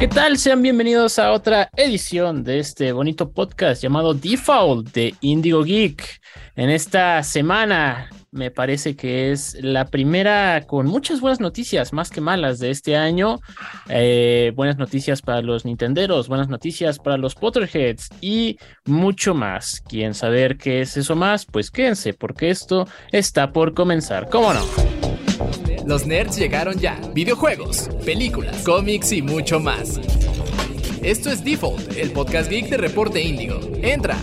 ¿Qué 0.00 0.08
tal? 0.08 0.38
Sean 0.38 0.62
bienvenidos 0.62 1.18
a 1.18 1.30
otra 1.30 1.68
edición 1.76 2.42
de 2.42 2.58
este 2.58 2.90
bonito 2.92 3.32
podcast 3.32 3.82
llamado 3.82 4.14
Default 4.14 4.94
de 4.94 5.14
Indigo 5.20 5.62
Geek. 5.62 6.22
En 6.56 6.70
esta 6.70 7.22
semana 7.22 8.08
me 8.30 8.50
parece 8.50 8.96
que 8.96 9.30
es 9.30 9.58
la 9.60 9.84
primera 9.84 10.64
con 10.66 10.86
muchas 10.86 11.20
buenas 11.20 11.38
noticias, 11.38 11.92
más 11.92 12.08
que 12.08 12.22
malas 12.22 12.58
de 12.60 12.70
este 12.70 12.96
año. 12.96 13.40
Eh, 13.90 14.54
buenas 14.56 14.78
noticias 14.78 15.20
para 15.20 15.42
los 15.42 15.66
Nintenderos, 15.66 16.28
buenas 16.28 16.48
noticias 16.48 16.98
para 16.98 17.18
los 17.18 17.34
Potterheads 17.34 18.08
y 18.22 18.56
mucho 18.86 19.34
más. 19.34 19.82
¿Quieren 19.86 20.14
saber 20.14 20.56
qué 20.56 20.80
es 20.80 20.96
eso 20.96 21.14
más? 21.14 21.44
Pues 21.44 21.70
quédense, 21.70 22.14
porque 22.14 22.48
esto 22.48 22.88
está 23.12 23.52
por 23.52 23.74
comenzar. 23.74 24.30
¿Cómo 24.30 24.54
no? 24.54 24.99
Los 25.86 26.06
nerds 26.06 26.36
llegaron 26.36 26.78
ya. 26.78 27.00
Videojuegos, 27.14 27.88
películas, 28.04 28.62
cómics 28.62 29.12
y 29.12 29.22
mucho 29.22 29.58
más. 29.58 29.98
Esto 31.02 31.30
es 31.30 31.42
Default, 31.42 31.96
el 31.96 32.10
podcast 32.12 32.50
geek 32.50 32.68
de 32.68 32.76
Reporte 32.76 33.22
Índigo. 33.22 33.58
Entra. 33.82 34.16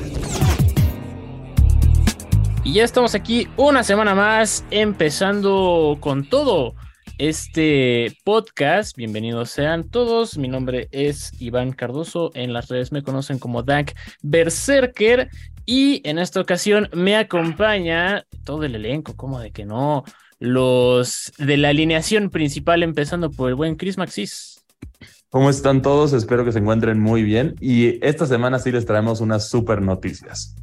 Y 2.63 2.73
ya 2.73 2.83
estamos 2.83 3.15
aquí 3.15 3.47
una 3.57 3.83
semana 3.83 4.13
más, 4.13 4.63
empezando 4.71 5.97
con 5.99 6.29
todo 6.29 6.75
este 7.17 8.15
podcast. 8.23 8.95
Bienvenidos 8.95 9.49
sean 9.49 9.89
todos. 9.89 10.37
Mi 10.37 10.47
nombre 10.47 10.87
es 10.91 11.31
Iván 11.41 11.71
Cardoso. 11.71 12.31
En 12.35 12.53
las 12.53 12.67
redes 12.67 12.91
me 12.91 13.01
conocen 13.01 13.39
como 13.39 13.63
Dak 13.63 13.95
Berserker. 14.21 15.29
Y 15.65 16.07
en 16.07 16.19
esta 16.19 16.39
ocasión 16.39 16.89
me 16.93 17.15
acompaña 17.15 18.25
todo 18.45 18.63
el 18.63 18.75
elenco, 18.75 19.15
como 19.15 19.39
de 19.39 19.51
que 19.51 19.65
no 19.65 20.03
los 20.39 21.31
de 21.37 21.57
la 21.57 21.69
alineación 21.69 22.29
principal, 22.29 22.83
empezando 22.83 23.31
por 23.31 23.49
el 23.49 23.55
buen 23.55 23.75
Chris 23.75 23.97
Maxis. 23.97 24.63
¿Cómo 25.29 25.49
están 25.49 25.81
todos? 25.81 26.13
Espero 26.13 26.45
que 26.45 26.51
se 26.51 26.59
encuentren 26.59 26.99
muy 26.99 27.23
bien. 27.23 27.55
Y 27.59 28.03
esta 28.05 28.25
semana 28.25 28.59
sí 28.59 28.71
les 28.71 28.85
traemos 28.85 29.19
unas 29.19 29.49
super 29.49 29.81
noticias. 29.81 30.55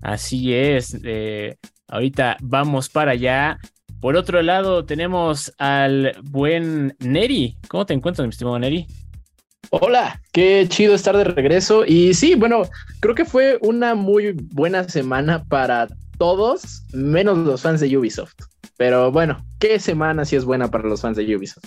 Así 0.00 0.54
es. 0.54 0.96
Eh, 1.02 1.56
ahorita 1.88 2.36
vamos 2.40 2.88
para 2.88 3.12
allá. 3.12 3.58
Por 4.00 4.16
otro 4.16 4.42
lado, 4.42 4.84
tenemos 4.84 5.52
al 5.58 6.16
buen 6.22 6.94
Neri. 7.00 7.56
¿Cómo 7.66 7.84
te 7.84 7.94
encuentras, 7.94 8.26
mi 8.26 8.30
estimado 8.30 8.58
Neri? 8.58 8.86
Hola, 9.70 10.22
qué 10.32 10.66
chido 10.68 10.94
estar 10.94 11.16
de 11.16 11.24
regreso. 11.24 11.84
Y 11.84 12.14
sí, 12.14 12.36
bueno, 12.36 12.62
creo 13.00 13.14
que 13.14 13.24
fue 13.24 13.58
una 13.60 13.96
muy 13.96 14.32
buena 14.52 14.88
semana 14.88 15.44
para 15.44 15.88
todos, 16.16 16.84
menos 16.92 17.38
los 17.38 17.62
fans 17.62 17.80
de 17.80 17.96
Ubisoft. 17.98 18.34
Pero 18.78 19.10
bueno, 19.10 19.44
¿qué 19.58 19.80
semana 19.80 20.24
sí 20.24 20.36
es 20.36 20.44
buena 20.44 20.70
para 20.70 20.88
los 20.88 21.02
fans 21.02 21.16
de 21.16 21.36
Ubisoft? 21.36 21.66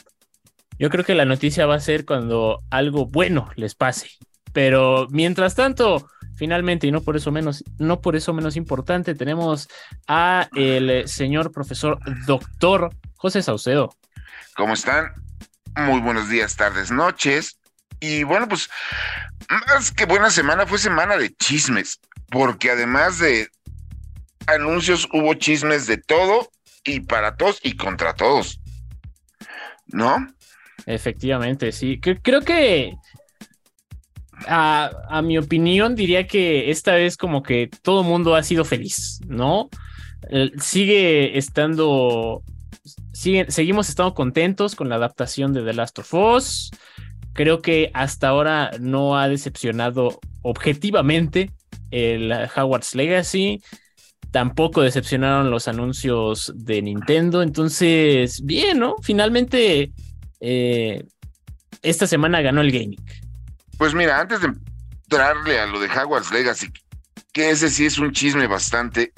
Yo 0.80 0.90
creo 0.90 1.04
que 1.04 1.14
la 1.14 1.26
noticia 1.26 1.66
va 1.66 1.76
a 1.76 1.80
ser 1.81 2.06
cuando 2.06 2.64
algo 2.72 3.06
bueno 3.06 3.52
les 3.56 3.76
pase. 3.76 4.09
Pero 4.54 5.08
mientras 5.12 5.54
tanto, 5.54 6.08
finalmente, 6.36 6.88
y 6.88 6.92
no 6.92 7.02
por 7.02 7.17
eso 7.17 7.30
menos, 7.30 7.66
no 7.78 8.00
por 8.00 8.16
eso 8.16 8.34
menos 8.34 8.56
importante, 8.56 9.14
tenemos 9.14 9.67
a 10.08 10.48
el 10.56 11.06
señor 11.08 11.52
profesor 11.52 12.00
doctor 12.26 12.89
José 13.17 13.44
Saucedo. 13.44 13.94
¿Cómo 14.56 14.73
están? 14.73 15.12
Muy 15.76 16.00
buenos 16.00 16.30
días, 16.30 16.56
tardes, 16.56 16.92
noches. 16.92 17.59
Y 18.00 18.23
bueno, 18.23 18.48
pues 18.48 18.70
más 19.50 19.92
que 19.92 20.06
buena 20.06 20.30
semana, 20.30 20.66
fue 20.66 20.80
semana 20.80 21.17
de 21.17 21.36
chismes, 21.36 22.00
porque 22.30 22.72
además 22.72 23.20
de 23.20 23.50
anuncios 24.48 25.09
hubo 25.12 25.34
chismes 25.34 25.88
de 25.88 25.98
todo 25.98 26.50
y 26.83 27.01
para 27.01 27.35
todos 27.35 27.59
y 27.63 27.75
contra 27.75 28.13
todos. 28.13 28.59
¿No? 29.87 30.27
Efectivamente, 30.85 31.71
sí. 31.71 31.99
Creo 31.99 32.41
que 32.41 32.95
a, 34.47 35.21
mi 35.23 35.37
opinión 35.37 35.95
diría 35.95 36.27
que 36.27 36.71
esta 36.71 36.95
vez 36.95 37.17
como 37.17 37.43
que 37.43 37.69
todo 37.81 38.03
mundo 38.03 38.35
ha 38.35 38.43
sido 38.43 38.65
feliz, 38.65 39.20
¿no? 39.27 39.70
Sigue 40.59 41.37
estando, 41.37 42.43
sigue, 43.11 43.49
seguimos 43.49 43.89
estando 43.89 44.14
contentos 44.14 44.75
con 44.75 44.89
la 44.89 44.95
adaptación 44.95 45.53
de 45.53 45.64
The 45.64 45.73
Last 45.73 45.99
of 45.99 46.14
Us. 46.14 46.71
Creo 47.33 47.61
que 47.61 47.91
hasta 47.93 48.30
ahora 48.30 48.71
no 48.80 49.17
ha 49.17 49.27
decepcionado 49.27 50.20
objetivamente 50.41 51.52
el 51.91 52.31
Howard's 52.55 52.95
Legacy 52.95 53.61
tampoco 54.31 54.81
decepcionaron 54.81 55.52
los 55.52 55.67
anuncios 55.67 56.52
de 56.55 56.81
Nintendo. 56.81 57.43
Entonces, 57.43 58.42
bien, 58.43 58.80
¿no? 58.80 58.95
Finalmente, 59.03 59.92
eh, 60.39 61.03
esta 61.81 62.08
semana 62.08 62.41
ganó 62.41 62.61
el 62.61 62.71
gaming. 62.71 63.03
Pues 63.77 63.93
mira, 63.93 64.20
antes 64.20 64.41
de 64.41 64.47
entrarle 65.03 65.59
a 65.59 65.65
lo 65.65 65.80
de 65.80 65.87
Hogwarts 65.87 66.31
Legacy, 66.31 66.67
que 67.33 67.49
ese 67.49 67.70
sí 67.70 67.86
es 67.86 67.97
un 67.97 68.11
chisme 68.11 68.47
bastante, 68.47 69.11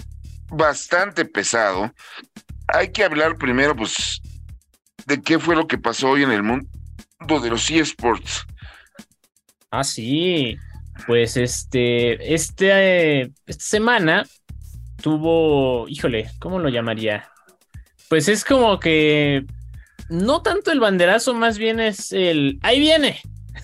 bastante 0.49 1.25
pesado, 1.25 1.93
hay 2.67 2.91
que 2.91 3.03
hablar 3.03 3.37
primero, 3.37 3.75
pues, 3.75 4.21
de 5.05 5.21
qué 5.21 5.37
fue 5.37 5.55
lo 5.55 5.67
que 5.67 5.77
pasó 5.77 6.09
hoy 6.09 6.23
en 6.23 6.31
el 6.31 6.43
mundo 6.43 6.69
de 7.41 7.49
los 7.49 7.69
eSports. 7.69 8.45
Ah, 9.69 9.83
sí. 9.83 10.57
Pues 11.07 11.35
este, 11.37 12.33
este, 12.33 13.21
esta 13.21 13.63
semana 13.63 14.25
tuvo, 15.03 15.85
híjole, 15.89 16.31
¿cómo 16.39 16.59
lo 16.59 16.69
llamaría? 16.69 17.29
Pues 18.07 18.29
es 18.29 18.45
como 18.45 18.79
que 18.79 19.45
no 20.09 20.41
tanto 20.41 20.71
el 20.71 20.79
banderazo, 20.79 21.33
más 21.33 21.57
bien 21.57 21.81
es 21.81 22.13
el, 22.13 22.57
ahí 22.61 22.79
viene, 22.79 23.19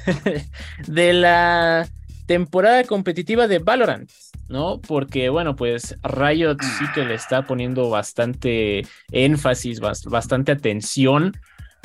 de 0.87 1.13
la 1.13 1.87
temporada 2.25 2.83
competitiva 2.83 3.47
de 3.47 3.59
Valorant, 3.59 4.11
¿no? 4.49 4.81
Porque, 4.81 5.29
bueno, 5.29 5.55
pues 5.55 5.95
Riot 6.03 6.57
sí 6.61 6.85
que 6.93 7.05
le 7.05 7.13
está 7.13 7.43
poniendo 7.43 7.89
bastante 7.89 8.85
énfasis, 9.11 9.79
bastante 9.79 10.51
atención 10.51 11.37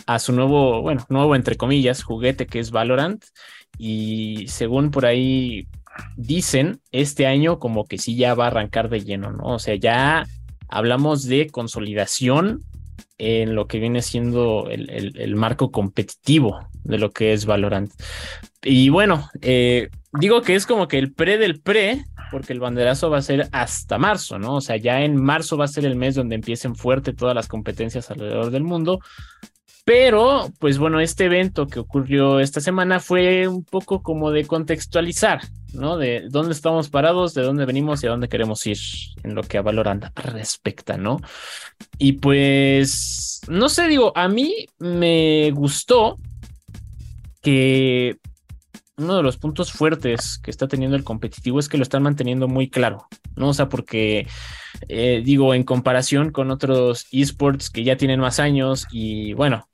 a 0.07 0.19
su 0.19 0.33
nuevo, 0.33 0.83
bueno, 0.83 1.07
nuevo 1.09 1.37
entre 1.37 1.57
comillas, 1.57 2.03
juguete 2.03 2.47
que 2.47 2.59
es 2.59 2.73
Valorant. 2.73 3.25
Y 3.79 4.47
según 4.49 4.91
por 4.91 5.07
ahí 5.07 5.69
dicen 6.17 6.81
este 6.93 7.27
año 7.27 7.59
como 7.59 7.85
que 7.85 7.99
sí 7.99 8.17
ya 8.17 8.35
va 8.35 8.45
a 8.45 8.49
arrancar 8.49 8.89
de 8.89 9.05
lleno, 9.05 9.33
¿no? 9.33 9.45
O 9.55 9.59
sea, 9.59 9.75
ya 9.75 10.27
hablamos 10.69 11.25
de 11.25 11.49
consolidación 11.49 12.63
en 13.19 13.55
lo 13.55 13.67
que 13.67 13.79
viene 13.79 14.03
siendo 14.03 14.69
el, 14.71 15.37
marco 15.37 15.71
competitivo 15.71 16.67
de 16.83 16.99
lo 16.99 17.11
que 17.11 17.33
es 17.33 17.47
Valorant. 17.47 17.93
Y 18.63 18.89
bueno, 18.89 19.29
eh, 19.41 19.89
digo 20.13 20.43
que 20.43 20.55
es 20.55 20.67
como 20.67 20.89
que 20.89 20.99
el 20.99 21.13
pre 21.13 21.39
del 21.39 21.61
pre, 21.61 22.05
porque 22.31 22.53
el 22.53 22.61
banderazo 22.61 23.11
va 23.11 23.19
a 23.19 23.23
ser 23.23 23.49
hasta 23.53 23.99
marzo, 23.99 24.39
¿no? 24.39 24.57
O 24.57 24.61
sea, 24.61 24.77
ya 24.77 25.03
en 25.03 25.17
marzo 25.17 25.57
va 25.57 25.67
a 25.67 25.69
ser 25.69 25.85
el 25.85 25.97
mes 25.97 26.17
donde 26.17 26.35
empiecen 26.35 26.75
fuerte 26.75 27.13
todas 27.13 27.35
las 27.35 27.47
competencias 27.47 28.11
alrededor 28.11 28.51
del 28.51 28.65
mundo. 28.65 29.01
Pero, 29.85 30.51
pues 30.61 30.79
bueno, 30.79 30.99
este 30.99 31.27
evento 31.27 31.67
que 31.67 31.79
ocurrió 31.79 32.41
esta 32.41 32.61
semana 32.61 33.01
fue 33.01 33.47
un 33.49 33.65
poco 33.65 34.03
como 34.03 34.31
de 34.31 34.47
contextualizar, 34.47 35.43
¿no? 35.75 35.99
De 35.99 36.27
dónde 36.31 36.53
estamos 36.53 36.89
parados, 36.89 37.35
de 37.35 37.43
dónde 37.43 37.67
venimos 37.67 38.03
y 38.03 38.07
a 38.07 38.11
dónde 38.11 38.29
queremos 38.29 38.67
ir 38.67 38.79
en 39.23 39.35
lo 39.35 39.43
que 39.43 39.59
a 39.59 39.63
Valorant 39.63 40.07
respecta, 40.15 40.97
¿no? 40.97 41.21
Y 41.99 42.13
pues, 42.13 43.43
no 43.49 43.69
sé, 43.69 43.87
digo, 43.89 44.13
a 44.17 44.27
mí 44.27 44.67
me 44.79 45.51
gustó 45.51 46.19
que 47.43 48.17
uno 48.97 49.17
de 49.17 49.23
los 49.23 49.37
puntos 49.37 49.71
fuertes 49.71 50.39
que 50.39 50.51
está 50.51 50.67
teniendo 50.67 50.97
el 50.97 51.05
competitivo 51.05 51.59
es 51.59 51.69
que 51.69 51.77
lo 51.77 51.83
están 51.83 52.03
manteniendo 52.03 52.49
muy 52.49 52.71
claro, 52.71 53.07
¿no? 53.37 53.49
O 53.49 53.55
sea, 53.55 53.69
porque 53.69 54.27
eh, 54.89 55.23
digo, 55.25 55.55
en 55.55 55.65
comparación 55.65 56.31
con 56.31 56.51
otros 56.51 57.07
esports 57.13 57.71
que 57.71 57.85
ya 57.85 57.97
tienen 57.97 58.21
más 58.21 58.41
años 58.41 58.87
y 58.91 59.33
bueno, 59.35 59.69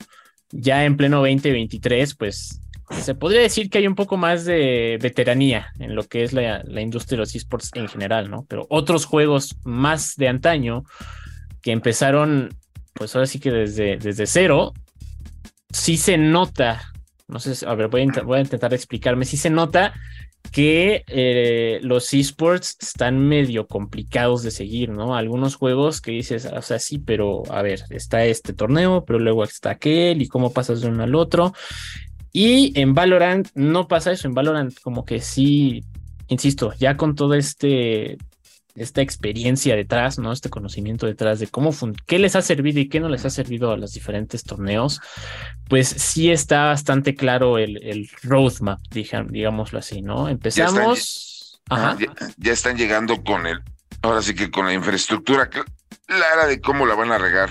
ya 0.50 0.84
en 0.84 0.96
pleno 0.96 1.18
2023, 1.18 2.14
pues 2.14 2.60
se 2.90 3.14
podría 3.14 3.40
decir 3.40 3.70
que 3.70 3.78
hay 3.78 3.86
un 3.86 3.94
poco 3.94 4.16
más 4.16 4.44
de 4.44 4.98
veteranía 5.00 5.68
en 5.78 5.94
lo 5.94 6.04
que 6.04 6.24
es 6.24 6.32
la, 6.32 6.62
industria 6.80 7.16
de 7.16 7.20
los 7.20 7.34
esports 7.34 7.70
en 7.74 7.88
general, 7.88 8.30
¿no? 8.30 8.44
Pero 8.48 8.66
otros 8.68 9.04
juegos 9.04 9.56
más 9.64 10.16
de 10.16 10.28
antaño 10.28 10.84
que 11.62 11.72
empezaron, 11.72 12.50
pues 12.94 13.14
ahora 13.14 13.26
sí 13.26 13.38
que 13.38 13.52
desde, 13.52 13.96
desde 13.96 14.26
cero, 14.26 14.72
sí 15.70 15.96
se 15.96 16.18
nota 16.18 16.82
no 17.30 17.38
sé, 17.38 17.64
a 17.64 17.74
ver, 17.74 17.88
voy 17.88 18.02
a, 18.02 18.22
voy 18.22 18.38
a 18.38 18.42
intentar 18.42 18.74
explicarme. 18.74 19.24
Sí 19.24 19.36
se 19.36 19.50
nota 19.50 19.94
que 20.52 21.04
eh, 21.06 21.78
los 21.82 22.12
esports 22.12 22.76
están 22.80 23.18
medio 23.18 23.66
complicados 23.66 24.42
de 24.42 24.50
seguir, 24.50 24.90
¿no? 24.90 25.14
Algunos 25.14 25.54
juegos 25.54 26.00
que 26.00 26.10
dices, 26.10 26.46
o 26.46 26.62
sea, 26.62 26.78
sí, 26.78 26.98
pero 26.98 27.42
a 27.50 27.62
ver, 27.62 27.84
está 27.90 28.24
este 28.24 28.52
torneo, 28.52 29.04
pero 29.04 29.18
luego 29.18 29.44
está 29.44 29.70
aquel 29.70 30.22
y 30.22 30.28
cómo 30.28 30.52
pasas 30.52 30.80
de 30.80 30.88
uno 30.88 31.04
al 31.04 31.14
otro. 31.14 31.52
Y 32.32 32.78
en 32.78 32.94
Valorant 32.94 33.48
no 33.54 33.86
pasa 33.86 34.12
eso, 34.12 34.26
en 34.26 34.34
Valorant 34.34 34.78
como 34.80 35.04
que 35.04 35.20
sí, 35.20 35.84
insisto, 36.28 36.72
ya 36.78 36.96
con 36.96 37.14
todo 37.14 37.34
este 37.34 38.18
esta 38.76 39.02
experiencia 39.02 39.76
detrás, 39.76 40.18
¿no? 40.18 40.32
Este 40.32 40.50
conocimiento 40.50 41.06
detrás 41.06 41.38
de 41.40 41.46
cómo, 41.46 41.70
qué 42.06 42.18
les 42.18 42.36
ha 42.36 42.42
servido 42.42 42.80
y 42.80 42.88
qué 42.88 43.00
no 43.00 43.08
les 43.08 43.24
ha 43.24 43.30
servido 43.30 43.72
a 43.72 43.76
los 43.76 43.92
diferentes 43.92 44.44
torneos, 44.44 45.00
pues 45.68 45.88
sí 45.88 46.30
está 46.30 46.66
bastante 46.66 47.14
claro 47.14 47.58
el, 47.58 48.10
roadmap, 48.22 48.80
digámoslo 48.90 49.78
así, 49.78 50.02
¿no? 50.02 50.28
Empezamos... 50.28 51.60
Ya 51.70 51.76
están, 51.92 52.34
ya 52.36 52.52
están 52.52 52.76
llegando 52.76 53.22
con 53.22 53.46
el, 53.46 53.60
ahora 54.02 54.22
sí 54.22 54.34
que 54.34 54.50
con 54.50 54.66
la 54.66 54.74
infraestructura 54.74 55.48
clara 55.48 56.46
de 56.46 56.60
cómo 56.60 56.84
la 56.84 56.94
van 56.94 57.12
a 57.12 57.18
regar. 57.18 57.50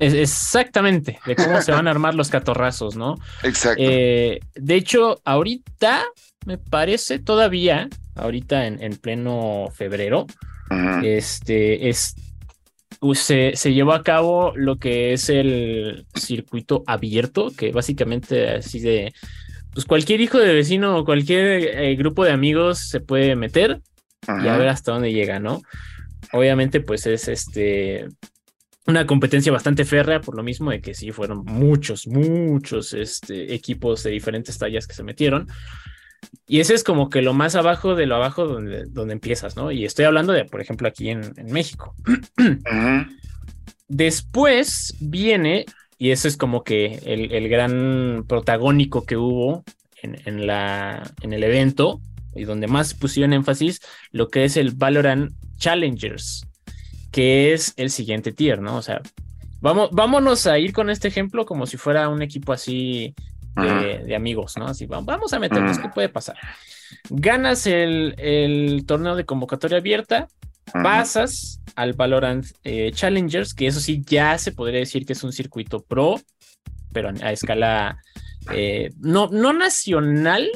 Exactamente, 0.00 1.20
de 1.26 1.36
cómo 1.36 1.60
se 1.60 1.72
van 1.72 1.86
a 1.86 1.90
armar 1.90 2.14
los 2.14 2.30
catorrazos, 2.30 2.96
¿no? 2.96 3.16
Exacto. 3.42 3.82
Eh, 3.84 4.40
de 4.54 4.74
hecho, 4.74 5.20
ahorita 5.24 6.04
me 6.46 6.56
parece 6.56 7.18
todavía, 7.18 7.88
ahorita 8.14 8.66
en, 8.66 8.96
pleno 8.96 9.68
febrero, 9.74 10.26
este 11.02 11.88
es 11.88 12.14
se, 13.14 13.52
se, 13.54 13.72
llevó 13.72 13.92
a 13.92 14.02
cabo 14.02 14.52
lo 14.54 14.76
que 14.76 15.12
es 15.12 15.30
el 15.30 16.06
circuito 16.14 16.84
abierto, 16.86 17.50
que 17.56 17.72
básicamente 17.72 18.50
así 18.50 18.80
de, 18.80 19.12
pues 19.72 19.86
cualquier 19.86 20.20
hijo 20.20 20.38
de 20.38 20.52
vecino 20.52 20.98
o 20.98 21.04
cualquier 21.04 21.78
eh, 21.78 21.96
grupo 21.96 22.24
de 22.24 22.32
amigos 22.32 22.78
se 22.78 23.00
puede 23.00 23.36
meter 23.36 23.80
y 24.26 24.48
a 24.48 24.56
ver 24.56 24.68
hasta 24.68 24.92
dónde 24.92 25.12
llega, 25.12 25.40
¿no? 25.40 25.62
Obviamente, 26.32 26.80
pues 26.80 27.06
es 27.06 27.28
este 27.28 28.06
una 28.86 29.06
competencia 29.06 29.52
bastante 29.52 29.84
férrea 29.84 30.20
por 30.20 30.36
lo 30.36 30.42
mismo 30.42 30.70
de 30.70 30.80
que 30.80 30.94
sí 30.94 31.12
fueron 31.12 31.44
muchos, 31.44 32.06
muchos 32.06 32.92
este, 32.92 33.54
equipos 33.54 34.02
de 34.02 34.10
diferentes 34.10 34.58
tallas 34.58 34.86
que 34.86 34.94
se 34.94 35.02
metieron. 35.02 35.48
Y 36.46 36.60
ese 36.60 36.74
es 36.74 36.82
como 36.82 37.10
que 37.10 37.22
lo 37.22 37.32
más 37.32 37.54
abajo 37.54 37.94
de 37.94 38.06
lo 38.06 38.16
abajo 38.16 38.46
donde, 38.46 38.84
donde 38.86 39.12
empiezas, 39.12 39.56
¿no? 39.56 39.70
Y 39.70 39.84
estoy 39.84 40.04
hablando 40.04 40.32
de, 40.32 40.44
por 40.44 40.60
ejemplo, 40.60 40.88
aquí 40.88 41.10
en, 41.10 41.32
México. 41.46 41.94
Después 43.88 44.96
viene, 45.00 45.66
y 45.98 46.10
ese 46.10 46.28
es 46.28 46.36
como 46.36 46.64
que 46.64 47.00
el, 47.04 47.48
gran 47.48 48.24
protagónico 48.26 49.04
que 49.04 49.16
hubo 49.16 49.64
en, 50.02 50.20
en, 50.24 50.46
la, 50.46 51.08
en 51.22 51.32
el 51.32 51.44
evento, 51.44 52.00
y 52.34 52.44
donde 52.44 52.66
más 52.66 52.94
pusieron 52.94 53.32
énfasis, 53.32 53.80
lo 54.10 54.28
que 54.28 54.44
es 54.44 54.56
el 54.56 54.72
Valorant 54.72 55.32
Challengers, 55.56 56.46
que 57.10 57.52
es 57.52 57.74
el 57.76 57.90
siguiente 57.90 58.32
tier, 58.32 58.60
¿no? 58.60 58.76
O 58.76 58.82
sea, 58.82 59.02
vamos, 59.60 59.90
vámonos 59.92 60.46
a 60.46 60.58
ir 60.58 60.72
con 60.72 60.90
este 60.90 61.08
ejemplo 61.08 61.44
como 61.44 61.66
si 61.66 61.76
fuera 61.76 62.08
un 62.08 62.22
equipo 62.22 62.52
así 62.52 63.14
de, 63.56 64.14
amigos, 64.14 64.56
¿no? 64.56 64.66
Así, 64.66 64.86
vamos 64.86 65.32
a 65.32 65.38
meternos, 65.38 65.78
¿qué 65.78 65.88
puede 65.88 66.08
pasar? 66.08 66.36
Ganas 67.08 67.66
el, 67.66 68.84
torneo 68.86 69.16
de 69.16 69.24
convocatoria 69.24 69.78
abierta, 69.78 70.28
pasas 70.72 71.60
al 71.74 71.94
Valorant 71.94 72.46
eh, 72.64 72.90
Challengers, 72.92 73.54
que 73.54 73.66
eso 73.66 73.80
sí 73.80 74.02
ya 74.06 74.38
se 74.38 74.52
podría 74.52 74.80
decir 74.80 75.06
que 75.06 75.14
es 75.14 75.24
un 75.24 75.32
circuito 75.32 75.82
pro, 75.82 76.20
pero 76.92 77.10
a 77.22 77.32
escala 77.32 77.98
eh, 78.52 78.90
no, 78.98 79.28
no 79.28 79.52
nacional, 79.52 80.48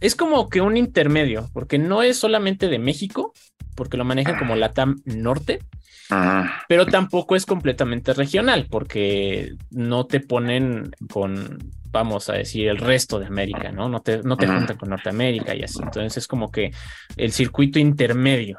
es 0.00 0.14
como 0.14 0.48
que 0.48 0.60
un 0.60 0.76
intermedio, 0.76 1.48
porque 1.52 1.78
no 1.78 2.02
es 2.02 2.18
solamente 2.18 2.68
de 2.68 2.78
México, 2.78 3.32
porque 3.74 3.96
lo 3.96 4.04
manejan 4.04 4.38
como 4.38 4.56
Latam 4.56 5.02
Norte, 5.04 5.60
pero 6.68 6.86
tampoco 6.86 7.36
es 7.36 7.46
completamente 7.46 8.12
regional, 8.12 8.66
porque 8.70 9.54
no 9.70 10.06
te 10.06 10.20
ponen 10.20 10.90
con, 11.10 11.58
vamos 11.90 12.28
a 12.28 12.34
decir, 12.34 12.68
el 12.68 12.78
resto 12.78 13.18
de 13.18 13.26
América, 13.26 13.72
¿no? 13.72 13.88
No 13.88 14.00
te, 14.00 14.22
no 14.22 14.36
te 14.36 14.46
juntan 14.46 14.76
con 14.76 14.90
Norteamérica 14.90 15.54
y 15.54 15.62
así. 15.62 15.78
Entonces 15.82 16.16
es 16.18 16.26
como 16.26 16.50
que 16.50 16.72
el 17.16 17.32
circuito 17.32 17.78
intermedio. 17.78 18.58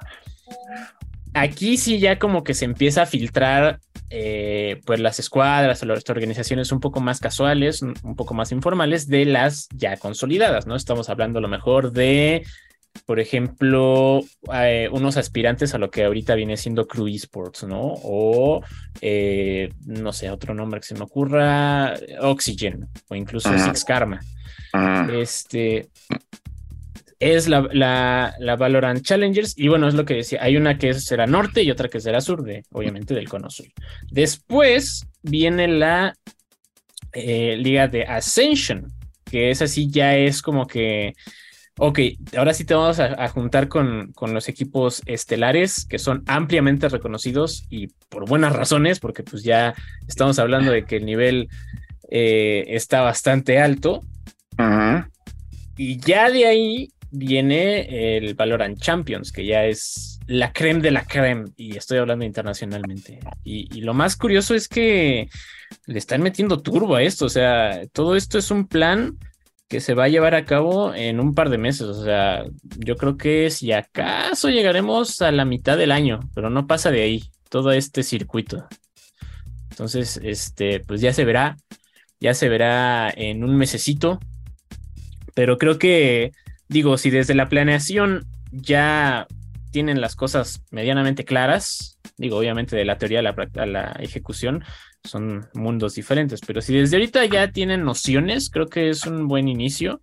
Aquí 1.34 1.78
sí 1.78 2.00
ya 2.00 2.18
como 2.18 2.44
que 2.44 2.54
se 2.54 2.66
empieza 2.66 3.02
a 3.02 3.06
filtrar 3.06 3.80
eh, 4.10 4.80
pues 4.86 5.00
las 5.00 5.20
escuadras 5.20 5.82
o 5.84 5.86
las 5.86 6.10
organizaciones 6.10 6.72
un 6.72 6.80
poco 6.80 7.02
más 7.02 7.20
casuales, 7.20 7.82
un 7.82 8.16
poco 8.16 8.34
más 8.34 8.52
informales 8.52 9.08
de 9.08 9.26
las 9.26 9.68
ya 9.76 9.98
consolidadas, 9.98 10.68
¿no? 10.68 10.76
Estamos 10.76 11.10
hablando 11.10 11.40
a 11.40 11.42
lo 11.42 11.50
mejor 11.50 11.92
de 11.92 12.46
por 13.06 13.20
ejemplo, 13.20 14.22
eh, 14.54 14.90
unos 14.92 15.18
aspirantes 15.18 15.74
a 15.74 15.78
lo 15.78 15.90
que 15.92 16.06
ahorita 16.06 16.36
viene 16.36 16.58
siendo 16.58 16.88
Crew 16.88 17.08
Esports, 17.08 17.64
¿no? 17.64 17.82
O, 18.04 18.64
eh, 19.02 19.70
no 19.86 20.14
sé, 20.14 20.30
otro 20.30 20.54
nombre 20.54 20.80
que 20.80 20.88
se 20.88 20.96
me 20.96 21.04
ocurra, 21.04 21.94
Oxygen, 22.22 22.88
o 23.10 23.16
incluso 23.16 23.50
Six 23.58 23.84
Karma. 23.84 24.20
Este 25.12 25.90
es 27.20 27.48
la, 27.48 27.68
la, 27.72 28.56
Valorant 28.56 29.02
Challengers, 29.02 29.58
y 29.58 29.68
bueno, 29.68 29.88
es 29.88 29.94
lo 29.94 30.06
que 30.06 30.16
decía, 30.16 30.40
hay 30.42 30.58
una 30.58 30.78
que 30.78 30.94
será 30.94 31.26
norte 31.26 31.64
y 31.64 31.72
otra 31.72 31.88
que 31.88 32.02
será 32.02 32.22
sur, 32.22 32.44
de, 32.44 32.64
obviamente 32.72 33.14
del 33.14 33.30
cono 33.30 33.50
sur. 33.50 33.68
Después 34.12 35.08
viene 35.22 35.68
la 35.68 36.14
eh, 37.14 37.56
liga 37.58 37.88
de 37.88 38.04
Ascension, 38.04 38.92
que 39.24 39.50
es 39.50 39.62
así, 39.62 39.90
ya 39.90 40.16
es 40.16 40.42
como 40.42 40.68
que 40.68 41.14
Ok, 41.78 42.00
ahora 42.38 42.54
sí 42.54 42.64
te 42.64 42.74
vamos 42.74 43.02
a, 43.02 43.28
juntar 43.28 43.68
con, 43.68 44.14
con, 44.14 44.34
los 44.34 44.48
equipos 44.48 45.02
estelares 45.06 45.86
que 45.86 46.00
son 46.00 46.24
ampliamente 46.26 46.88
reconocidos 46.88 47.66
y 47.70 47.88
por 48.08 48.30
buenas 48.30 48.56
razones, 48.56 49.02
porque 49.02 49.24
pues 49.24 49.44
ya 49.44 49.76
estamos 50.08 50.40
hablando 50.40 50.72
de 50.72 50.86
que 50.86 50.96
el 50.96 51.06
nivel 51.06 51.50
eh, 52.10 52.64
está 52.68 53.02
bastante 53.02 53.60
alto. 53.60 54.02
Y 55.78 56.00
ya 56.00 56.32
de 56.32 56.46
ahí 56.46 56.94
viene 57.12 58.18
el 58.18 58.36
Valorant 58.36 58.80
Champions, 58.80 59.34
que 59.34 59.46
ya 59.46 59.66
es 59.66 60.20
la 60.28 60.54
creme 60.54 60.80
de 60.80 60.92
la 60.92 61.04
creme, 61.04 61.50
y 61.58 61.76
estoy 61.76 61.98
hablando 61.98 62.24
internacionalmente. 62.24 63.20
Y, 63.44 63.68
y 63.78 63.82
lo 63.82 63.94
más 63.94 64.16
curioso 64.16 64.56
es 64.56 64.70
que 64.70 65.28
le 65.88 66.00
están 66.00 66.22
metiendo 66.22 66.62
turbo 66.62 66.96
a 66.96 67.04
esto, 67.04 67.26
o 67.26 67.30
sea, 67.30 67.82
todo 67.92 68.16
esto 68.16 68.38
es 68.38 68.50
un 68.50 68.66
plan 68.66 69.18
que 69.68 69.80
se 69.80 69.94
va 69.94 70.06
a 70.06 70.10
llevar 70.10 70.36
a 70.36 70.46
cabo 70.46 70.94
en 70.94 71.20
un 71.20 71.34
par 71.34 71.50
de 71.50 71.58
meses. 71.58 71.88
O 71.88 72.04
sea, 72.04 72.46
yo 72.78 72.96
creo 72.96 73.18
que 73.18 73.50
si 73.50 73.72
acaso 73.72 74.50
llegaremos 74.50 75.22
a 75.22 75.32
la 75.32 75.46
mitad 75.46 75.78
del 75.78 75.92
año, 75.92 76.20
pero 76.34 76.50
no 76.50 76.68
pasa 76.68 76.92
de 76.92 77.02
ahí 77.02 77.24
todo 77.50 77.72
este 77.72 78.04
circuito. 78.04 78.68
Entonces, 79.72 80.20
este, 80.24 80.80
pues 80.82 81.02
ya 81.02 81.14
se 81.14 81.26
verá, 81.26 81.58
ya 82.20 82.34
se 82.34 82.50
verá 82.50 83.12
en 83.16 83.44
un 83.44 83.58
mesecito. 83.58 84.20
Pero 85.34 85.58
creo 85.58 85.78
que, 85.78 86.32
digo, 86.70 86.98
si 86.98 87.10
desde 87.10 87.36
la 87.36 87.50
planeación 87.50 88.26
ya 88.52 89.28
tienen 89.72 90.00
las 90.00 90.16
cosas 90.16 90.62
medianamente 90.72 91.26
claras, 91.26 92.00
digo, 92.18 92.38
obviamente 92.38 92.78
de 92.78 92.86
la 92.86 92.98
teoría 92.98 93.20
a 93.20 93.24
la, 93.24 93.36
a 93.58 93.66
la 93.66 93.98
ejecución, 94.00 94.64
son 95.06 95.48
mundos 95.54 95.96
diferentes, 95.96 96.42
pero 96.46 96.62
si 96.62 96.76
desde 96.76 96.98
ahorita 96.98 97.26
ya 97.26 97.52
tienen 97.52 97.84
nociones, 97.84 98.50
creo 98.50 98.68
que 98.68 98.90
es 98.90 99.06
un 99.06 99.28
buen 99.28 99.48
inicio 99.48 100.02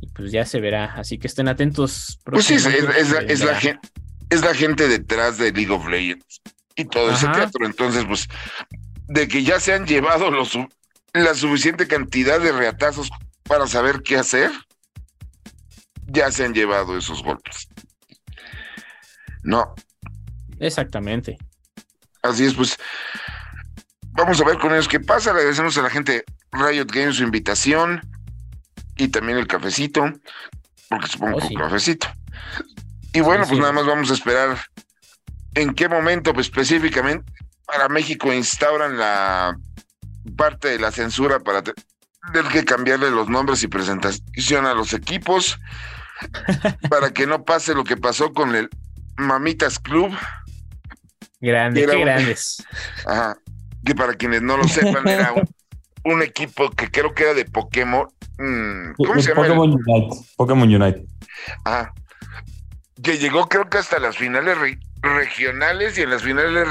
y 0.00 0.08
pues 0.08 0.32
ya 0.32 0.44
se 0.44 0.60
verá, 0.60 0.94
así 0.94 1.18
que 1.18 1.26
estén 1.26 1.48
atentos. 1.48 2.18
Pues 2.24 2.46
sí, 2.46 2.54
es, 2.54 2.64
la, 2.64 3.54
gente, 3.56 3.88
es 4.30 4.42
la 4.42 4.54
gente 4.54 4.88
detrás 4.88 5.38
de 5.38 5.52
League 5.52 5.72
of 5.72 5.86
Legends 5.86 6.40
y 6.74 6.84
todo 6.84 7.10
ese 7.10 7.26
teatro, 7.28 7.64
entonces 7.64 8.04
pues 8.04 8.28
de 9.08 9.28
que 9.28 9.42
ya 9.42 9.60
se 9.60 9.72
han 9.72 9.86
llevado 9.86 10.30
los, 10.30 10.58
la 11.12 11.34
suficiente 11.34 11.86
cantidad 11.86 12.40
de 12.40 12.52
reatazos 12.52 13.10
para 13.44 13.66
saber 13.66 14.02
qué 14.02 14.16
hacer, 14.16 14.50
ya 16.06 16.30
se 16.30 16.44
han 16.44 16.54
llevado 16.54 16.96
esos 16.96 17.22
golpes. 17.22 17.68
No. 19.42 19.74
Exactamente. 20.58 21.38
Así 22.22 22.44
es, 22.44 22.54
pues 22.54 22.76
vamos 24.16 24.40
a 24.40 24.44
ver 24.44 24.58
con 24.58 24.72
ellos 24.72 24.88
qué 24.88 25.00
pasa. 25.00 25.32
Le 25.32 25.40
agradecemos 25.40 25.76
a 25.78 25.82
la 25.82 25.90
gente 25.90 26.24
Riot 26.52 26.86
Games 26.86 27.16
su 27.16 27.22
invitación 27.22 28.00
y 28.96 29.08
también 29.08 29.38
el 29.38 29.46
cafecito, 29.46 30.10
porque 30.88 31.06
supongo 31.06 31.36
oh, 31.36 31.40
que 31.40 31.54
un 31.54 31.60
cafecito. 31.60 32.08
Y 33.12 33.20
bueno, 33.20 33.46
pues 33.46 33.60
nada 33.60 33.72
más 33.72 33.86
vamos 33.86 34.10
a 34.10 34.14
esperar 34.14 34.58
en 35.54 35.74
qué 35.74 35.88
momento 35.88 36.32
pues, 36.34 36.46
específicamente 36.46 37.30
para 37.66 37.88
México 37.88 38.32
instauran 38.32 38.96
la 38.96 39.56
parte 40.36 40.68
de 40.68 40.78
la 40.78 40.92
censura 40.92 41.40
para 41.40 41.62
tener 41.62 42.44
que 42.52 42.64
cambiarle 42.64 43.10
los 43.10 43.28
nombres 43.28 43.62
y 43.62 43.68
presentación 43.68 44.66
a 44.66 44.74
los 44.74 44.92
equipos 44.92 45.58
para 46.90 47.10
que 47.12 47.26
no 47.26 47.44
pase 47.44 47.74
lo 47.74 47.84
que 47.84 47.96
pasó 47.96 48.32
con 48.32 48.54
el 48.54 48.68
Mamitas 49.16 49.78
Club. 49.78 50.14
Grandes, 51.40 51.86
qué 51.90 52.00
grandes. 52.00 52.66
Ajá, 53.06 53.36
que 53.86 53.94
para 53.94 54.14
quienes 54.14 54.42
no 54.42 54.58
lo 54.58 54.64
sepan, 54.64 55.08
era 55.08 55.32
un, 56.04 56.22
equipo 56.22 56.70
que 56.70 56.90
creo 56.90 57.14
que 57.14 57.22
era 57.22 57.34
de 57.34 57.46
Pokémon. 57.46 58.08
Mm, 58.38 58.92
¿Cómo 58.96 59.22
se 59.22 59.30
llama? 59.30 59.42
Pokémon 59.42 59.72
Unite. 59.72 60.16
Pokémon 60.36 60.74
Unite. 60.74 61.04
Ah, 61.64 61.90
que 63.02 63.16
llegó 63.18 63.48
creo 63.48 63.68
que 63.70 63.78
hasta 63.78 63.98
las 63.98 64.16
finales 64.16 64.58
regionales 65.00 65.96
y 65.96 66.02
en 66.02 66.10
las 66.10 66.22
finales 66.22 66.68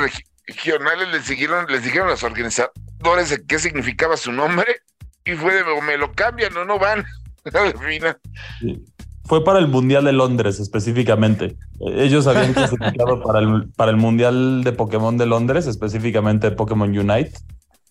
regionales 0.48 1.08
le 1.10 1.22
siguieron, 1.22 1.66
les 1.68 1.84
dijeron 1.84 2.08
a 2.10 2.12
los 2.12 2.24
organizadores 2.24 3.30
de 3.30 3.46
qué 3.48 3.58
significaba 3.58 4.18
su 4.18 4.32
nombre 4.32 4.82
y 5.24 5.34
fue 5.34 5.54
de 5.54 5.64
me 5.82 5.98
lo 5.98 6.12
cambian 6.12 6.56
o 6.58 6.66
no 6.66 6.78
van. 6.78 7.06
fue 9.26 9.44
para 9.44 9.60
el 9.60 9.68
Mundial 9.68 10.06
de 10.06 10.14
Londres 10.14 10.60
específicamente. 10.60 11.58
Ellos 11.80 12.28
habían 12.28 12.54
clasificado 12.54 13.22
para 13.22 13.40
el, 13.40 13.70
para 13.76 13.92
el 13.92 13.98
Mundial 13.98 14.64
de 14.64 14.72
Pokémon 14.72 15.18
de 15.18 15.26
Londres, 15.26 15.68
específicamente 15.68 16.52
Pokémon 16.52 16.90
Unite. 16.90 17.34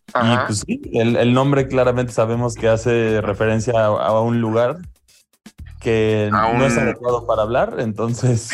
Y 0.08 0.36
pues 0.46 0.62
sí, 0.64 0.80
el, 0.92 1.34
nombre 1.34 1.66
claramente 1.66 2.12
sabemos 2.12 2.54
que 2.54 2.68
hace 2.68 3.20
referencia 3.20 3.84
a, 3.84 4.20
un 4.20 4.40
lugar 4.40 4.78
que 5.80 6.28
no 6.30 6.64
es 6.64 6.76
adecuado 6.78 7.26
para 7.26 7.42
hablar, 7.42 7.76
entonces... 7.78 8.50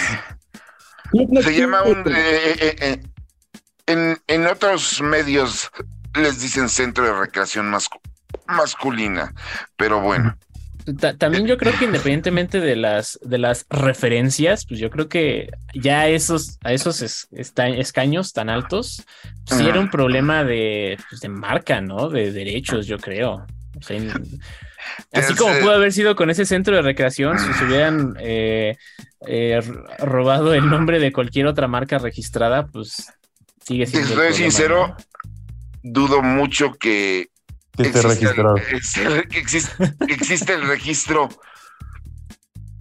Se 1.42 1.58
llama 1.58 1.82
un... 1.82 1.98
Eh, 2.06 2.54
eh, 2.60 2.76
eh, 2.80 3.02
en, 3.86 4.16
en, 4.28 4.46
otros 4.46 5.02
medios 5.02 5.70
les 6.14 6.40
dicen 6.40 6.68
centro 6.68 7.04
de 7.04 7.12
recreación 7.12 7.70
masculina, 8.46 9.34
pero 9.76 10.00
bueno. 10.00 10.36
También 11.18 11.46
yo 11.46 11.56
creo 11.56 11.72
que 11.78 11.84
independientemente 11.84 12.60
de 12.60 12.76
las, 12.76 13.18
de 13.22 13.38
las 13.38 13.66
referencias, 13.68 14.64
pues 14.66 14.80
yo 14.80 14.90
creo 14.90 15.08
que 15.08 15.50
ya 15.74 16.08
esos, 16.08 16.58
a 16.64 16.72
esos 16.72 17.28
escaños 17.32 18.32
tan 18.32 18.48
altos, 18.48 19.04
sí 19.44 19.66
era 19.66 19.80
un 19.80 19.90
problema 19.90 20.44
de, 20.44 20.98
pues, 21.08 21.20
de 21.20 21.28
marca, 21.28 21.80
¿no? 21.80 22.08
De 22.08 22.32
derechos, 22.32 22.86
yo 22.86 22.98
creo. 22.98 23.46
así 25.12 25.34
como 25.34 25.54
pudo 25.60 25.72
haber 25.72 25.92
sido 25.92 26.16
con 26.16 26.30
ese 26.30 26.44
centro 26.44 26.76
de 26.76 26.82
recreación, 26.82 27.38
si 27.38 27.52
se 27.54 27.64
hubieran 27.64 28.14
eh, 28.18 28.76
eh, 29.26 29.60
robado 29.98 30.54
el 30.54 30.68
nombre 30.68 30.98
de 30.98 31.12
cualquier 31.12 31.46
otra 31.46 31.68
marca 31.68 31.98
registrada, 31.98 32.66
pues 32.66 33.12
sigue 33.64 33.86
siendo. 33.86 34.08
Si 34.08 34.14
soy 34.14 34.32
sincero, 34.34 34.96
dudo 35.82 36.22
mucho 36.22 36.72
que 36.72 37.28
existe, 39.30 40.54
el, 40.54 40.66
registro 40.66 41.28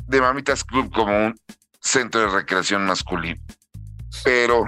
de 0.07 0.21
Mamitas 0.21 0.63
Club 0.63 0.91
como 0.91 1.27
un 1.27 1.39
centro 1.81 2.21
de 2.21 2.27
recreación 2.27 2.85
masculino. 2.85 3.41
Pero, 4.23 4.65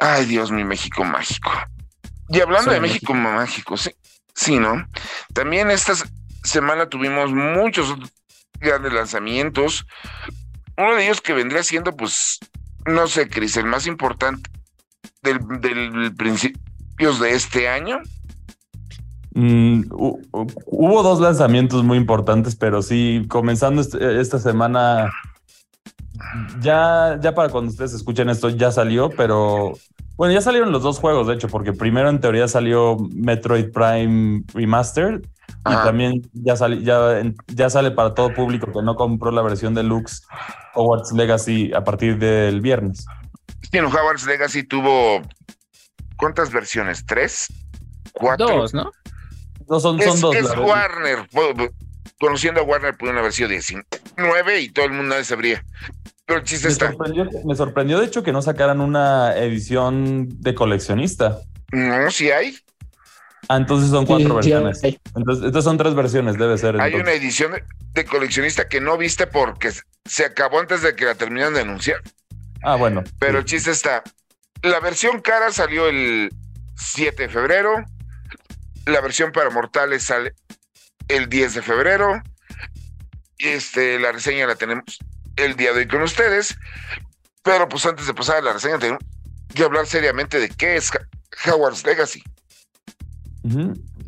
ay 0.00 0.26
Dios, 0.26 0.50
mi 0.50 0.64
México 0.64 1.04
mágico. 1.04 1.50
Y 2.28 2.40
hablando 2.40 2.70
de 2.70 2.80
México, 2.80 3.14
mágico, 3.14 3.76
sí, 3.76 3.90
sí, 4.34 4.58
¿no? 4.58 4.86
También 5.34 5.70
esta 5.70 5.92
semana 6.42 6.88
tuvimos 6.88 7.32
muchos 7.32 7.94
grandes 8.60 8.92
lanzamientos. 8.92 9.86
Uno 10.76 10.94
de 10.94 11.04
ellos 11.04 11.20
que 11.20 11.34
vendría 11.34 11.62
siendo, 11.62 11.96
pues, 11.96 12.38
no 12.86 13.06
sé, 13.08 13.28
Cris, 13.28 13.56
el 13.56 13.66
más 13.66 13.86
importante 13.86 14.50
del, 15.22 15.38
del 15.60 16.14
principios 16.16 17.20
de 17.20 17.34
este 17.34 17.68
año 17.68 18.00
Mm, 19.34 19.86
hubo 19.90 21.02
dos 21.02 21.20
lanzamientos 21.20 21.82
muy 21.82 21.98
importantes, 21.98 22.54
pero 22.54 22.82
sí, 22.82 23.26
comenzando 23.28 23.80
este, 23.80 24.20
esta 24.20 24.38
semana, 24.38 25.10
ya, 26.60 27.18
ya 27.20 27.34
para 27.34 27.48
cuando 27.48 27.70
ustedes 27.70 27.94
escuchen 27.94 28.30
esto, 28.30 28.48
ya 28.48 28.70
salió, 28.70 29.10
pero 29.10 29.72
bueno, 30.16 30.32
ya 30.32 30.40
salieron 30.40 30.70
los 30.70 30.84
dos 30.84 31.00
juegos, 31.00 31.26
de 31.26 31.34
hecho, 31.34 31.48
porque 31.48 31.72
primero 31.72 32.08
en 32.08 32.20
teoría 32.20 32.46
salió 32.46 32.96
Metroid 33.12 33.72
Prime 33.72 34.44
Remastered 34.54 35.22
y 35.66 35.72
también 35.72 36.22
ya, 36.32 36.54
ya, 36.54 37.22
ya 37.48 37.70
sale 37.70 37.90
para 37.90 38.14
todo 38.14 38.32
público 38.32 38.70
que 38.70 38.82
no 38.82 38.94
compró 38.94 39.32
la 39.32 39.42
versión 39.42 39.74
deluxe 39.74 40.22
Hogwarts 40.74 41.12
Legacy 41.12 41.72
a 41.72 41.82
partir 41.82 42.18
del 42.18 42.60
viernes. 42.60 43.06
Sí, 43.72 43.78
Hogwarts 43.78 44.26
Legacy 44.26 44.62
tuvo 44.62 45.22
¿cuántas 46.16 46.52
versiones? 46.52 47.04
¿Tres? 47.04 47.48
¿Cuatro? 48.12 48.46
Dos, 48.46 48.74
¿no? 48.74 48.92
No, 49.68 49.80
son, 49.80 50.00
es, 50.00 50.20
dos. 50.20 50.34
Es 50.34 50.56
Warner. 50.56 51.28
Conociendo 52.18 52.60
a 52.60 52.64
Warner, 52.64 52.96
pudieron 52.96 53.18
haber 53.18 53.32
sido 53.32 53.48
19 53.48 54.60
y 54.60 54.68
todo 54.70 54.86
el 54.86 54.92
mundo 54.92 55.22
sabría. 55.24 55.64
Pero 56.26 56.40
el 56.40 56.44
chiste 56.44 56.68
me 56.68 56.72
está. 56.72 56.88
Sorprendió, 56.88 57.28
me 57.44 57.54
sorprendió, 57.54 58.00
de 58.00 58.06
hecho, 58.06 58.22
que 58.22 58.32
no 58.32 58.40
sacaran 58.40 58.80
una 58.80 59.36
edición 59.36 60.28
de 60.40 60.54
coleccionista. 60.54 61.40
No, 61.72 62.10
sí 62.10 62.30
hay. 62.30 62.56
Ah, 63.48 63.56
entonces 63.56 63.90
son 63.90 64.06
cuatro 64.06 64.36
versiones. 64.36 64.80
entonces, 64.82 65.64
son 65.64 65.76
tres 65.76 65.94
versiones, 65.94 66.38
debe 66.38 66.56
ser. 66.56 66.80
Hay 66.80 66.94
una 66.94 67.12
edición 67.12 67.52
de 67.92 68.04
coleccionista 68.04 68.68
que 68.68 68.80
no 68.80 68.96
viste 68.96 69.26
porque 69.26 69.70
se 70.04 70.24
acabó 70.24 70.60
antes 70.60 70.82
de 70.82 70.94
que 70.96 71.04
la 71.04 71.14
terminaran 71.14 71.54
de 71.54 71.60
anunciar. 71.60 72.00
Ah, 72.62 72.76
bueno. 72.76 73.04
Pero 73.18 73.38
el 73.38 73.44
chiste 73.44 73.70
está. 73.70 74.02
La 74.62 74.80
versión 74.80 75.20
cara 75.20 75.52
salió 75.52 75.88
el 75.88 76.30
7 76.76 77.24
de 77.24 77.28
febrero. 77.28 77.84
La 78.86 79.00
versión 79.00 79.32
para 79.32 79.50
mortales 79.50 80.04
sale 80.04 80.34
el 81.08 81.28
10 81.28 81.54
de 81.54 81.62
febrero. 81.62 82.22
Este, 83.38 83.98
la 83.98 84.12
reseña 84.12 84.46
la 84.46 84.56
tenemos 84.56 84.98
el 85.36 85.56
día 85.56 85.72
de 85.72 85.80
hoy 85.80 85.88
con 85.88 86.02
ustedes. 86.02 86.56
Pero 87.42 87.68
pues 87.68 87.84
antes 87.86 88.06
de 88.06 88.14
pasar 88.14 88.36
a 88.36 88.42
la 88.42 88.52
reseña, 88.52 88.78
tenemos 88.78 89.02
que 89.54 89.62
hablar 89.62 89.86
seriamente 89.86 90.38
de 90.38 90.48
qué 90.48 90.76
es 90.76 90.90
Howard's 91.46 91.84
Legacy. 91.84 92.22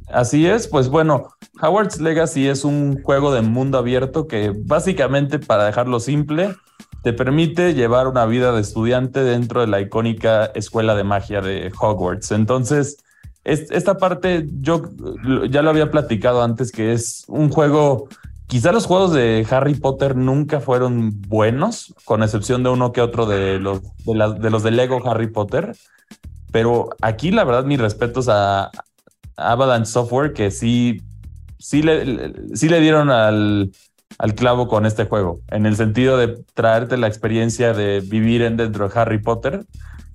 Así 0.08 0.46
es, 0.46 0.66
pues 0.66 0.88
bueno, 0.88 1.28
Howard's 1.60 2.00
Legacy 2.00 2.48
es 2.48 2.64
un 2.64 3.02
juego 3.02 3.34
de 3.34 3.42
mundo 3.42 3.78
abierto 3.78 4.26
que 4.26 4.52
básicamente, 4.54 5.38
para 5.38 5.64
dejarlo 5.66 6.00
simple, 6.00 6.54
te 7.02 7.12
permite 7.12 7.74
llevar 7.74 8.08
una 8.08 8.24
vida 8.26 8.52
de 8.52 8.60
estudiante 8.60 9.20
dentro 9.20 9.60
de 9.60 9.66
la 9.66 9.80
icónica 9.80 10.46
escuela 10.54 10.94
de 10.94 11.04
magia 11.04 11.40
de 11.40 11.72
Hogwarts. 11.78 12.32
Entonces, 12.32 12.96
esta 13.46 13.96
parte 13.96 14.46
yo 14.60 14.82
ya 15.48 15.62
lo 15.62 15.70
había 15.70 15.90
platicado 15.90 16.42
antes, 16.42 16.72
que 16.72 16.92
es 16.92 17.24
un 17.28 17.48
juego, 17.48 18.08
quizá 18.48 18.72
los 18.72 18.86
juegos 18.86 19.12
de 19.12 19.46
Harry 19.48 19.74
Potter 19.74 20.16
nunca 20.16 20.58
fueron 20.58 21.22
buenos, 21.22 21.94
con 22.04 22.24
excepción 22.24 22.64
de 22.64 22.70
uno 22.70 22.92
que 22.92 23.00
otro 23.00 23.24
de 23.24 23.60
los 23.60 23.82
de, 24.04 24.50
los 24.50 24.62
de 24.64 24.70
Lego 24.72 25.00
Harry 25.08 25.28
Potter, 25.28 25.76
pero 26.50 26.90
aquí 27.00 27.30
la 27.30 27.44
verdad 27.44 27.64
mis 27.64 27.78
respetos 27.78 28.28
a, 28.28 28.70
Avalanche 29.36 29.92
Software, 29.92 30.32
que 30.32 30.50
sí, 30.50 31.02
sí, 31.58 31.82
le, 31.82 32.32
sí 32.56 32.70
le 32.70 32.80
dieron 32.80 33.10
al, 33.10 33.70
al 34.18 34.34
clavo 34.34 34.66
con 34.66 34.86
este 34.86 35.04
juego, 35.04 35.40
en 35.50 35.66
el 35.66 35.76
sentido 35.76 36.16
de 36.16 36.42
traerte 36.54 36.96
la 36.96 37.06
experiencia 37.06 37.74
de 37.74 38.00
vivir 38.00 38.42
en 38.42 38.56
dentro 38.56 38.88
de 38.88 38.98
Harry 38.98 39.20
Potter. 39.20 39.66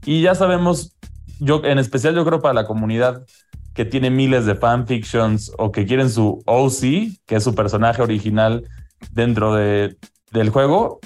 Y 0.03 0.23
ya 0.23 0.33
sabemos 0.33 0.95
yo, 1.41 1.63
en 1.65 1.79
especial 1.79 2.13
yo 2.13 2.23
creo 2.23 2.39
para 2.39 2.53
la 2.53 2.67
comunidad 2.67 3.25
que 3.73 3.83
tiene 3.83 4.11
miles 4.11 4.45
de 4.45 4.53
fanfictions 4.53 5.51
o 5.57 5.71
que 5.71 5.87
quieren 5.87 6.09
su 6.09 6.43
OC, 6.45 6.81
que 7.25 7.35
es 7.35 7.43
su 7.43 7.55
personaje 7.55 8.01
original 8.01 8.63
dentro 9.11 9.55
de, 9.55 9.97
del 10.31 10.49
juego, 10.49 10.99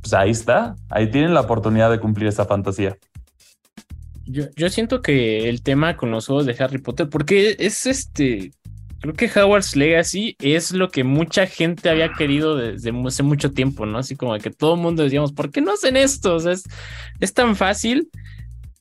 pues 0.00 0.14
ahí 0.14 0.30
está, 0.30 0.74
ahí 0.90 1.10
tienen 1.10 1.32
la 1.32 1.42
oportunidad 1.42 1.92
de 1.92 2.00
cumplir 2.00 2.26
esa 2.26 2.44
fantasía. 2.44 2.96
Yo, 4.26 4.46
yo 4.56 4.68
siento 4.68 5.00
que 5.00 5.48
el 5.48 5.62
tema 5.62 5.96
con 5.96 6.10
los 6.10 6.26
juegos 6.26 6.44
de 6.44 6.56
Harry 6.58 6.78
Potter, 6.78 7.08
porque 7.08 7.54
es 7.60 7.86
este, 7.86 8.50
creo 9.00 9.14
que 9.14 9.30
Howard's 9.30 9.76
Legacy 9.76 10.36
es 10.40 10.72
lo 10.72 10.90
que 10.90 11.04
mucha 11.04 11.46
gente 11.46 11.88
había 11.88 12.12
querido 12.14 12.56
desde 12.56 12.92
hace 13.06 13.22
mucho 13.22 13.52
tiempo, 13.52 13.86
¿no? 13.86 13.98
Así 13.98 14.16
como 14.16 14.36
que 14.38 14.50
todo 14.50 14.74
el 14.74 14.80
mundo 14.80 15.04
decíamos, 15.04 15.32
¿por 15.32 15.52
qué 15.52 15.60
no 15.60 15.72
hacen 15.72 15.96
esto? 15.96 16.34
O 16.34 16.40
sea, 16.40 16.52
es, 16.52 16.64
es 17.20 17.32
tan 17.32 17.54
fácil 17.54 18.10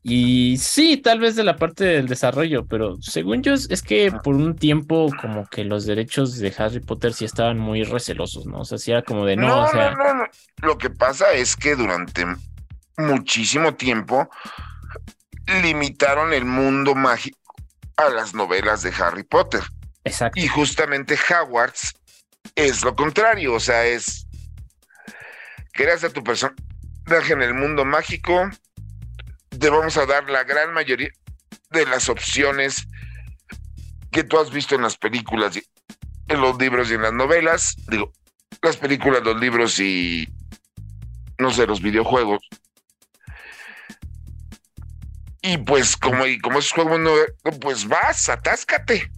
y 0.10 0.56
sí, 0.56 0.96
tal 0.96 1.20
vez 1.20 1.36
de 1.36 1.44
la 1.44 1.58
parte 1.58 1.84
del 1.84 2.08
desarrollo, 2.08 2.66
pero 2.66 2.96
según 3.02 3.44
yo 3.44 3.54
es, 3.54 3.82
que 3.82 4.10
por 4.24 4.36
un 4.36 4.56
tiempo 4.56 5.10
como 5.20 5.46
que 5.48 5.66
los 5.66 5.86
derechos 5.86 6.38
de 6.38 6.54
Harry 6.58 6.80
Potter 6.80 7.14
sí 7.14 7.26
estaban 7.26 7.60
muy 7.60 7.84
recelosos, 7.84 8.46
¿no? 8.46 8.60
O 8.60 8.64
sea, 8.64 8.78
sí 8.78 8.92
era 8.92 9.02
como 9.02 9.26
de 9.26 9.36
no, 9.36 9.64
o 9.64 9.68
sea... 9.68 9.92
no, 9.92 10.14
no, 10.14 10.24
Lo 10.62 10.78
que 10.78 10.90
pasa 10.90 11.34
es 11.34 11.58
que 11.58 11.76
durante 11.76 12.26
muchísimo 12.96 13.76
tiempo 13.76 14.30
limitaron 15.62 16.32
el 16.32 16.46
mundo 16.46 16.96
mágico 16.96 17.38
a 17.98 18.08
las 18.08 18.34
novelas 18.34 18.84
de 18.84 18.94
Harry 18.98 19.24
Potter. 19.24 19.64
Exacto. 20.06 20.40
Y 20.40 20.48
justamente 20.48 21.18
Hogwarts 21.18 21.94
es 22.56 22.82
lo 22.82 22.96
contrario, 22.96 23.56
o 23.56 23.60
sea, 23.60 23.86
es 23.86 24.26
creas 25.74 26.06
a 26.06 26.10
tu 26.12 26.24
personaje 26.24 27.34
en 27.34 27.42
el 27.42 27.54
mundo 27.54 27.84
mágico, 27.84 28.50
te 29.58 29.70
vamos 29.70 29.98
a 29.98 30.06
dar 30.06 30.30
la 30.30 30.44
gran 30.44 30.74
mayoría 30.74 31.10
de 31.72 31.86
las 31.86 32.10
opciones 32.10 32.88
que 34.12 34.24
tú 34.24 34.40
has 34.40 34.52
visto 34.52 34.76
en 34.76 34.82
las 34.82 34.98
películas, 34.98 35.60
en 36.28 36.42
los 36.42 36.58
libros 36.58 36.90
y 36.90 36.96
en 36.96 37.02
las 37.04 37.14
novelas. 37.14 37.76
Digo, 37.88 38.12
las 38.62 38.78
películas, 38.78 39.24
los 39.24 39.40
libros 39.40 39.80
y, 39.80 40.28
no 41.38 41.52
sé, 41.52 41.68
los 41.68 41.82
videojuegos. 41.82 42.40
Y 45.42 45.58
pues 45.60 45.96
como, 45.96 46.26
y 46.26 46.40
como 46.40 46.60
esos 46.60 46.74
juegos 46.74 47.00
no, 47.00 47.12
pues 47.62 47.88
vas, 47.88 48.30
atáscate. 48.30 49.10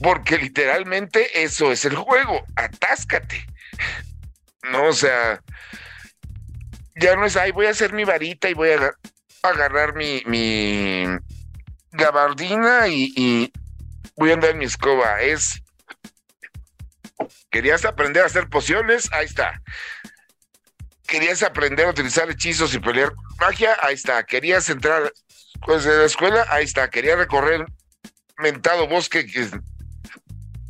Porque 0.00 0.38
literalmente 0.38 1.42
eso 1.42 1.72
es 1.72 1.84
el 1.84 1.96
juego, 1.96 2.44
atáscate. 2.54 3.44
No, 4.70 4.84
o 4.84 4.92
sea, 4.92 5.42
ya 6.96 7.16
no 7.16 7.26
es, 7.26 7.36
ay, 7.36 7.50
voy 7.50 7.66
a 7.66 7.70
hacer 7.70 7.92
mi 7.92 8.04
varita 8.04 8.48
y 8.48 8.54
voy 8.54 8.70
a 8.70 8.94
agarrar 9.42 9.94
mi, 9.94 10.22
mi 10.26 11.04
gabardina 11.92 12.88
y, 12.88 13.52
voy 14.16 14.30
a 14.30 14.34
andar 14.34 14.50
en 14.50 14.58
mi 14.58 14.64
escoba. 14.64 15.20
Es 15.20 15.62
¿Querías 17.50 17.84
aprender 17.84 18.22
a 18.22 18.26
hacer 18.26 18.48
pociones? 18.48 19.10
Ahí 19.12 19.26
está. 19.26 19.60
¿Querías 21.06 21.42
aprender 21.42 21.86
a 21.86 21.90
utilizar 21.90 22.30
hechizos 22.30 22.74
y 22.74 22.78
pelear 22.78 23.12
magia? 23.40 23.76
Ahí 23.82 23.94
está. 23.94 24.22
¿Querías 24.24 24.68
entrar 24.68 25.12
pues, 25.64 25.86
a 25.86 25.90
la 25.90 26.04
escuela? 26.04 26.46
Ahí 26.50 26.64
está. 26.64 26.90
¿Querías 26.90 27.18
recorrer 27.18 27.64
mentado 28.36 28.86
bosque 28.86 29.26
que 29.26 29.48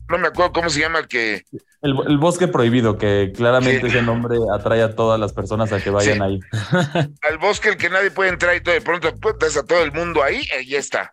no 0.08 0.18
me 0.18 0.28
acuerdo 0.28 0.52
cómo 0.52 0.70
se 0.70 0.80
llama 0.80 1.00
el 1.00 1.08
que 1.08 1.44
el, 1.80 1.94
el, 2.08 2.18
bosque 2.18 2.48
prohibido, 2.48 2.98
que 2.98 3.32
claramente 3.34 3.86
ese 3.86 4.02
nombre 4.02 4.36
atrae 4.52 4.82
a 4.82 4.96
todas 4.96 5.20
las 5.20 5.32
personas 5.32 5.72
a 5.72 5.80
que 5.80 5.90
vayan 5.90 6.16
Sí. 6.16 6.22
ahí. 6.22 6.40
al 7.22 7.38
bosque 7.38 7.68
el 7.68 7.76
que 7.76 7.88
nadie 7.88 8.10
puede 8.10 8.30
entrar 8.30 8.56
y 8.56 8.60
todo 8.60 8.74
de 8.74 8.80
pronto 8.80 9.14
puedes 9.16 9.56
a 9.56 9.64
todo 9.64 9.82
el 9.82 9.92
mundo 9.92 10.22
ahí, 10.22 10.42
ahí 10.56 10.74
está. 10.74 11.12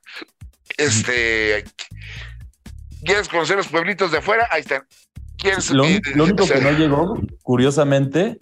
Este 0.77 1.63
¿Quieres 3.03 3.29
conocer 3.29 3.55
los 3.57 3.67
pueblitos 3.67 4.11
de 4.11 4.17
afuera? 4.17 4.47
Ahí 4.49 4.61
están. 4.61 4.83
¿Quieres 5.37 5.69
Lo, 5.69 5.85
eh, 5.85 6.01
lo 6.15 6.23
único 6.23 6.43
o 6.43 6.47
sea, 6.47 6.57
que 6.57 6.63
no 6.63 6.71
llegó, 6.71 7.19
curiosamente, 7.43 8.37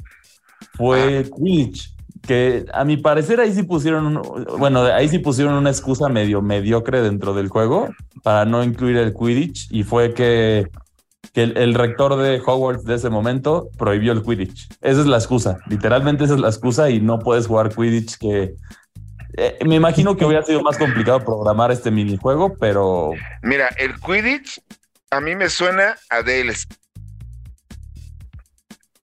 fue 0.76 1.26
Quidditch, 1.36 1.93
que 2.26 2.66
a 2.74 2.86
mi 2.86 2.98
parecer 2.98 3.40
ahí 3.42 3.54
sí 3.54 3.64
pusieron, 3.64 4.22
bueno, 4.58 4.84
ahí 4.84 5.10
sí 5.10 5.20
pusieron 5.20 5.56
una 5.56 5.70
excusa 5.70 6.08
medio 6.08 6.42
mediocre 6.42 7.02
dentro 7.02 7.34
del 7.34 7.50
juego 7.50 7.90
para 8.24 8.46
no 8.46 8.64
incluir 8.64 8.98
el 8.98 9.14
Quidditch 9.14 9.68
y 9.72 9.84
fue 9.84 10.14
que, 10.14 10.70
que 11.34 11.44
el, 11.44 11.58
el 11.58 11.74
rector 11.74 12.16
de 12.16 12.42
Hogwarts 12.46 12.86
de 12.86 12.96
ese 12.96 13.10
momento 13.10 13.70
prohibió 13.78 14.14
el 14.14 14.24
Quidditch. 14.24 14.70
Esa 14.82 15.02
es 15.02 15.08
la 15.08 15.18
excusa, 15.18 15.58
literalmente 15.68 16.24
esa 16.24 16.36
es 16.36 16.40
la 16.40 16.48
excusa 16.48 16.90
y 16.90 17.02
no 17.02 17.20
puedes 17.20 17.48
jugar 17.48 17.76
Quidditch 17.76 18.18
que... 18.18 18.56
eh, 19.36 19.60
me 19.66 19.76
imagino 19.76 20.16
que 20.16 20.24
hubiera 20.26 20.44
sido 20.46 20.62
más 20.62 20.78
complicado 20.78 21.20
programar 21.20 21.72
este 21.72 21.92
minijuego, 21.92 22.56
pero 22.58 23.12
Mira, 23.42 23.68
el 23.78 24.00
Quidditch 24.00 24.62
a 25.12 25.20
mí 25.20 25.36
me 25.36 25.50
suena 25.50 25.98
a 26.10 26.22
DLC. 26.22 26.68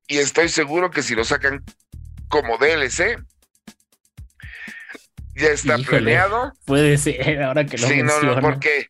Y 0.08 0.16
estoy 0.18 0.48
seguro 0.48 0.90
que 0.90 1.02
si 1.02 1.14
lo 1.14 1.22
sacan 1.22 1.62
como 2.30 2.56
DLC, 2.56 3.18
ya 5.36 5.48
está 5.48 5.78
Híjole. 5.78 5.98
planeado. 5.98 6.52
Puede 6.64 6.96
ser, 6.96 7.42
ahora 7.42 7.66
que 7.66 7.76
lo 7.76 7.86
Sí, 7.86 8.02
no, 8.02 8.22
no, 8.22 8.40
porque 8.40 8.88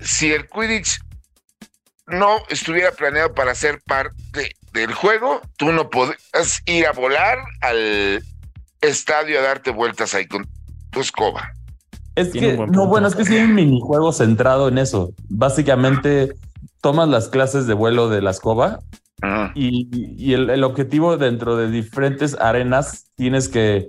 si 0.00 0.32
el 0.32 0.48
Quidditch 0.48 1.00
no 2.06 2.38
estuviera 2.48 2.90
planeado 2.90 3.34
para 3.34 3.54
ser 3.54 3.80
parte 3.86 4.56
del 4.72 4.92
juego, 4.92 5.40
tú 5.56 5.70
no 5.72 5.88
podrías 5.90 6.62
ir 6.66 6.86
a 6.86 6.92
volar 6.92 7.38
al 7.60 8.24
estadio 8.80 9.38
a 9.38 9.42
darte 9.42 9.70
vueltas 9.70 10.14
ahí 10.14 10.26
con 10.26 10.46
tu 10.90 11.00
escoba. 11.00 11.52
Es 12.16 12.30
que, 12.30 12.54
buen 12.54 12.70
no, 12.70 12.86
bueno, 12.86 13.08
es 13.08 13.14
que 13.14 13.24
sí 13.24 13.36
hay 13.36 13.44
un 13.44 13.54
minijuego 13.54 14.12
centrado 14.12 14.68
en 14.68 14.78
eso. 14.78 15.12
Básicamente, 15.28 16.34
tomas 16.80 17.08
las 17.08 17.28
clases 17.28 17.66
de 17.66 17.74
vuelo 17.74 18.08
de 18.08 18.22
la 18.22 18.30
escoba 18.30 18.80
Y, 19.54 19.88
y 20.18 20.34
el, 20.34 20.50
el 20.50 20.64
objetivo 20.64 21.16
dentro 21.16 21.56
de 21.56 21.70
diferentes 21.70 22.34
arenas 22.38 23.10
tienes 23.14 23.48
que, 23.48 23.88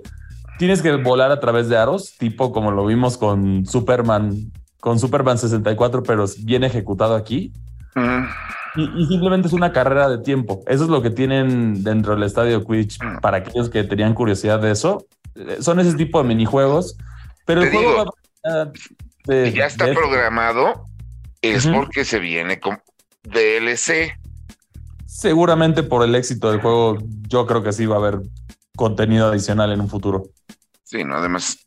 tienes 0.58 0.80
que 0.82 0.92
volar 0.96 1.30
a 1.30 1.40
través 1.40 1.68
de 1.68 1.76
aros, 1.76 2.14
tipo 2.18 2.52
como 2.52 2.70
lo 2.70 2.86
vimos 2.86 3.18
con 3.18 3.66
Superman, 3.66 4.52
con 4.80 4.98
Superman 4.98 5.36
64, 5.38 6.02
pero 6.02 6.24
es 6.24 6.44
bien 6.44 6.64
ejecutado 6.64 7.14
aquí. 7.16 7.52
Y, 8.76 8.82
y 9.02 9.06
simplemente 9.06 9.48
es 9.48 9.54
una 9.54 9.72
carrera 9.72 10.08
de 10.08 10.18
tiempo. 10.18 10.62
Eso 10.66 10.84
es 10.84 10.90
lo 10.90 11.02
que 11.02 11.10
tienen 11.10 11.82
dentro 11.82 12.14
del 12.14 12.22
estadio 12.24 12.64
Quidditch 12.64 12.98
Mm. 13.02 13.20
para 13.20 13.38
aquellos 13.38 13.68
que 13.70 13.84
tenían 13.84 14.14
curiosidad 14.14 14.60
de 14.60 14.70
eso. 14.70 15.06
Eh, 15.34 15.58
Son 15.60 15.80
ese 15.80 15.94
tipo 15.96 16.22
de 16.22 16.28
minijuegos, 16.28 16.96
pero 17.46 17.62
el 17.62 17.70
juego 17.70 17.90
digo, 17.90 18.04
va 18.46 18.62
a- 18.62 18.72
de- 19.24 19.52
ya 19.52 19.66
está 19.66 19.86
de- 19.86 19.94
programado, 19.94 20.84
es 21.42 21.66
porque 21.66 22.04
se 22.04 22.18
viene 22.20 22.60
con 22.60 22.78
DLC. 23.24 24.14
Seguramente 25.16 25.82
por 25.82 26.04
el 26.04 26.14
éxito 26.14 26.50
del 26.50 26.60
juego, 26.60 26.98
yo 27.26 27.46
creo 27.46 27.62
que 27.62 27.72
sí 27.72 27.86
va 27.86 27.96
a 27.96 28.00
haber 28.00 28.20
contenido 28.76 29.28
adicional 29.28 29.72
en 29.72 29.80
un 29.80 29.88
futuro. 29.88 30.24
Sí, 30.84 31.04
no, 31.04 31.16
además 31.16 31.66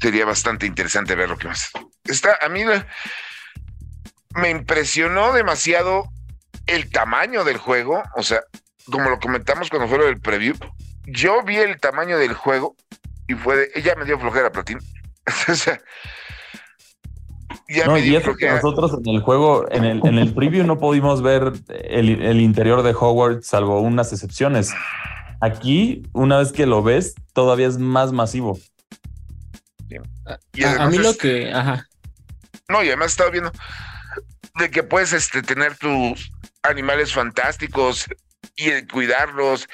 sería 0.00 0.24
bastante 0.24 0.64
interesante 0.64 1.14
ver 1.14 1.28
lo 1.28 1.36
que 1.36 1.48
más. 1.48 1.70
Está, 2.04 2.38
a 2.40 2.48
mí 2.48 2.62
me 4.34 4.50
impresionó 4.50 5.34
demasiado 5.34 6.04
el 6.66 6.90
tamaño 6.90 7.44
del 7.44 7.58
juego, 7.58 8.02
o 8.16 8.22
sea, 8.22 8.40
como 8.90 9.10
lo 9.10 9.20
comentamos 9.20 9.68
cuando 9.68 9.86
fue 9.86 9.98
lo 9.98 10.06
del 10.06 10.22
preview, 10.22 10.54
yo 11.04 11.42
vi 11.42 11.56
el 11.56 11.78
tamaño 11.78 12.16
del 12.16 12.32
juego 12.32 12.74
y 13.28 13.34
fue 13.34 13.56
de, 13.58 13.70
ella 13.74 13.96
me 13.96 14.06
dio 14.06 14.18
flojera 14.18 14.50
platín. 14.50 14.78
o 15.48 15.54
sea, 15.54 15.78
ya 17.72 17.86
No, 17.86 17.92
me 17.94 18.00
y 18.00 18.14
eso 18.16 18.34
que 18.36 18.48
nosotros 18.50 18.92
en 19.04 19.14
el 19.14 19.20
juego, 19.22 19.66
en 19.70 19.84
el, 19.84 20.00
en 20.06 20.18
el 20.18 20.34
preview 20.34 20.64
no 20.66 20.78
pudimos 20.78 21.22
ver 21.22 21.52
el, 21.68 22.22
el 22.22 22.40
interior 22.40 22.82
de 22.82 22.92
Hogwarts, 22.92 23.46
salvo 23.46 23.80
unas 23.80 24.12
excepciones. 24.12 24.72
Aquí, 25.40 26.02
una 26.12 26.38
vez 26.38 26.52
que 26.52 26.66
lo 26.66 26.82
ves, 26.82 27.14
todavía 27.32 27.66
es 27.66 27.78
más 27.78 28.12
masivo. 28.12 28.58
Y 30.54 30.64
A, 30.64 30.86
mí 30.88 30.98
lo 30.98 31.10
es- 31.10 31.18
que, 31.18 31.52
ajá, 31.52 31.86
No, 32.68 32.82
y 32.82 32.88
además 32.88 33.12
estaba 33.12 33.30
viendo 33.30 33.52
de 34.58 34.70
que 34.70 34.82
puedes 34.82 35.12
este, 35.12 35.42
tener 35.42 35.76
tus 35.76 36.30
animales 36.62 37.12
fantásticos 37.12 38.06
y 38.56 38.86
cuidarlos 38.86 39.68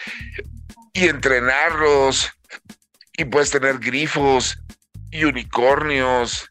y 0.92 1.08
entrenarlos 1.08 2.30
y 3.16 3.24
puedes 3.24 3.50
tener 3.50 3.78
grifos 3.78 4.58
y 5.10 5.24
unicornios, 5.24 6.50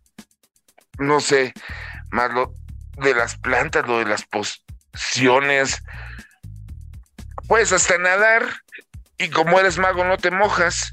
no 1.00 1.20
sé, 1.20 1.54
más 2.10 2.32
lo 2.34 2.54
de 2.98 3.14
las 3.14 3.38
plantas, 3.38 3.88
lo 3.88 4.00
de 4.00 4.06
las 4.06 4.26
pociones. 4.26 5.84
Puedes 7.48 7.72
hasta 7.72 7.98
nadar 7.98 8.44
y 9.18 9.30
como 9.30 9.60
eres 9.60 9.78
mago 9.78 10.04
no 10.04 10.18
te 10.18 10.32
mojas. 10.32 10.92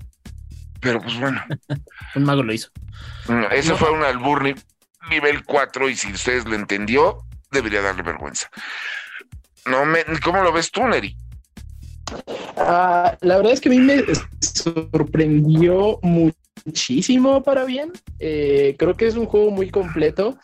Pero 0.80 1.00
pues 1.00 1.18
bueno, 1.18 1.42
un 2.14 2.24
mago 2.24 2.42
lo 2.42 2.52
hizo. 2.52 2.68
no, 3.28 3.48
ese 3.50 3.70
No. 3.70 3.76
fue 3.76 3.90
un 3.90 4.04
albur 4.04 4.42
ni- 4.42 4.54
nivel 5.10 5.44
4 5.44 5.88
y 5.88 5.96
si 5.96 6.12
ustedes 6.12 6.44
lo 6.46 6.54
entendió, 6.54 7.26
debería 7.50 7.80
darle 7.82 8.02
vergüenza. 8.02 8.48
No 9.66 9.84
me, 9.86 10.04
¿Cómo 10.22 10.42
lo 10.42 10.52
ves 10.52 10.70
tú, 10.70 10.86
Neri? 10.86 11.16
Ah, 12.58 13.16
la 13.22 13.36
verdad 13.38 13.52
es 13.52 13.60
que 13.60 13.68
a 13.68 13.72
mí 13.72 13.78
me 13.80 14.02
sorprendió 14.40 15.98
muchísimo 16.64 17.42
para 17.42 17.64
bien. 17.64 17.92
Eh, 18.18 18.74
creo 18.78 18.94
que 18.96 19.06
es 19.06 19.16
un 19.16 19.26
juego 19.26 19.50
muy 19.50 19.70
completo. 19.70 20.38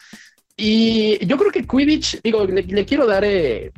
Y 0.57 1.25
yo 1.27 1.37
creo 1.39 1.51
que 1.51 1.67
Quidditch, 1.67 2.21
digo, 2.23 2.45
le, 2.45 2.85
quiero 2.85 3.07
dar 3.07 3.25
eh, 3.25 3.73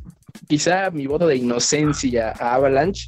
quizá 0.49 0.91
mi 0.91 1.07
voto 1.07 1.27
de 1.27 1.37
inocencia 1.37 2.33
a 2.39 2.55
Avalanche. 2.55 3.07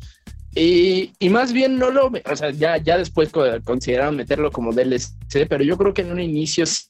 Y, 0.54 1.10
y 1.18 1.28
más 1.30 1.52
bien 1.52 1.78
no 1.78 1.90
lo, 1.90 2.06
o 2.06 2.36
sea, 2.36 2.50
ya, 2.50 2.76
ya 2.76 2.96
después 2.96 3.30
co- 3.30 3.44
consideraron 3.64 4.14
meterlo 4.16 4.52
como 4.52 4.72
DLC, 4.72 5.46
pero 5.48 5.64
yo 5.64 5.76
creo 5.76 5.92
que 5.92 6.02
en 6.02 6.12
un 6.12 6.20
inicio 6.20 6.64
sí 6.64 6.86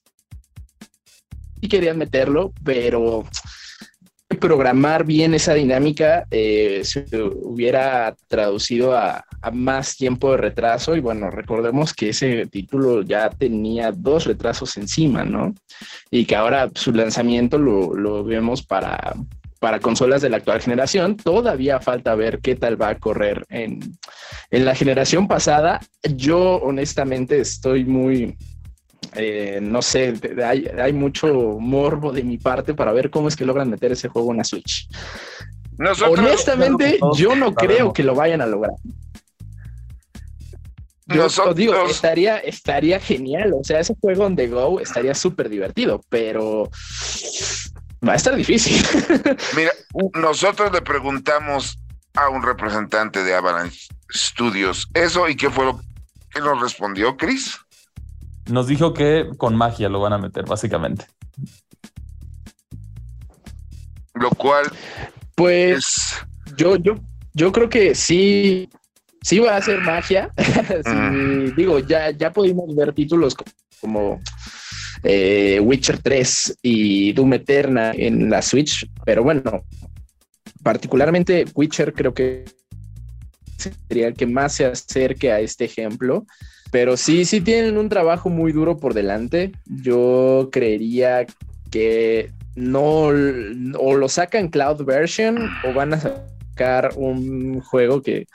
querían 1.71 1.97
meterlo, 1.97 2.53
pero 2.63 3.25
programar 4.35 5.05
bien 5.05 5.35
esa 5.35 5.55
dinámica 5.55 6.27
eh, 6.31 6.81
se 6.85 7.05
hubiera 7.43 8.15
traducido 8.29 8.97
a, 8.97 9.25
más 9.53 9.97
tiempo 9.97 10.31
de 10.31 10.39
retraso 10.39 10.97
y 10.97 11.01
bueno, 11.01 11.31
recordemos 11.31 11.93
que 11.93 12.11
ese 12.11 12.47
título 12.47 13.03
ya 13.03 13.29
tenía 13.31 13.93
dos 13.93 14.25
retrasos 14.25 14.77
encima, 14.77 15.25
¿no? 15.25 15.55
Y 16.11 16.25
que 16.25 16.37
ahora 16.37 16.71
su 16.75 16.93
lanzamiento 16.93 17.59
lo, 17.59 17.95
lo 17.95 18.25
vemos 18.25 18.63
para, 18.63 19.15
para 19.65 19.81
consolas 19.81 20.21
de 20.21 20.29
la 20.29 20.39
actual 20.39 20.61
generación. 20.61 21.17
Todavía 21.17 21.81
falta 21.81 22.15
ver 22.15 22.41
qué 22.41 22.55
tal 22.55 22.81
va 22.81 22.91
a 22.91 22.99
correr 22.99 23.47
en, 23.49 23.81
en 24.51 24.65
la 24.65 24.75
generación 24.75 25.27
pasada. 25.27 25.81
Yo 26.03 26.57
honestamente 26.57 27.41
estoy 27.41 27.85
muy, 27.85 28.37
eh, 29.15 29.59
no 29.63 29.83
sé, 29.83 30.15
hay, 30.45 30.67
hay, 30.67 30.93
mucho 30.93 31.27
morbo 31.59 32.13
de 32.13 32.23
mi 32.23 32.39
parte 32.39 32.75
para 32.75 32.93
ver 32.93 33.11
cómo 33.11 33.29
es 33.29 33.37
que 33.37 33.45
logran 33.45 33.71
meter 33.71 33.93
ese 33.93 34.09
juego 34.09 34.31
en 34.33 34.39
la 34.39 34.45
Switch. 34.45 34.89
Nosotros, 35.79 36.19
Honestamente, 36.19 36.99
yo 37.17 37.35
no 37.35 37.55
creo 37.55 37.93
que 37.93 38.03
lo 38.03 38.15
vayan 38.15 38.41
a 38.41 38.47
lograr. 38.47 38.75
Yo 41.07 41.23
Nosotros- 41.23 41.57
digo, 41.57 41.75
estaría, 41.87 42.39
estaría 42.39 42.99
genial. 42.99 43.53
O 43.53 43.65
sea, 43.65 43.81
ese 43.81 43.95
juego 44.01 44.25
on 44.25 44.37
the 44.37 44.49
go 44.49 44.81
estaría 44.81 45.15
súper 45.15 45.49
divertido, 45.49 46.01
pero 46.09 46.71
va 48.07 48.13
a 48.13 48.17
estar 48.17 48.35
difícil. 48.35 48.83
Mira, 49.57 49.73
nosotros 50.15 50.73
le 50.73 50.81
preguntamos 50.81 51.79
a 52.15 52.29
un 52.29 52.43
representante 52.43 53.23
de 53.23 53.35
Avalanche 53.35 53.89
Studios 54.11 54.89
eso 54.95 55.29
y 55.29 55.37
qué 55.37 55.51
fue 55.51 55.65
lo 55.67 55.81
que 56.31 56.41
nos 56.41 56.61
respondió, 56.61 57.17
Chris. 57.17 57.59
Nos 58.51 58.67
dijo 58.67 58.93
que 58.93 59.29
con 59.37 59.57
magia 59.57 59.89
lo 59.89 60.01
van 60.01 60.13
a 60.13 60.19
meter, 60.19 60.45
básicamente. 60.47 61.07
Lo 64.15 64.31
cual 64.31 64.67
Pues 65.35 65.79
es. 65.79 66.57
yo, 66.57 66.77
yo, 66.77 66.95
yo 67.33 67.51
creo 67.53 67.69
que 67.69 67.95
sí, 67.95 68.69
sí 69.23 69.39
va 69.41 69.57
a 69.57 69.63
ser 69.63 69.81
magia. 69.83 70.31
Sí, 70.85 70.91
Mm. 70.95 71.55
Digo, 71.55 71.79
ya, 71.79 72.11
ya 72.11 72.33
pudimos 72.33 72.75
ver 72.75 72.93
títulos 72.93 73.35
co- 73.35 73.45
como 73.81 74.21
eh, 75.03 75.61
Witcher 75.61 75.99
3 76.01 76.57
y 76.63 77.13
Doom 77.13 77.35
Eterna 77.35 77.93
en 77.93 78.31
la 78.31 78.41
Switch, 78.43 78.89
pero 79.05 79.23
bueno, 79.23 79.65
particularmente 80.63 81.45
Witcher 81.55 81.93
creo 81.93 82.15
que 82.15 82.45
sería 83.89 84.09
el 84.09 84.15
que 84.15 84.27
más 84.27 84.55
se 84.55 84.67
acerque 84.67 85.31
a 85.33 85.41
este 85.41 85.65
ejemplo. 85.67 86.27
Pero 86.75 86.97
sí, 86.97 87.25
sí 87.25 87.41
tienen 87.41 87.79
un 87.79 87.89
trabajo 87.89 88.31
muy 88.31 88.51
duro 88.51 88.79
por 88.79 88.95
delante. 88.95 89.53
Yo 89.65 90.49
creería 90.51 91.25
que 91.71 92.33
no 92.57 93.13
o 93.79 93.95
lo 93.95 94.09
sacan 94.09 94.49
cloud 94.49 94.85
version 94.85 95.39
o 95.65 95.73
van 95.73 95.95
a 95.95 96.01
sacar 96.01 96.91
un 96.97 97.61
juego 97.61 98.03
que 98.03 98.27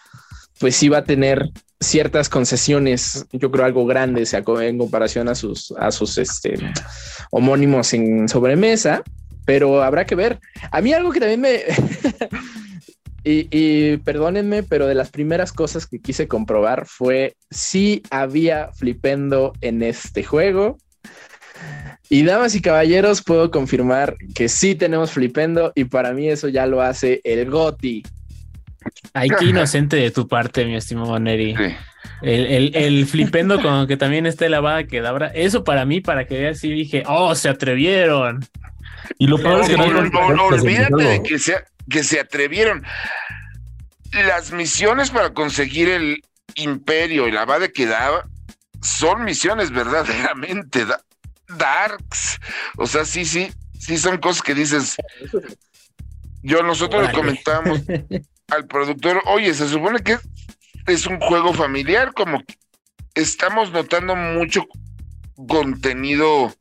pues 0.58 0.78
sí 0.78 0.88
va 0.88 1.00
a 1.00 1.04
tener 1.04 1.50
ciertas 1.82 2.30
concesiones, 2.30 3.26
yo 3.34 3.52
creo 3.52 3.66
algo 3.66 3.86
grande 3.86 4.26
en 4.62 4.78
comparación 4.78 5.28
a 5.28 5.36
sus, 5.36 5.74
a 5.78 5.92
sus 5.92 6.18
este, 6.18 6.56
homónimos 7.32 7.94
en 7.94 8.30
sobremesa, 8.30 9.04
pero 9.44 9.84
habrá 9.84 10.06
que 10.06 10.16
ver. 10.16 10.40
A 10.72 10.80
mí 10.80 10.94
algo 10.94 11.12
que 11.12 11.20
también 11.20 11.42
me... 11.42 11.60
y, 13.24 13.98
perdónenme, 13.98 14.64
pero 14.64 14.88
de 14.88 14.96
las 14.96 15.10
primeras 15.10 15.52
cosas 15.52 15.88
que 15.88 16.00
quise 16.00 16.28
comprobar 16.28 16.86
fue 16.86 17.36
si 17.50 18.02
había 18.10 18.70
flipendo 18.74 19.54
en 19.62 19.84
este 19.84 20.24
juego. 20.24 20.78
Y 22.10 22.24
damas 22.24 22.56
y 22.56 22.62
caballeros, 22.62 23.22
puedo 23.22 23.52
confirmar 23.52 24.16
que 24.34 24.50
sí 24.50 24.76
tenemos 24.76 25.12
flipendo 25.12 25.72
y 25.76 25.84
para 25.84 26.14
mí 26.14 26.28
eso 26.28 26.48
ya 26.48 26.66
lo 26.66 26.82
hace 26.82 27.22
el 27.24 27.50
Goti. 27.50 28.04
Ay, 29.14 29.30
qué 29.38 29.46
inocente 29.50 29.98
de 29.98 30.12
tu 30.12 30.28
parte, 30.28 30.66
mi 30.66 30.76
estimado 30.76 31.20
Neri. 31.20 31.56
El, 32.22 32.76
el, 32.76 33.06
flipendo 33.06 33.62
con 33.62 33.88
que 33.88 33.98
también 33.98 34.26
esté 34.26 34.50
lavada 34.50 34.86
que 34.86 35.02
dabra. 35.02 35.28
Eso 35.28 35.64
para 35.64 35.86
mí, 35.86 36.02
para 36.02 36.26
que 36.26 36.40
veas, 36.40 36.60
sí 36.60 36.70
dije, 36.72 37.04
oh, 37.06 37.36
se 37.36 37.50
atrevieron. 37.50 38.40
Y 39.18 39.28
lo 39.28 39.38
peor 39.38 39.62
es 39.62 39.70
que 39.70 39.78
no, 39.78 40.46
olvídate 40.48 41.04
de 41.04 41.24
que 41.24 41.40
se, 41.40 41.56
que 41.90 42.04
se 42.04 42.20
atrevieron. 42.20 42.86
Las 44.12 44.52
misiones 44.52 45.12
para 45.12 45.34
conseguir 45.34 45.90
el 45.90 46.24
imperio 46.56 47.28
y 47.28 47.32
la 47.32 47.46
va 47.46 47.60
de 47.60 47.72
quedaba 47.72 48.28
son 48.82 49.24
misiones 49.24 49.72
verdaderamente 49.72 50.86
darks. 51.48 52.40
O 52.78 52.88
sea, 52.88 53.06
sí, 53.06 53.26
sí, 53.26 53.52
sí 53.80 53.98
son 53.98 54.18
cosas 54.18 54.42
que 54.42 54.56
dices. 54.56 54.96
Yo 56.42 56.64
nosotros 56.64 57.08
le 57.08 57.14
comentamos 57.14 57.82
al 58.48 58.68
productor, 58.68 59.22
oye, 59.26 59.54
se 59.54 59.68
supone 59.68 60.00
que 60.00 60.18
es 60.88 61.06
un 61.06 61.20
juego 61.20 61.54
familiar, 61.54 62.14
como 62.14 62.42
estamos 63.14 63.72
notando 63.72 64.16
mucho 64.16 64.66
contenido 65.48 66.54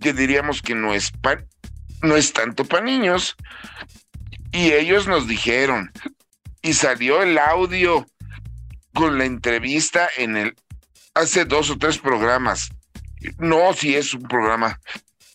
que 0.00 0.12
diríamos 0.12 0.62
que 0.62 0.74
no 0.74 0.94
es 0.94 1.10
pan, 1.10 1.46
no 2.02 2.16
es 2.16 2.32
tanto 2.32 2.64
para 2.64 2.84
niños. 2.84 3.36
Y 4.52 4.72
ellos 4.72 5.06
nos 5.06 5.26
dijeron, 5.26 5.90
y 6.62 6.74
salió 6.74 7.22
el 7.22 7.38
audio 7.38 8.06
con 8.92 9.18
la 9.18 9.24
entrevista 9.24 10.08
en 10.16 10.36
el 10.36 10.54
hace 11.14 11.44
dos 11.44 11.70
o 11.70 11.78
tres 11.78 11.98
programas. 11.98 12.70
No, 13.38 13.72
si 13.72 13.94
es 13.96 14.14
un 14.14 14.22
programa, 14.22 14.80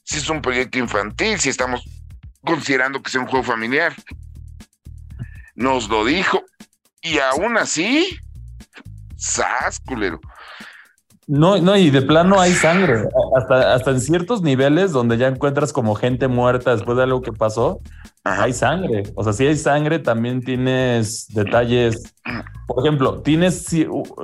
si 0.03 0.17
es 0.17 0.29
un 0.29 0.41
proyecto 0.41 0.77
infantil, 0.77 1.39
si 1.39 1.49
estamos 1.49 1.83
considerando 2.43 3.01
que 3.01 3.11
sea 3.11 3.21
un 3.21 3.27
juego 3.27 3.43
familiar 3.43 3.95
nos 5.59 5.89
lo 5.89 6.05
dijo. 6.05 6.43
Y 7.01 7.19
aún 7.19 7.57
así, 7.57 8.17
sas, 9.17 9.79
culero. 9.81 10.19
No, 11.31 11.61
no, 11.61 11.77
y 11.77 11.91
de 11.91 12.01
plano 12.01 12.41
hay 12.41 12.53
sangre. 12.53 13.07
Hasta, 13.37 13.75
hasta 13.75 13.91
en 13.91 14.01
ciertos 14.01 14.41
niveles 14.41 14.91
donde 14.91 15.15
ya 15.15 15.27
encuentras 15.27 15.71
como 15.71 15.93
gente 15.93 16.27
muerta 16.27 16.71
después 16.71 16.97
de 16.97 17.03
algo 17.03 17.21
que 17.21 17.31
pasó, 17.31 17.81
hay 18.23 18.51
sangre. 18.51 19.03
O 19.13 19.23
sea, 19.23 19.33
si 19.33 19.45
hay 19.45 19.55
sangre, 19.55 19.99
también 19.99 20.41
tienes 20.41 21.27
detalles. 21.27 22.15
Por 22.65 22.83
ejemplo, 22.83 23.21
tienes 23.21 23.71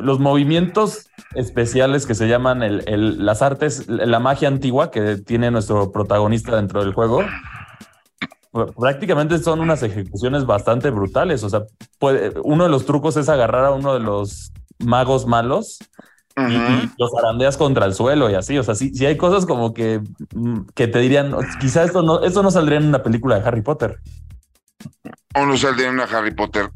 los 0.02 0.20
movimientos 0.20 1.06
especiales 1.36 2.08
que 2.08 2.16
se 2.16 2.28
llaman 2.28 2.64
el, 2.64 3.24
las 3.24 3.44
artes, 3.44 3.88
la 3.88 4.20
magia 4.20 4.48
antigua 4.48 4.90
que 4.90 5.18
tiene 5.18 5.52
nuestro 5.52 5.92
protagonista 5.92 6.56
dentro 6.56 6.84
del 6.84 6.96
juego 6.96 7.22
prácticamente 8.80 9.38
son 9.40 9.60
unas 9.60 9.84
ejecuciones 9.84 10.48
bastante 10.48 10.90
brutales. 10.90 11.44
O 11.44 11.50
sea, 11.52 11.66
puede, 12.00 12.34
uno 12.44 12.64
de 12.64 12.70
los 12.72 12.88
trucos 12.88 13.16
es 13.16 13.30
agarrar 13.30 13.66
a 13.66 13.72
uno 13.72 13.94
de 13.94 14.00
los 14.00 14.54
magos 14.80 15.28
malos 15.28 15.78
y, 16.38 16.92
los 16.98 17.16
arandeas 17.18 17.58
contra 17.58 17.86
el 17.86 17.94
suelo 17.94 18.30
y 18.30 18.36
así. 18.36 18.58
O 18.58 18.64
sea, 18.64 18.76
sí, 18.76 18.92
hay 19.06 19.18
cosas 19.18 19.46
como 19.46 19.74
que, 19.74 20.02
mm, 20.34 20.62
que 20.74 20.88
te 20.88 21.00
dirían, 21.00 21.34
quizá 21.60 21.84
esto 21.84 22.02
no, 22.02 22.24
esto 22.24 22.44
no 22.44 22.52
saldría 22.52 22.80
en 22.80 22.88
una 22.88 23.04
película 23.04 23.40
de 23.40 23.48
Harry 23.48 23.62
Potter. 23.62 24.00
O 25.34 25.46
no 25.46 25.58
saldría 25.58 25.88
en 25.88 25.94
una 25.94 26.04
Harry 26.04 26.34
Potter 26.34 26.72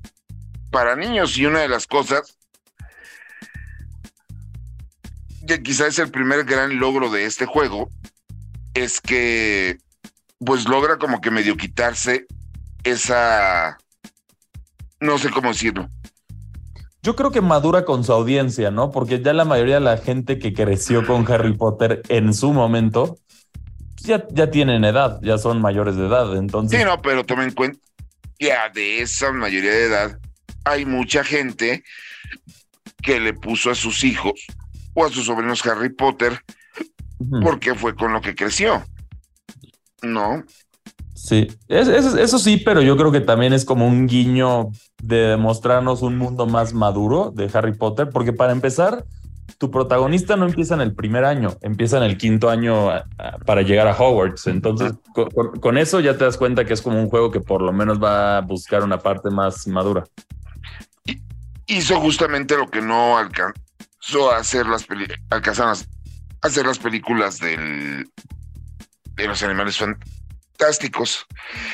para 0.72 0.96
niños. 0.96 1.38
Y 1.38 1.46
una 1.46 1.60
de 1.60 1.70
las 1.70 1.88
cosas 1.88 2.38
que 5.48 5.62
quizá 5.62 5.88
es 5.88 6.00
el 6.00 6.12
primer 6.12 6.46
gran 6.46 6.80
logro 6.80 7.10
de 7.10 7.26
este 7.26 7.46
juego 7.46 7.90
es 8.74 9.02
que 9.02 9.78
pues 10.40 10.68
logra 10.68 10.98
como 10.98 11.20
que 11.22 11.32
medio 11.32 11.58
quitarse 11.58 12.28
esa, 12.84 13.78
no 15.00 15.18
sé 15.18 15.30
cómo 15.32 15.50
decirlo. 15.50 15.90
Yo 17.02 17.16
creo 17.16 17.32
que 17.32 17.42
madura 17.42 17.86
con 17.86 18.04
su 18.04 18.12
audiencia, 18.12 18.72
¿no? 18.72 18.92
Porque 18.92 19.22
ya 19.22 19.34
la 19.34 19.46
mayoría 19.46 19.76
de 19.76 19.82
la 19.82 19.98
gente 19.98 20.38
que 20.38 20.54
creció 20.54 21.06
con 21.06 21.30
Harry 21.32 21.54
Potter 21.54 22.02
en 22.10 22.34
su 22.34 22.52
momento, 22.52 23.18
ya, 23.98 24.26
ya 24.32 24.52
tienen 24.52 24.84
edad, 24.84 25.20
ya 25.22 25.38
son 25.38 25.62
mayores 25.62 25.96
de 25.96 26.08
edad, 26.08 26.36
entonces... 26.36 26.78
Sí, 26.78 26.86
no, 26.86 27.02
pero 27.02 27.26
tomen 27.26 27.50
en 27.50 27.56
cuenta, 27.56 27.80
ya 28.38 28.70
de 28.70 29.02
esa 29.02 29.32
mayoría 29.32 29.72
de 29.72 29.86
edad, 29.86 30.20
hay 30.66 30.86
mucha 30.86 31.24
gente 31.24 31.84
que 33.02 33.20
le 33.20 33.34
puso 33.34 33.72
a 33.72 33.76
sus 33.76 34.04
hijos 34.04 34.34
o 34.94 35.06
a 35.06 35.10
sus 35.10 35.26
sobrinos 35.26 35.66
Harry 35.66 35.90
Potter 35.90 36.44
porque 37.42 37.76
fue 37.76 37.96
con 37.96 38.14
lo 38.14 38.22
que 38.22 38.36
creció. 38.36 38.84
No. 40.02 40.44
Sí, 41.30 41.48
eso, 41.68 42.40
sí, 42.40 42.58
pero 42.58 42.82
yo 42.82 42.98
creo 42.98 43.12
que 43.12 43.22
también 43.22 43.54
es 43.54 43.64
como 43.64 43.86
un 43.86 44.08
guiño 44.08 44.70
de 45.00 45.28
demostrarnos 45.28 46.02
un 46.02 46.18
mundo 46.18 46.48
más 46.48 46.74
maduro 46.74 47.32
de 47.36 47.48
Harry 47.54 47.76
Potter, 47.76 48.10
porque 48.10 48.34
para 48.34 48.52
empezar, 48.52 49.06
tu 49.60 49.70
protagonista 49.70 50.36
no 50.38 50.48
empieza 50.48 50.74
en 50.74 50.82
el 50.82 50.96
primer 50.96 51.26
año, 51.26 51.56
empieza 51.62 51.98
en 51.98 52.04
el 52.04 52.18
quinto 52.18 52.50
año 52.50 52.90
para 53.46 53.62
llegar 53.62 53.88
a 53.88 53.96
Hogwarts. 53.96 54.48
Entonces, 54.48 54.94
con, 55.62 55.78
eso 55.78 56.00
ya 56.00 56.18
te 56.18 56.24
das 56.24 56.36
cuenta 56.36 56.66
que 56.66 56.74
es 56.74 56.82
como 56.82 57.00
un 57.00 57.12
juego 57.12 57.30
que 57.30 57.42
por 57.42 57.62
lo 57.62 57.72
menos 57.72 58.02
va 58.02 58.40
a 58.40 58.42
buscar 58.42 58.82
una 58.82 58.98
parte 58.98 59.30
más 59.30 59.68
madura. 59.68 60.06
Hizo 61.68 62.02
justamente 62.02 62.58
lo 62.58 62.72
que 62.72 62.82
no 62.82 63.20
alcanzó 63.20 64.32
a 64.32 64.38
hacer 64.38 64.66
las, 64.66 64.88
a 65.30 65.38
hacer 66.42 66.66
las 66.66 66.80
películas 66.80 67.38
del 67.38 68.10
de 69.16 69.28
los 69.28 69.44
animales 69.44 69.78
fantásticos. 69.78 70.19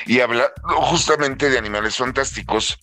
Y 0.06 0.19
habla 0.19 0.52
justamente 0.63 1.50
de 1.50 1.58
animales 1.58 1.98
fantásticos. 1.98 2.80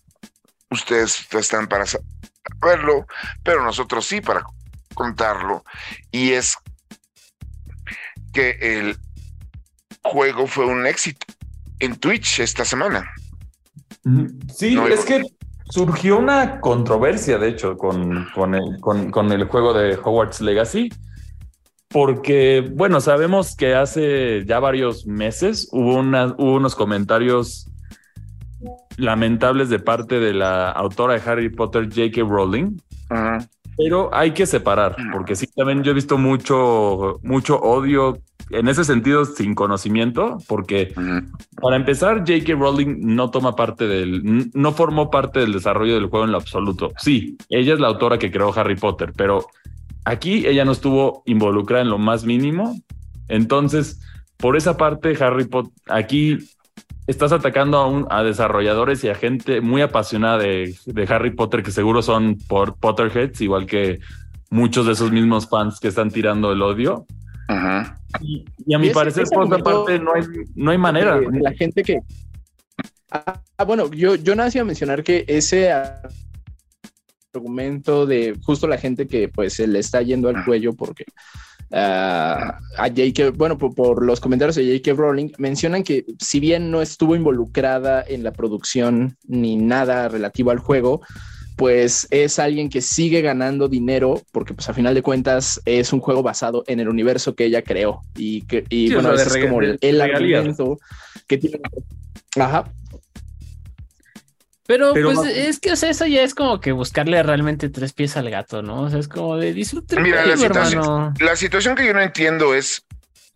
Ustedes 0.70 1.26
están 1.32 1.68
para 1.68 1.84
saberlo, 1.86 3.06
pero 3.42 3.64
nosotros 3.64 4.06
sí 4.06 4.20
para 4.20 4.44
contarlo. 4.94 5.64
Y 6.10 6.32
es 6.32 6.56
que 8.32 8.58
el 8.60 8.98
juego 10.02 10.46
fue 10.46 10.66
un 10.66 10.86
éxito 10.86 11.26
en 11.78 11.96
Twitch 11.96 12.40
esta 12.40 12.64
semana. 12.64 13.10
Sí, 14.54 14.76
es 14.90 15.04
que 15.04 15.22
surgió 15.70 16.18
una 16.18 16.60
controversia, 16.60 17.38
de 17.38 17.48
hecho, 17.48 17.76
con, 17.76 18.28
con, 18.34 18.54
el, 18.54 18.80
con 18.80 19.30
el 19.30 19.44
juego 19.44 19.72
de 19.72 19.94
Hogwarts 19.96 20.40
Legacy 20.40 20.90
porque, 21.92 22.68
bueno, 22.74 23.00
sabemos 23.00 23.54
que 23.54 23.74
hace 23.74 24.44
ya 24.46 24.58
varios 24.60 25.06
meses 25.06 25.68
hubo, 25.72 25.98
unos 25.98 26.74
comentarios 26.74 27.70
lamentables 28.96 29.68
de 29.68 29.78
parte 29.78 30.18
de 30.18 30.32
la 30.32 30.70
autora 30.70 31.14
de 31.14 31.30
Harry 31.30 31.48
Potter, 31.50 31.88
J.K. 31.88 32.22
Rowling. 32.22 32.78
Pero 33.76 34.14
hay 34.14 34.32
que 34.32 34.46
separar, 34.46 34.96
porque 35.12 35.34
sí, 35.34 35.46
también 35.54 35.82
yo 35.82 35.92
he 35.92 35.94
visto 35.94 36.18
mucho, 36.18 37.18
mucho 37.22 37.58
odio 37.58 38.18
en 38.50 38.68
ese 38.68 38.84
sentido 38.84 39.24
sin 39.24 39.54
conocimiento, 39.54 40.38
porque 40.46 40.94
para 41.60 41.76
empezar, 41.76 42.18
J.K. 42.18 42.54
Rowling 42.54 42.98
no 43.00 43.30
toma 43.30 43.56
parte 43.56 43.86
del, 43.86 44.50
no 44.52 44.72
formó 44.72 45.10
parte 45.10 45.40
del 45.40 45.52
desarrollo 45.52 45.94
del 45.94 46.06
juego 46.06 46.24
en 46.24 46.32
lo 46.32 46.38
absoluto. 46.38 46.92
Sí, 46.98 47.36
ella 47.48 47.74
es 47.74 47.80
la 47.80 47.88
autora 47.88 48.18
que 48.18 48.30
creó 48.30 48.52
Harry 48.54 48.76
Potter, 48.76 49.12
pero 49.16 49.46
Aquí 50.04 50.46
ella 50.46 50.64
no 50.64 50.72
estuvo 50.72 51.22
involucrada 51.26 51.82
en 51.82 51.90
lo 51.90 51.98
más 51.98 52.24
mínimo. 52.24 52.76
Entonces, 53.28 54.00
por 54.36 54.56
esa 54.56 54.76
parte, 54.76 55.16
Harry 55.22 55.44
Potter, 55.44 55.72
aquí 55.88 56.38
estás 57.06 57.32
atacando 57.32 58.06
a, 58.10 58.22
desarrolladores 58.22 59.02
y 59.04 59.08
a 59.08 59.14
gente 59.14 59.60
muy 59.60 59.82
apasionada 59.82 60.38
de, 60.38 60.74
Harry 61.08 61.30
Potter 61.30 61.62
que 61.62 61.70
seguro 61.70 62.02
son 62.02 62.38
por 62.48 62.76
Potterheads, 62.76 63.40
igual 63.40 63.66
que 63.66 64.00
muchos 64.50 64.86
de 64.86 64.92
esos 64.92 65.10
mismos 65.12 65.48
fans 65.48 65.80
que 65.80 65.88
están 65.88 66.10
tirando 66.10 66.52
el 66.52 66.62
odio. 66.62 67.06
Y, 68.20 68.74
a 68.74 68.78
mi 68.78 68.90
parecer, 68.90 69.24
por 69.32 69.44
otra 69.44 69.58
parte, 69.58 69.98
no 69.98 70.14
hay, 70.14 70.22
no 70.54 70.70
hay 70.70 70.78
manera. 70.78 71.20
La 71.20 71.52
gente 71.52 71.82
que, 71.82 72.00
Ah, 73.12 73.64
bueno, 73.66 73.90
yo, 73.92 74.14
yo 74.14 74.34
nada 74.34 74.46
más 74.46 74.54
iba 74.54 74.62
a 74.62 74.66
mencionar 74.66 75.04
que 75.04 75.24
ese 75.28 75.70
argumento 77.34 78.06
de 78.06 78.36
justo 78.42 78.66
la 78.66 78.78
gente 78.78 79.06
que 79.06 79.28
pues 79.28 79.54
se 79.54 79.66
le 79.66 79.78
está 79.78 80.02
yendo 80.02 80.28
al 80.28 80.44
cuello 80.44 80.72
porque 80.72 81.04
ah, 81.72 82.58
a 82.76 82.88
J.K. 82.88 83.30
bueno, 83.34 83.58
por, 83.58 83.74
por 83.74 84.04
los 84.04 84.20
comentarios 84.20 84.56
de 84.56 84.78
J.K. 84.78 85.00
Rowling 85.00 85.30
mencionan 85.38 85.82
que 85.82 86.04
si 86.18 86.40
bien 86.40 86.70
no 86.70 86.82
estuvo 86.82 87.16
involucrada 87.16 88.04
en 88.06 88.22
la 88.22 88.32
producción 88.32 89.16
ni 89.26 89.56
nada 89.56 90.08
relativo 90.08 90.50
al 90.50 90.58
juego, 90.58 91.02
pues 91.56 92.06
es 92.10 92.38
alguien 92.38 92.68
que 92.68 92.80
sigue 92.80 93.20
ganando 93.20 93.68
dinero 93.68 94.20
porque 94.32 94.54
pues 94.54 94.68
a 94.68 94.74
final 94.74 94.94
de 94.94 95.02
cuentas 95.02 95.60
es 95.64 95.92
un 95.92 96.00
juego 96.00 96.22
basado 96.22 96.64
en 96.66 96.80
el 96.80 96.88
universo 96.88 97.34
que 97.34 97.44
ella 97.44 97.62
creó 97.62 98.02
y 98.16 98.42
que 98.42 98.64
y 98.68 98.88
Sí, 98.88 98.94
o 98.94 99.02
bueno, 99.02 99.16
sea, 99.16 99.26
es 99.26 99.36
como 99.44 99.60
el, 99.60 99.78
el 99.80 100.00
argumento 100.00 100.78
que 101.26 101.38
tiene. 101.38 101.60
Ajá. 102.36 102.70
Pero, 104.72 104.94
Pero 104.94 105.08
pues 105.12 105.18
no- 105.18 105.24
es 105.26 105.60
que, 105.60 105.70
o 105.72 105.76
sea, 105.76 105.90
eso 105.90 106.06
ya 106.06 106.22
es 106.22 106.34
como 106.34 106.58
que 106.58 106.72
buscarle 106.72 107.22
realmente 107.22 107.68
tres 107.68 107.92
pies 107.92 108.16
al 108.16 108.30
gato, 108.30 108.62
¿no? 108.62 108.84
O 108.84 108.88
sea, 108.88 109.00
es 109.00 109.06
como 109.06 109.36
de 109.36 109.52
disfrute 109.52 109.96
el 109.96 110.02
Mira, 110.02 110.24
la 110.24 110.34
situación-. 110.34 111.12
La 111.20 111.36
situación 111.36 111.74
que 111.74 111.84
yo 111.86 111.92
no 111.92 112.00
entiendo 112.00 112.54
es 112.54 112.86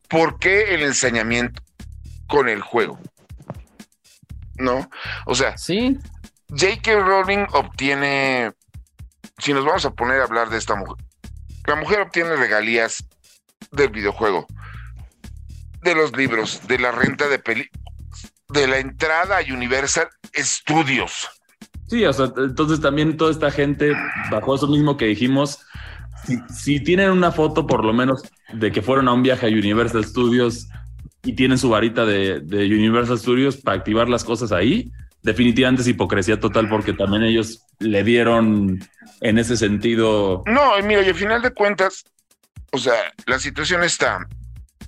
por 0.08 0.38
qué 0.38 0.74
el 0.74 0.82
ensañamiento 0.82 1.60
con 2.26 2.48
el 2.48 2.62
juego. 2.62 2.98
¿No? 4.56 4.88
O 5.26 5.34
sea, 5.34 5.58
Sí, 5.58 5.98
J.K. 6.48 7.00
Rowling 7.00 7.44
obtiene, 7.52 8.52
si 9.36 9.52
nos 9.52 9.66
vamos 9.66 9.84
a 9.84 9.90
poner 9.90 10.22
a 10.22 10.24
hablar 10.24 10.48
de 10.48 10.56
esta 10.56 10.74
mujer, 10.74 11.04
la 11.66 11.74
mujer 11.76 12.00
obtiene 12.00 12.34
regalías 12.36 13.04
del 13.72 13.90
videojuego, 13.90 14.46
de 15.82 15.94
los 15.94 16.16
libros, 16.16 16.66
de 16.66 16.78
la 16.78 16.92
renta 16.92 17.28
de 17.28 17.38
peli, 17.38 17.68
de 18.48 18.66
la 18.66 18.78
entrada 18.78 19.38
a 19.38 19.52
Universal 19.52 20.08
Studios. 20.36 21.28
Sí, 21.88 22.04
o 22.04 22.12
sea, 22.12 22.32
entonces 22.36 22.80
también 22.80 23.16
toda 23.16 23.30
esta 23.30 23.50
gente, 23.50 23.92
bajo 24.30 24.54
eso 24.54 24.66
mismo 24.66 24.96
que 24.96 25.06
dijimos, 25.06 25.60
si, 26.24 26.38
si 26.52 26.80
tienen 26.80 27.10
una 27.10 27.30
foto 27.30 27.66
por 27.66 27.84
lo 27.84 27.92
menos 27.92 28.22
de 28.52 28.72
que 28.72 28.82
fueron 28.82 29.08
a 29.08 29.12
un 29.12 29.22
viaje 29.22 29.46
a 29.46 29.50
Universal 29.50 30.04
Studios 30.04 30.68
y 31.22 31.34
tienen 31.34 31.58
su 31.58 31.68
varita 31.68 32.04
de, 32.04 32.40
de 32.40 32.66
Universal 32.66 33.18
Studios 33.18 33.56
para 33.56 33.78
activar 33.78 34.08
las 34.08 34.24
cosas 34.24 34.52
ahí, 34.52 34.90
definitivamente 35.22 35.82
es 35.82 35.88
hipocresía 35.88 36.40
total 36.40 36.68
porque 36.68 36.92
también 36.92 37.24
ellos 37.24 37.64
le 37.78 38.02
dieron 38.04 38.80
en 39.20 39.38
ese 39.38 39.56
sentido... 39.56 40.42
No, 40.46 40.78
y 40.78 40.82
mira, 40.82 41.02
y 41.02 41.08
al 41.08 41.14
final 41.14 41.42
de 41.42 41.50
cuentas, 41.50 42.04
o 42.72 42.78
sea, 42.78 43.12
la 43.26 43.38
situación 43.38 43.82
está 43.82 44.26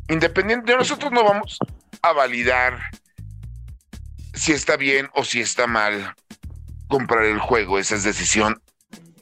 independiente. 0.09 0.77
Nosotros 0.77 1.13
no 1.13 1.25
vamos 1.25 1.59
a 2.03 2.13
validar 2.13 2.79
si 4.39 4.53
está 4.53 4.77
bien 4.77 5.09
o 5.15 5.25
si 5.25 5.41
está 5.41 5.67
mal 5.67 6.15
comprar 6.89 7.25
el 7.25 7.39
juego. 7.39 7.79
Esa 7.79 7.97
es 7.97 8.05
decisión 8.05 8.63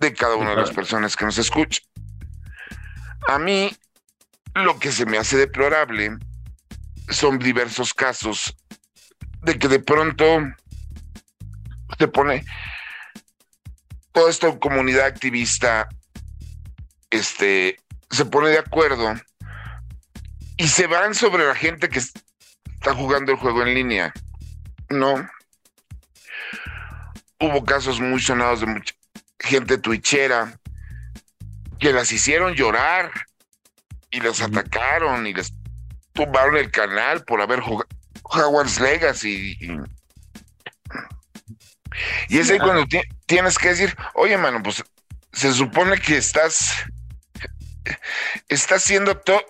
de 0.01 0.13
cada 0.13 0.37
una 0.37 0.51
de 0.51 0.57
las 0.57 0.71
personas 0.71 1.17
que 1.17 1.25
nos 1.25 1.39
escucha. 1.39 1.81
A 3.29 3.39
mí, 3.39 3.75
lo 4.55 4.79
que 4.79 4.93
se 4.93 5.07
me 5.07 5.19
hace 5.19 5.37
deplorable 5.37 6.17
son 7.09 7.39
diversos 7.39 7.95
casos 7.95 8.55
de 9.43 9.59
que 9.59 9.69
de 9.69 9.81
pronto 9.81 10.25
te 11.99 12.09
pone 12.09 12.45
toda 14.13 14.31
esta 14.31 14.59
comunidad 14.59 15.07
activista 15.07 15.89
este, 17.11 17.79
se 18.11 18.25
pone 18.25 18.49
de 18.49 18.59
acuerdo 18.59 19.15
y 20.57 20.69
se 20.69 20.87
van 20.87 21.15
sobre 21.15 21.47
la 21.47 21.55
gente 21.55 21.89
que 21.89 21.99
está 21.99 22.95
jugando 22.95 23.33
el 23.33 23.39
juego 23.39 23.63
en 23.63 23.75
línea. 23.75 24.13
No. 24.91 25.29
Hubo 27.41 27.65
casos 27.65 28.01
muy 28.01 28.21
sonados 28.21 28.61
de 28.61 28.67
mucha 28.67 28.95
gente 29.39 29.79
twitchera 29.79 30.59
que 31.79 31.93
las 31.93 32.11
hicieron 32.13 32.55
llorar 32.55 33.11
y 34.11 34.21
las 34.21 34.41
atacaron 34.41 35.27
y 35.27 35.35
les 35.35 35.53
tumbaron 36.13 36.57
el 36.57 36.71
canal 36.71 37.25
por 37.25 37.41
haber 37.43 37.61
jugado 37.61 37.89
Hogwarts 38.23 38.81
Legacy. 38.81 39.57
Y, 39.61 39.79
y 42.29 42.39
es 42.39 42.51
ahí 42.51 42.59
cuando 42.59 42.87
ti- 42.87 43.03
tienes 43.27 43.59
que 43.59 43.69
decir, 43.69 43.95
oye, 44.15 44.39
mano, 44.39 44.63
pues 44.63 44.83
se 45.33 45.53
supone 45.53 45.99
que 45.99 46.17
estás 46.17 46.73
estás 48.49 48.83
haciendo 48.83 49.17
todo 49.19 49.45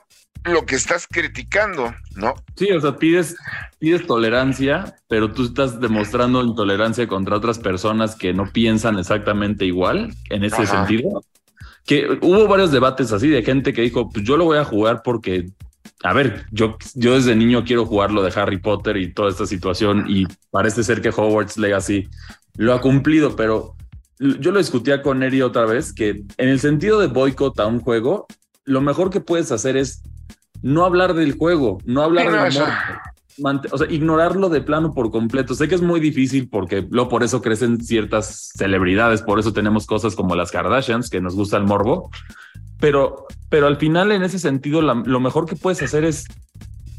lo 0.46 0.64
que 0.64 0.76
estás 0.76 1.06
criticando, 1.10 1.94
¿no? 2.14 2.34
Sí, 2.56 2.70
o 2.70 2.80
sea, 2.80 2.96
pides, 2.96 3.36
pides 3.78 4.06
tolerancia, 4.06 4.96
pero 5.08 5.32
tú 5.32 5.44
estás 5.44 5.80
demostrando 5.80 6.42
intolerancia 6.42 7.06
contra 7.06 7.36
otras 7.36 7.58
personas 7.58 8.16
que 8.16 8.32
no 8.32 8.50
piensan 8.52 8.98
exactamente 8.98 9.64
igual 9.64 10.14
en 10.30 10.44
ese 10.44 10.62
Ajá. 10.62 10.86
sentido. 10.86 11.22
Que 11.84 12.18
hubo 12.20 12.48
varios 12.48 12.72
debates 12.72 13.12
así 13.12 13.28
de 13.28 13.42
gente 13.42 13.72
que 13.72 13.82
dijo, 13.82 14.10
pues 14.10 14.24
yo 14.24 14.36
lo 14.36 14.44
voy 14.44 14.58
a 14.58 14.64
jugar 14.64 15.02
porque, 15.04 15.50
a 16.02 16.12
ver, 16.12 16.46
yo, 16.50 16.76
yo 16.94 17.14
desde 17.14 17.36
niño 17.36 17.64
quiero 17.64 17.86
jugar 17.86 18.10
lo 18.10 18.22
de 18.22 18.32
Harry 18.38 18.58
Potter 18.58 18.96
y 18.96 19.12
toda 19.12 19.30
esta 19.30 19.46
situación 19.46 20.06
y 20.08 20.26
parece 20.50 20.82
ser 20.82 21.00
que 21.00 21.10
Hogwarts 21.10 21.58
Legacy 21.58 22.08
lo 22.56 22.74
ha 22.74 22.80
cumplido, 22.80 23.36
pero 23.36 23.76
yo 24.18 24.50
lo 24.50 24.58
discutía 24.58 25.02
con 25.02 25.22
Eri 25.22 25.42
otra 25.42 25.66
vez, 25.66 25.92
que 25.92 26.24
en 26.38 26.48
el 26.48 26.58
sentido 26.58 27.00
de 27.00 27.06
boicot 27.08 27.58
a 27.60 27.66
un 27.66 27.80
juego, 27.80 28.26
lo 28.64 28.80
mejor 28.80 29.10
que 29.10 29.20
puedes 29.20 29.52
hacer 29.52 29.76
es 29.76 30.02
no 30.62 30.84
hablar 30.84 31.14
del 31.14 31.36
juego, 31.36 31.78
no 31.84 32.02
hablar 32.02 32.50
Sí, 32.52 32.58
no, 32.58 32.64
amor. 32.64 32.74
Mante- 33.38 33.68
o 33.70 33.76
sea, 33.76 33.86
ignorarlo 33.90 34.48
de 34.48 34.62
plano 34.62 34.94
por 34.94 35.10
completo. 35.10 35.54
Sé 35.54 35.68
que 35.68 35.74
es 35.74 35.82
muy 35.82 36.00
difícil 36.00 36.48
porque 36.48 36.86
luego 36.90 37.10
por 37.10 37.22
eso 37.22 37.42
crecen 37.42 37.82
ciertas 37.84 38.50
celebridades, 38.56 39.20
por 39.20 39.38
eso 39.38 39.52
tenemos 39.52 39.84
cosas 39.86 40.16
como 40.16 40.34
las 40.34 40.50
Kardashians, 40.50 41.10
que 41.10 41.20
nos 41.20 41.34
gusta 41.34 41.58
el 41.58 41.64
morbo, 41.64 42.10
pero, 42.80 43.26
pero 43.50 43.66
al 43.66 43.76
final 43.76 44.10
en 44.12 44.22
ese 44.22 44.38
sentido 44.38 44.80
la- 44.80 44.94
lo 45.04 45.20
mejor 45.20 45.44
que 45.46 45.54
puedes 45.56 45.82
hacer 45.82 46.04
es 46.04 46.24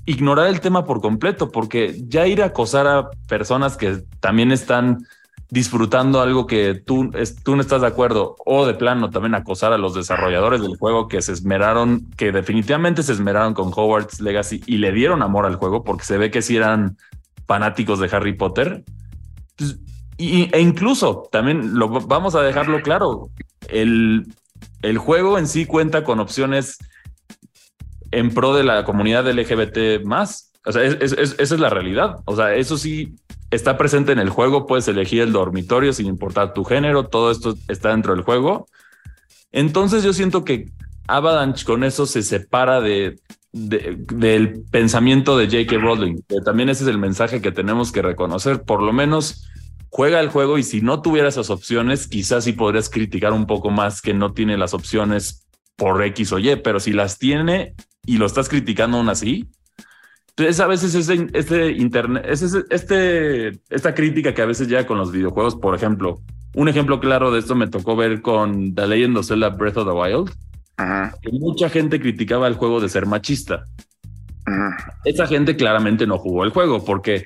ignorar 0.06 0.48
el 0.48 0.62
tema 0.62 0.86
por 0.86 1.02
completo, 1.02 1.52
porque 1.52 2.00
ya 2.08 2.28
ir 2.28 2.42
a 2.42 2.46
acosar 2.48 2.88
a 2.88 3.10
personas 3.28 3.76
que 3.76 4.04
también 4.20 4.52
están 4.52 5.06
disfrutando 5.50 6.20
algo 6.22 6.46
que 6.46 6.74
tú, 6.76 7.12
tú 7.44 7.56
no 7.56 7.62
estás 7.62 7.82
de 7.82 7.88
acuerdo 7.88 8.36
o 8.46 8.66
de 8.66 8.74
plano 8.74 9.10
también 9.10 9.34
acosar 9.36 9.72
a 9.72 9.78
los 9.78 9.94
desarrolladores 9.94 10.62
del 10.62 10.76
juego 10.78 11.08
que 11.08 11.22
se 11.22 11.32
esmeraron, 11.32 12.06
que 12.18 12.32
definitivamente 12.34 13.02
se 13.02 13.14
esmeraron 13.14 13.54
con 13.54 13.68
Hogwarts 13.74 14.20
Legacy 14.20 14.62
y 14.66 14.78
le 14.78 14.92
dieron 14.92 15.22
amor 15.22 15.46
al 15.46 15.56
juego 15.56 15.84
porque 15.86 16.04
se 16.04 16.18
ve 16.18 16.32
que 16.32 16.42
sí 16.42 16.58
eran 16.58 16.98
fanáticos 17.48 18.00
de 18.00 18.10
Harry 18.14 18.34
Potter. 18.34 18.84
Pues, 19.56 19.78
y, 20.18 20.50
e 20.54 20.60
incluso 20.60 21.30
también 21.32 21.78
lo 21.80 21.88
vamos 21.90 22.36
a 22.36 22.42
dejarlo 22.42 22.82
claro, 22.82 23.30
el, 23.70 24.26
el 24.82 24.98
juego 24.98 25.38
en 25.38 25.48
sí 25.48 25.66
cuenta 25.66 26.04
con 26.04 26.20
opciones 26.20 26.78
en 28.12 28.34
pro 28.34 28.54
de 28.54 28.64
la 28.64 28.84
comunidad 28.84 29.28
LGBT 29.30 30.04
más. 30.04 30.52
O 30.66 30.72
sea, 30.72 30.84
es- 30.84 30.98
es- 31.00 31.14
es- 31.14 31.36
esa 31.40 31.56
es 31.56 31.60
la 31.62 31.70
realidad. 31.70 32.18
O 32.26 32.36
sea, 32.36 32.54
eso 32.56 32.78
sí 32.78 33.16
está 33.52 33.78
presente 33.78 34.12
en 34.12 34.20
el 34.20 34.30
juego. 34.30 34.66
Puedes 34.66 34.88
elegir 34.88 35.22
el 35.22 35.32
dormitorio 35.32 35.94
sin 35.94 36.08
importar 36.08 36.54
tu 36.54 36.64
género. 36.64 37.08
Todo 37.08 37.32
esto 37.32 37.56
está 37.68 37.90
dentro 37.90 38.14
del 38.16 38.24
juego. 38.24 38.68
Entonces 39.52 40.04
yo 40.04 40.14
siento 40.14 40.44
que 40.44 40.70
Avalanche 41.08 41.66
con 41.66 41.84
eso 41.84 42.06
se 42.06 42.22
separa 42.22 42.82
de, 42.82 43.20
de- 43.54 43.98
del 44.14 44.64
pensamiento 44.70 45.38
de 45.38 45.46
J.K. 45.46 45.78
Rowling. 45.82 46.22
También 46.44 46.70
ese 46.70 46.84
es 46.84 46.90
el 46.90 46.98
mensaje 46.98 47.42
que 47.42 47.52
tenemos 47.52 47.92
que 47.92 48.02
reconocer. 48.02 48.64
Por 48.64 48.82
lo 48.84 48.92
menos 48.92 49.48
juega 49.90 50.20
el 50.20 50.30
juego 50.30 50.58
y 50.58 50.64
si 50.64 50.82
no 50.82 51.02
tuviera 51.02 51.30
esas 51.30 51.50
opciones, 51.50 52.08
quizás 52.08 52.44
sí 52.44 52.52
podrías 52.54 52.90
criticar 52.90 53.32
un 53.32 53.48
poco 53.48 53.70
más 53.72 54.02
que 54.02 54.14
no 54.14 54.34
tiene 54.34 54.58
las 54.58 54.74
opciones 54.74 55.48
por 55.78 56.04
X 56.04 56.34
o 56.34 56.40
Y, 56.40 56.58
pero 56.58 56.80
si 56.80 56.92
las 56.92 57.18
tiene 57.18 57.74
y 58.06 58.18
lo 58.18 58.26
estás 58.26 58.50
criticando 58.50 58.98
aún 58.98 59.10
así, 59.10 59.48
entonces 60.38 60.60
a 60.60 60.68
veces 60.68 60.94
este 61.34 61.72
internet, 61.72 62.24
es 62.28 62.42
ese- 62.44 62.64
este, 62.70 63.60
esta 63.70 63.96
crítica 63.96 64.34
que 64.34 64.42
a 64.42 64.46
veces 64.46 64.68
llega 64.68 64.86
con 64.86 64.98
los 64.98 65.12
videojuegos, 65.12 65.56
por 65.56 65.74
ejemplo, 65.76 66.22
un 66.56 66.70
ejemplo 66.70 67.00
claro 67.00 67.32
de 67.32 67.40
esto 67.40 67.56
me 67.56 67.68
tocó 67.68 67.96
ver 67.96 68.22
con 68.22 68.76
The 68.76 68.88
Legend 68.88 69.18
of 69.18 69.28
Zelda 69.28 69.50
Breath 69.50 69.78
of 69.78 69.88
the 69.88 69.94
Wild, 69.94 70.32
Ajá, 70.78 71.16
que 71.22 71.32
mucha 71.32 71.70
gente 71.70 72.00
criticaba 72.00 72.48
el 72.48 72.54
juego 72.54 72.80
de 72.80 72.88
ser 72.90 73.08
machista. 73.08 73.66
ajá. 74.46 75.00
Esa 75.06 75.26
gente 75.26 75.56
claramente 75.56 76.06
no 76.06 76.18
jugó 76.20 76.44
el 76.44 76.52
juego 76.52 76.86
porque 76.86 77.26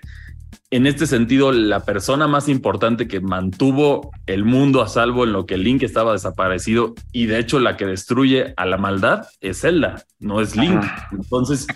en 0.70 0.88
este 0.88 1.06
sentido 1.06 1.52
la 1.52 1.84
persona 1.84 2.28
más 2.30 2.48
importante 2.48 3.10
que 3.10 3.20
mantuvo 3.20 4.12
el 4.26 4.46
mundo 4.46 4.82
a 4.82 4.88
salvo 4.88 5.26
en 5.26 5.34
lo 5.34 5.46
que 5.46 5.58
Link 5.58 5.84
estaba 5.84 6.14
desaparecido 6.14 6.94
y 7.12 7.26
de 7.26 7.40
hecho 7.40 7.60
la 7.60 7.76
que 7.76 7.86
destruye 7.86 8.54
a 8.56 8.66
la 8.66 8.78
maldad 8.78 9.28
es 9.42 9.60
Zelda, 9.62 10.04
no 10.20 10.40
es 10.40 10.56
Link. 10.56 10.82
Entonces 11.12 11.68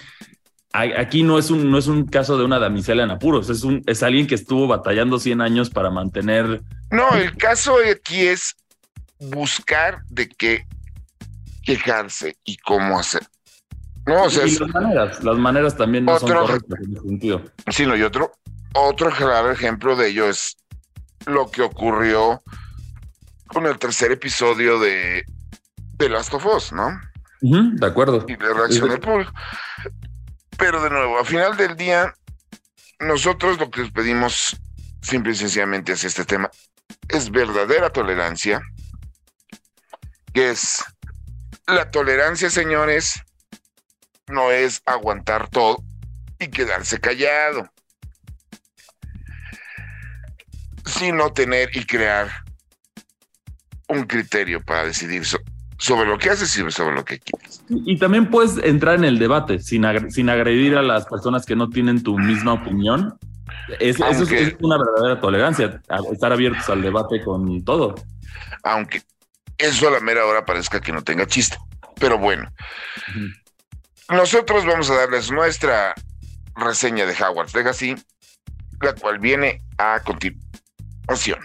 aquí 0.76 1.24
no 1.24 1.40
es 1.40 1.50
un 1.50 1.72
no 1.72 1.78
es 1.78 1.88
un 1.88 2.06
caso 2.06 2.38
de 2.38 2.44
una 2.44 2.60
damisela 2.60 3.04
en 3.04 3.12
apuros, 3.12 3.50
es 3.50 3.64
un 3.64 3.82
es 3.86 4.04
alguien 4.04 4.28
que 4.28 4.36
estuvo 4.36 4.68
batallando 4.68 5.20
100 5.20 5.42
años 5.42 5.70
para 5.70 5.90
mantener 5.90 6.62
No, 6.92 7.16
el 7.16 7.36
caso 7.38 7.78
aquí 7.92 8.22
es 8.22 8.56
buscar 9.20 10.04
de 10.10 10.28
qué 10.30 10.66
quejarse 11.64 12.36
y 12.44 12.58
cómo 12.58 13.00
hacer. 13.00 13.24
No, 14.06 14.26
o 14.26 14.30
sea, 14.30 14.46
y 14.46 14.52
las 14.52 14.70
maneras, 14.70 15.24
las 15.24 15.38
maneras 15.38 15.78
también 15.78 16.06
no 16.06 16.20
son 16.20 16.30
correctas 16.30 16.80
en 16.80 16.92
ese 16.92 17.02
sentido. 17.02 17.42
sí, 17.72 17.86
no, 17.86 17.96
y 17.96 18.04
otro, 18.04 18.32
otro 18.74 19.10
claro 19.10 19.52
ejemplo 19.52 19.96
de 19.96 20.10
ello 20.10 20.30
es 20.30 20.58
lo 21.26 21.50
que 21.50 21.64
ocurrió 21.64 22.44
con 23.48 23.66
el 23.66 23.80
tercer 23.80 24.12
episodio 24.12 24.80
de 24.80 25.24
The 25.98 26.10
Last 26.10 26.34
of 26.34 26.46
Us, 26.46 26.72
¿no? 26.72 26.90
de 27.42 27.86
acuerdo. 27.86 28.26
Y 28.28 28.36
la 28.38 28.54
reacción 28.54 28.90
del 28.90 29.00
público. 29.00 29.32
Pero 30.58 30.82
de 30.82 30.90
nuevo, 30.90 31.20
al 31.20 31.26
final 31.26 31.58
del 31.58 31.76
día, 31.76 32.14
nosotros 33.00 33.60
lo 33.60 33.70
que 33.70 33.82
les 33.82 33.92
pedimos 33.92 34.56
simple 35.02 35.34
y 35.34 35.36
sencillamente 35.36 35.94
es 35.94 36.04
este 36.04 36.26
tema. 36.26 36.50
Es 37.10 37.30
verdadera 37.30 37.92
tolerancia, 37.92 38.62
que 40.34 40.52
es 40.52 40.84
la 41.68 41.90
tolerancia, 41.92 42.50
señores, 42.50 43.22
no 44.28 44.52
es 44.52 44.82
aguantar 44.86 45.50
todo 45.50 45.84
y 46.40 46.48
quedarse 46.48 47.00
callado, 47.00 47.70
sino 50.86 51.32
tener 51.34 51.76
y 51.76 51.86
crear 51.86 52.44
un 53.88 54.06
criterio 54.06 54.64
para 54.64 54.86
decidir 54.86 55.24
sobre 55.78 56.08
lo 56.10 56.18
que 56.18 56.30
haces 56.30 56.56
y 56.58 56.72
sobre 56.72 56.96
lo 56.96 57.06
que 57.06 57.20
quieres. 57.20 57.55
Y 57.70 57.98
también 57.98 58.30
puedes 58.30 58.58
entrar 58.64 58.96
en 58.96 59.06
el 59.06 59.18
debate 59.18 59.60
sin, 59.60 59.86
sin 60.12 60.30
agredir 60.30 60.78
a 60.78 60.82
las 60.82 61.06
personas 61.06 61.46
que 61.46 61.56
no 61.56 61.70
tienen 61.70 62.04
tu 62.04 62.18
misma 62.18 62.54
opinión. 62.54 63.18
eso 63.80 64.06
es, 64.08 64.56
una 64.60 64.78
verdadera 64.78 65.20
tolerancia, 65.20 65.82
estar 66.12 66.32
abiertos 66.32 66.70
al 66.70 66.82
debate 66.82 67.24
con 67.24 67.64
todo. 67.64 67.96
Aunque 68.64 69.02
eso 69.58 69.88
a 69.88 69.92
la 69.92 70.00
mera 70.00 70.26
hora 70.26 70.46
parezca 70.46 70.80
que 70.80 70.92
no 70.92 71.04
tenga 71.04 71.26
chiste. 71.26 71.58
Pero 72.00 72.18
bueno, 72.18 72.52
nosotros 74.10 74.66
vamos 74.66 74.90
a 74.90 74.96
darles 74.96 75.32
nuestra 75.32 75.96
reseña 76.56 77.06
de 77.06 77.14
Howard's 77.14 77.56
Legacy, 77.56 77.96
la 78.82 78.94
cual 78.94 79.20
viene 79.20 79.62
a 79.78 80.00
continuación. 80.02 81.40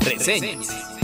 Reseñas. 0.00 0.95